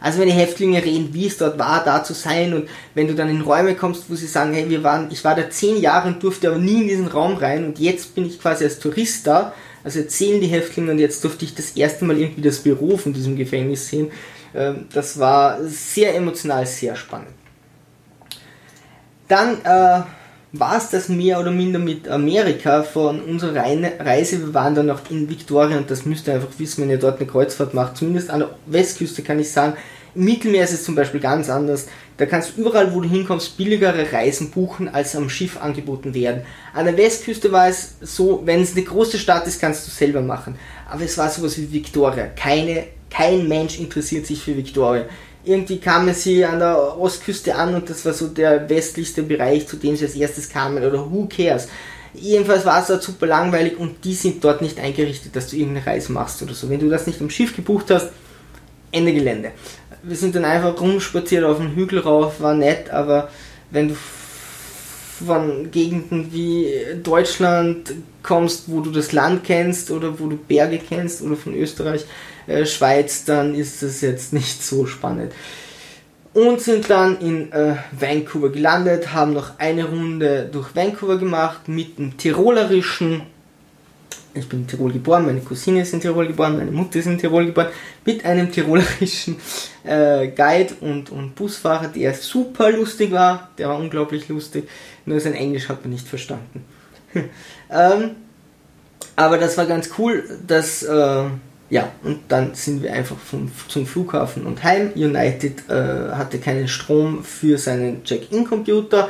Also 0.00 0.18
wenn 0.18 0.26
die 0.26 0.34
Häftlinge 0.34 0.82
reden, 0.84 1.14
wie 1.14 1.28
es 1.28 1.38
dort 1.38 1.58
war, 1.60 1.84
da 1.84 2.02
zu 2.02 2.12
sein 2.12 2.54
und 2.54 2.68
wenn 2.94 3.06
du 3.06 3.14
dann 3.14 3.28
in 3.28 3.40
Räume 3.40 3.76
kommst, 3.76 4.10
wo 4.10 4.16
sie 4.16 4.26
sagen, 4.26 4.52
hey, 4.52 4.68
wir 4.68 4.82
waren, 4.82 5.08
ich 5.12 5.24
war 5.24 5.36
da 5.36 5.48
zehn 5.48 5.80
Jahre 5.80 6.08
und 6.08 6.22
durfte 6.22 6.48
aber 6.48 6.58
nie 6.58 6.82
in 6.82 6.88
diesen 6.88 7.06
Raum 7.06 7.36
rein 7.36 7.64
und 7.64 7.78
jetzt 7.78 8.14
bin 8.16 8.26
ich 8.26 8.40
quasi 8.40 8.64
als 8.64 8.80
Tourist 8.80 9.26
da, 9.28 9.54
also 9.84 10.00
erzählen 10.00 10.40
die 10.40 10.46
Häftlinge 10.46 10.92
und 10.92 10.98
jetzt 10.98 11.22
durfte 11.24 11.44
ich 11.44 11.54
das 11.54 11.72
erste 11.76 12.04
Mal 12.04 12.18
irgendwie 12.18 12.42
das 12.42 12.60
Büro 12.60 12.96
von 12.96 13.12
diesem 13.12 13.36
Gefängnis 13.36 13.88
sehen. 13.88 14.10
Ähm, 14.54 14.86
das 14.92 15.18
war 15.18 15.62
sehr 15.64 16.14
emotional, 16.14 16.66
sehr 16.66 16.96
spannend. 16.96 17.30
Dann 19.28 19.60
äh, 19.64 20.02
war 20.52 20.76
es 20.76 20.90
das 20.90 21.08
mehr 21.08 21.40
oder 21.40 21.50
minder 21.50 21.78
mit 21.78 22.08
Amerika 22.08 22.82
von 22.82 23.22
unserer 23.22 23.64
Reise. 23.64 24.40
Wir 24.40 24.54
waren 24.54 24.74
dann 24.74 24.86
noch 24.86 25.10
in 25.10 25.28
Victoria 25.28 25.78
und 25.78 25.90
das 25.90 26.04
müsst 26.04 26.28
ihr 26.28 26.34
einfach 26.34 26.58
wissen, 26.58 26.82
wenn 26.82 26.90
ihr 26.90 26.98
dort 26.98 27.18
eine 27.18 27.28
Kreuzfahrt 27.28 27.72
macht. 27.72 27.96
Zumindest 27.96 28.30
an 28.30 28.40
der 28.40 28.50
Westküste 28.66 29.22
kann 29.22 29.38
ich 29.38 29.50
sagen, 29.50 29.74
im 30.14 30.24
Mittelmeer 30.24 30.64
ist 30.64 30.72
es 30.72 30.84
zum 30.84 30.94
Beispiel 30.94 31.20
ganz 31.20 31.48
anders. 31.48 31.86
Da 32.18 32.26
kannst 32.26 32.56
du 32.56 32.60
überall, 32.60 32.94
wo 32.94 33.00
du 33.00 33.08
hinkommst, 33.08 33.56
billigere 33.56 34.12
Reisen 34.12 34.50
buchen, 34.50 34.88
als 34.88 35.16
am 35.16 35.30
Schiff 35.30 35.60
angeboten 35.60 36.14
werden. 36.14 36.42
An 36.74 36.84
der 36.84 36.96
Westküste 36.96 37.50
war 37.50 37.68
es 37.68 37.94
so, 38.00 38.42
wenn 38.44 38.60
es 38.60 38.72
eine 38.72 38.84
große 38.84 39.18
Stadt 39.18 39.46
ist, 39.46 39.60
kannst 39.60 39.86
du 39.86 39.90
selber 39.90 40.20
machen. 40.20 40.56
Aber 40.90 41.02
es 41.02 41.16
war 41.16 41.30
sowas 41.30 41.56
wie 41.56 41.72
Victoria. 41.72 42.26
Keine, 42.26 42.84
kein 43.10 43.48
Mensch 43.48 43.80
interessiert 43.80 44.26
sich 44.26 44.42
für 44.42 44.56
Victoria. 44.56 45.06
Irgendwie 45.44 45.78
kamen 45.78 46.14
sie 46.14 46.44
an 46.44 46.58
der 46.60 46.98
Ostküste 46.98 47.54
an 47.54 47.74
und 47.74 47.90
das 47.90 48.04
war 48.04 48.12
so 48.12 48.28
der 48.28 48.68
westlichste 48.68 49.22
Bereich, 49.22 49.66
zu 49.66 49.76
dem 49.76 49.96
sie 49.96 50.04
als 50.04 50.14
erstes 50.14 50.48
kamen. 50.48 50.84
Oder 50.84 51.10
who 51.10 51.26
cares? 51.26 51.68
Jedenfalls 52.14 52.66
war 52.66 52.82
es 52.82 52.88
dort 52.88 53.02
super 53.02 53.26
langweilig 53.26 53.78
und 53.78 54.04
die 54.04 54.14
sind 54.14 54.44
dort 54.44 54.60
nicht 54.60 54.78
eingerichtet, 54.78 55.34
dass 55.34 55.48
du 55.48 55.56
irgendeine 55.56 55.86
Reise 55.86 56.12
machst 56.12 56.42
oder 56.42 56.52
so. 56.52 56.68
Wenn 56.68 56.78
du 56.78 56.90
das 56.90 57.06
nicht 57.06 57.20
am 57.22 57.30
Schiff 57.30 57.56
gebucht 57.56 57.90
hast, 57.90 58.10
Ende 58.92 59.14
Gelände 59.14 59.52
wir 60.02 60.16
sind 60.16 60.34
dann 60.34 60.44
einfach 60.44 60.80
rumspaziert 60.80 61.44
auf 61.44 61.58
den 61.58 61.74
Hügel 61.74 62.00
rauf, 62.00 62.40
war 62.40 62.54
nett, 62.54 62.90
aber 62.90 63.28
wenn 63.70 63.88
du 63.88 63.96
von 65.24 65.70
Gegenden 65.70 66.32
wie 66.32 66.72
Deutschland 67.02 67.92
kommst, 68.22 68.70
wo 68.70 68.80
du 68.80 68.90
das 68.90 69.12
Land 69.12 69.44
kennst 69.44 69.90
oder 69.90 70.18
wo 70.18 70.26
du 70.26 70.36
Berge 70.36 70.78
kennst 70.78 71.22
oder 71.22 71.36
von 71.36 71.54
Österreich, 71.54 72.04
äh, 72.46 72.66
Schweiz, 72.66 73.24
dann 73.24 73.54
ist 73.54 73.82
das 73.82 74.00
jetzt 74.00 74.32
nicht 74.32 74.62
so 74.62 74.86
spannend. 74.86 75.32
Und 76.34 76.60
sind 76.60 76.88
dann 76.88 77.18
in 77.20 77.52
äh, 77.52 77.76
Vancouver 77.92 78.48
gelandet, 78.48 79.12
haben 79.12 79.34
noch 79.34 79.58
eine 79.58 79.84
Runde 79.84 80.48
durch 80.50 80.74
Vancouver 80.74 81.18
gemacht 81.18 81.68
mit 81.68 81.98
dem 81.98 82.16
tirolerischen 82.16 83.22
ich 84.34 84.48
bin 84.48 84.60
in 84.60 84.66
Tirol 84.66 84.92
geboren, 84.92 85.26
meine 85.26 85.40
Cousine 85.40 85.82
ist 85.82 85.92
in 85.92 86.00
Tirol 86.00 86.26
geboren, 86.26 86.56
meine 86.56 86.70
Mutter 86.70 86.98
ist 86.98 87.06
in 87.06 87.18
Tirol 87.18 87.46
geboren, 87.46 87.68
mit 88.04 88.24
einem 88.24 88.50
tirolerischen 88.50 89.36
äh, 89.84 90.28
Guide 90.28 90.74
und, 90.80 91.10
und 91.10 91.34
Busfahrer, 91.34 91.88
der 91.88 92.14
super 92.14 92.70
lustig 92.70 93.10
war, 93.12 93.50
der 93.58 93.68
war 93.68 93.78
unglaublich 93.78 94.28
lustig, 94.28 94.68
nur 95.04 95.20
sein 95.20 95.34
Englisch 95.34 95.68
hat 95.68 95.82
man 95.82 95.92
nicht 95.92 96.08
verstanden. 96.08 96.64
ähm, 97.70 98.12
aber 99.16 99.38
das 99.38 99.58
war 99.58 99.66
ganz 99.66 99.90
cool, 99.98 100.24
dass, 100.46 100.82
äh, 100.82 101.24
ja, 101.70 101.92
und 102.02 102.20
dann 102.28 102.54
sind 102.54 102.82
wir 102.82 102.92
einfach 102.92 103.18
vom, 103.18 103.50
zum 103.68 103.86
Flughafen 103.86 104.46
und 104.46 104.62
heim. 104.62 104.92
United 104.94 105.68
äh, 105.68 106.12
hatte 106.12 106.38
keinen 106.38 106.68
Strom 106.68 107.22
für 107.24 107.58
seinen 107.58 108.04
Check-in-Computer, 108.04 109.08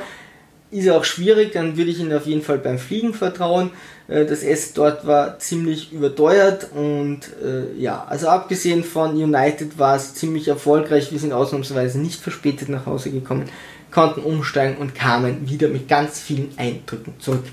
ist 0.72 0.88
auch 0.88 1.04
schwierig, 1.04 1.52
dann 1.52 1.76
würde 1.76 1.90
ich 1.90 2.00
Ihnen 2.00 2.12
auf 2.14 2.26
jeden 2.26 2.42
Fall 2.42 2.58
beim 2.58 2.78
Fliegen 2.78 3.14
vertrauen. 3.14 3.70
Äh, 4.08 4.24
das 4.26 4.42
Essen 4.42 4.72
dort 4.74 5.06
war 5.06 5.38
ziemlich 5.38 5.92
überteuert 5.92 6.68
und 6.74 7.20
äh, 7.42 7.78
ja, 7.78 8.04
also 8.08 8.28
abgesehen 8.28 8.84
von 8.84 9.12
United 9.12 9.78
war 9.78 9.96
es 9.96 10.14
ziemlich 10.14 10.48
erfolgreich. 10.48 11.12
Wir 11.12 11.18
sind 11.18 11.32
ausnahmsweise 11.32 11.98
nicht 11.98 12.20
verspätet 12.20 12.68
nach 12.68 12.86
Hause 12.86 13.10
gekommen, 13.10 13.48
konnten 13.90 14.20
umsteigen 14.20 14.76
und 14.78 14.94
kamen 14.94 15.48
wieder 15.48 15.68
mit 15.68 15.88
ganz 15.88 16.20
vielen 16.20 16.52
Eindrücken 16.56 17.14
zurück. 17.18 17.44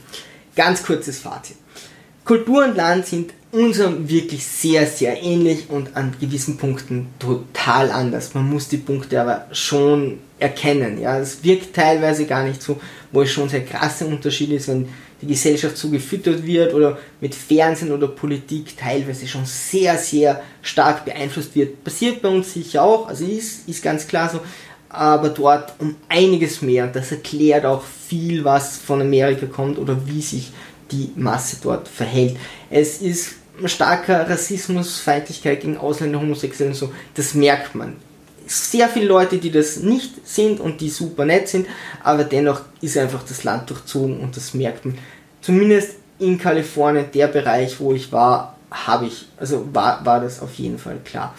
Ganz 0.55 0.83
kurzes 0.83 1.19
Fazit. 1.19 1.57
Kultur 2.25 2.65
und 2.65 2.75
Land 2.75 3.05
sind 3.07 3.33
unserem 3.51 4.07
wirklich 4.07 4.45
sehr, 4.45 4.85
sehr 4.85 5.23
ähnlich 5.23 5.69
und 5.69 5.95
an 5.95 6.13
gewissen 6.19 6.57
Punkten 6.57 7.07
total 7.17 7.89
anders. 7.91 8.35
Man 8.35 8.47
muss 8.47 8.67
die 8.67 8.77
Punkte 8.77 9.19
aber 9.19 9.47
schon 9.51 10.19
erkennen. 10.37 11.01
Ja, 11.01 11.17
es 11.17 11.43
wirkt 11.43 11.75
teilweise 11.75 12.25
gar 12.25 12.43
nicht 12.43 12.61
so, 12.61 12.79
wo 13.11 13.23
es 13.23 13.31
schon 13.31 13.49
sehr 13.49 13.65
krasse 13.65 14.05
Unterschied 14.05 14.51
ist, 14.51 14.67
wenn 14.67 14.89
die 15.21 15.27
Gesellschaft 15.27 15.77
so 15.77 15.89
gefüttert 15.89 16.45
wird 16.45 16.73
oder 16.73 16.97
mit 17.19 17.35
Fernsehen 17.35 17.91
oder 17.91 18.07
Politik 18.07 18.77
teilweise 18.77 19.27
schon 19.27 19.45
sehr, 19.45 19.97
sehr 19.97 20.41
stark 20.61 21.05
beeinflusst 21.05 21.55
wird. 21.55 21.83
Passiert 21.83 22.21
bei 22.21 22.29
uns 22.29 22.53
sicher 22.53 22.83
auch, 22.83 23.07
also 23.07 23.25
ist, 23.25 23.67
ist 23.67 23.83
ganz 23.83 24.07
klar 24.07 24.29
so, 24.29 24.39
aber 24.89 25.29
dort 25.29 25.73
um 25.79 25.95
einiges 26.07 26.61
mehr. 26.61 26.87
Das 26.87 27.11
erklärt 27.11 27.65
auch 27.65 27.83
viel, 27.83 28.43
was 28.43 28.77
von 28.77 29.01
Amerika 29.01 29.45
kommt 29.45 29.77
oder 29.77 29.97
wie 30.07 30.21
sich 30.21 30.51
die 30.91 31.11
Masse 31.15 31.57
dort 31.61 31.87
verhält. 31.87 32.37
Es 32.69 33.01
ist 33.01 33.35
starker 33.65 34.29
Rassismus, 34.29 34.99
Feindlichkeit 34.99 35.61
gegen 35.61 35.77
Ausländer, 35.77 36.21
Homosexuelle 36.21 36.71
und 36.71 36.77
so, 36.77 36.91
das 37.13 37.33
merkt 37.33 37.75
man 37.75 37.95
sehr 38.49 38.89
viele 38.89 39.05
Leute, 39.05 39.37
die 39.37 39.51
das 39.51 39.77
nicht 39.77 40.27
sind 40.27 40.59
und 40.59 40.81
die 40.81 40.89
super 40.89 41.23
nett 41.23 41.47
sind, 41.47 41.67
aber 42.03 42.23
dennoch 42.23 42.61
ist 42.81 42.97
einfach 42.97 43.23
das 43.23 43.43
Land 43.43 43.69
durchzogen 43.69 44.19
und 44.19 44.35
das 44.35 44.53
merkt 44.53 44.85
man. 44.85 44.97
Zumindest 45.41 45.91
in 46.17 46.37
Kalifornien, 46.37 47.05
der 47.13 47.27
Bereich, 47.27 47.79
wo 47.79 47.93
ich 47.93 48.11
war, 48.11 48.57
habe 48.71 49.05
ich, 49.05 49.27
also 49.37 49.67
war, 49.71 50.03
war 50.05 50.19
das 50.19 50.41
auf 50.41 50.55
jeden 50.55 50.79
Fall 50.79 50.97
klar. 51.05 51.33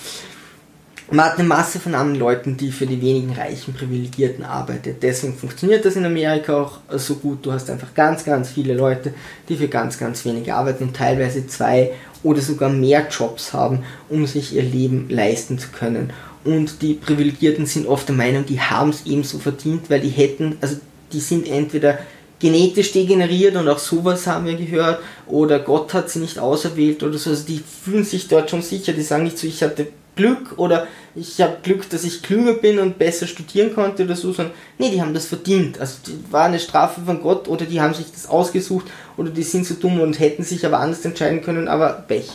Man 1.13 1.27
hat 1.27 1.39
eine 1.41 1.49
Masse 1.49 1.81
von 1.81 1.97
anderen 1.97 2.21
Leuten, 2.21 2.57
die 2.57 2.71
für 2.71 2.87
die 2.87 3.03
wenigen 3.03 3.33
reichen 3.33 3.75
Privilegierten 3.75 4.45
arbeitet. 4.45 5.03
Deswegen 5.03 5.35
funktioniert 5.35 5.85
das 5.85 5.97
in 5.97 6.07
Amerika 6.07 6.55
auch 6.55 6.79
so 6.91 7.17
gut. 7.17 7.45
Du 7.45 7.53
hast 7.53 7.69
einfach 7.69 7.93
ganz, 7.95 8.25
ganz 8.25 8.51
viele 8.51 8.75
Leute, 8.75 9.13
die 9.49 9.57
für 9.57 9.67
ganz, 9.67 9.99
ganz 9.99 10.25
wenig 10.25 10.53
arbeiten 10.53 10.85
und 10.85 10.97
teilweise 10.97 11.49
zwei 11.49 11.95
oder 12.23 12.41
sogar 12.41 12.71
mehr 12.71 13.09
Jobs 13.11 13.53
haben, 13.53 13.83
um 14.09 14.25
sich 14.27 14.55
ihr 14.55 14.63
Leben 14.63 15.09
leisten 15.11 15.59
zu 15.59 15.71
können 15.71 16.13
und 16.45 16.83
die 16.83 16.95
Privilegierten 16.95 17.67
sind 17.67 17.87
oft 17.87 18.09
der 18.09 18.17
Meinung, 18.17 18.47
die 18.47 18.61
haben 18.61 18.91
es 18.91 19.07
ebenso 19.07 19.39
verdient, 19.39 19.91
weil 19.91 20.01
die 20.01 20.09
hätten, 20.09 20.57
also 20.61 20.77
die 21.13 21.21
sind 21.21 21.49
entweder 21.49 21.99
genetisch 22.39 22.93
degeneriert 22.93 23.57
und 23.57 23.69
auch 23.69 23.79
sowas 23.79 24.27
haben 24.27 24.47
wir 24.47 24.55
gehört, 24.55 25.01
oder 25.27 25.59
Gott 25.59 25.93
hat 25.93 26.09
sie 26.09 26.21
nicht 26.21 26.39
auserwählt 26.39 27.03
oder 27.03 27.19
so, 27.19 27.31
also 27.31 27.45
die 27.47 27.61
fühlen 27.61 28.05
sich 28.05 28.29
dort 28.29 28.51
schon 28.51 28.63
sicher, 28.63 28.93
die 28.93 29.03
sagen 29.03 29.25
nicht 29.25 29.39
so, 29.39 29.47
ich 29.47 29.63
hatte 29.63 29.89
Glück 30.17 30.59
oder 30.59 30.87
ich 31.15 31.41
habe 31.41 31.59
Glück, 31.63 31.89
dass 31.89 32.05
ich 32.05 32.23
klüger 32.23 32.55
bin 32.55 32.79
und 32.79 32.99
besser 32.99 33.27
studieren 33.27 33.75
konnte 33.75 34.05
oder 34.05 34.17
so, 34.17 34.33
sondern 34.33 34.55
nee, 34.79 34.91
die 34.91 35.01
haben 35.01 35.15
das 35.15 35.27
verdient. 35.27 35.81
Also 35.81 35.97
die 36.07 36.33
war 36.33 36.45
eine 36.45 36.59
Strafe 36.59 37.01
von 37.03 37.23
Gott 37.23 37.49
oder 37.49 37.65
die 37.65 37.81
haben 37.81 37.95
sich 37.95 38.11
das 38.13 38.29
ausgesucht 38.29 38.87
oder 39.17 39.31
die 39.31 39.43
sind 39.43 39.67
so 39.67 39.75
dumm 39.75 40.01
und 40.01 40.19
hätten 40.19 40.43
sich 40.43 40.65
aber 40.67 40.81
anders 40.81 41.05
entscheiden 41.05 41.43
können, 41.43 41.69
aber 41.69 42.05
Pech. 42.07 42.31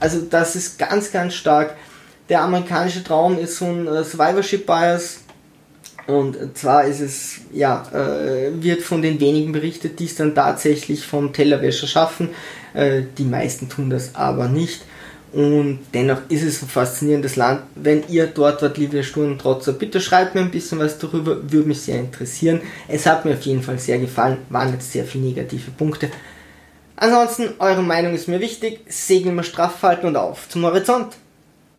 Also 0.00 0.20
das 0.20 0.54
ist 0.54 0.78
ganz, 0.78 1.12
ganz 1.12 1.34
stark 1.34 1.76
der 2.28 2.42
amerikanische 2.42 3.04
Traum 3.04 3.38
ist 3.38 3.56
so 3.56 3.66
ein 3.66 3.86
äh, 3.86 4.04
Survivorship 4.04 4.66
Bias. 4.66 5.20
Und 6.06 6.36
zwar 6.56 6.84
ist 6.84 7.00
es, 7.00 7.40
ja, 7.52 7.82
äh, 7.92 8.50
wird 8.62 8.82
von 8.82 9.00
den 9.00 9.20
wenigen 9.20 9.52
berichtet, 9.52 9.98
die 9.98 10.04
es 10.04 10.16
dann 10.16 10.34
tatsächlich 10.34 11.06
vom 11.06 11.32
Tellerwäscher 11.32 11.86
schaffen. 11.86 12.30
Äh, 12.74 13.02
die 13.16 13.24
meisten 13.24 13.68
tun 13.68 13.88
das 13.88 14.14
aber 14.14 14.48
nicht. 14.48 14.82
Und 15.32 15.80
dennoch 15.92 16.20
ist 16.28 16.44
es 16.44 16.62
ein 16.62 16.68
faszinierendes 16.68 17.36
Land. 17.36 17.62
Wenn 17.74 18.04
ihr 18.08 18.26
dort 18.26 18.62
wart, 18.62 18.78
liebe 18.78 19.02
Sturmtrotzer, 19.02 19.72
bitte 19.72 20.00
schreibt 20.00 20.34
mir 20.34 20.42
ein 20.42 20.50
bisschen 20.50 20.78
was 20.78 20.98
darüber, 20.98 21.50
würde 21.50 21.68
mich 21.68 21.80
sehr 21.80 21.98
interessieren. 21.98 22.60
Es 22.86 23.06
hat 23.06 23.24
mir 23.24 23.32
auf 23.32 23.42
jeden 23.42 23.62
Fall 23.62 23.78
sehr 23.78 23.98
gefallen, 23.98 24.38
waren 24.48 24.72
jetzt 24.72 24.92
sehr 24.92 25.04
viele 25.04 25.24
negative 25.24 25.72
Punkte. 25.72 26.10
Ansonsten, 26.96 27.48
eure 27.58 27.82
Meinung 27.82 28.14
ist 28.14 28.28
mir 28.28 28.40
wichtig. 28.40 28.80
Segeln 28.86 29.34
wir 29.34 29.42
straff 29.42 29.82
halten 29.82 30.06
und 30.06 30.16
auf 30.16 30.48
zum 30.48 30.64
Horizont. 30.64 31.16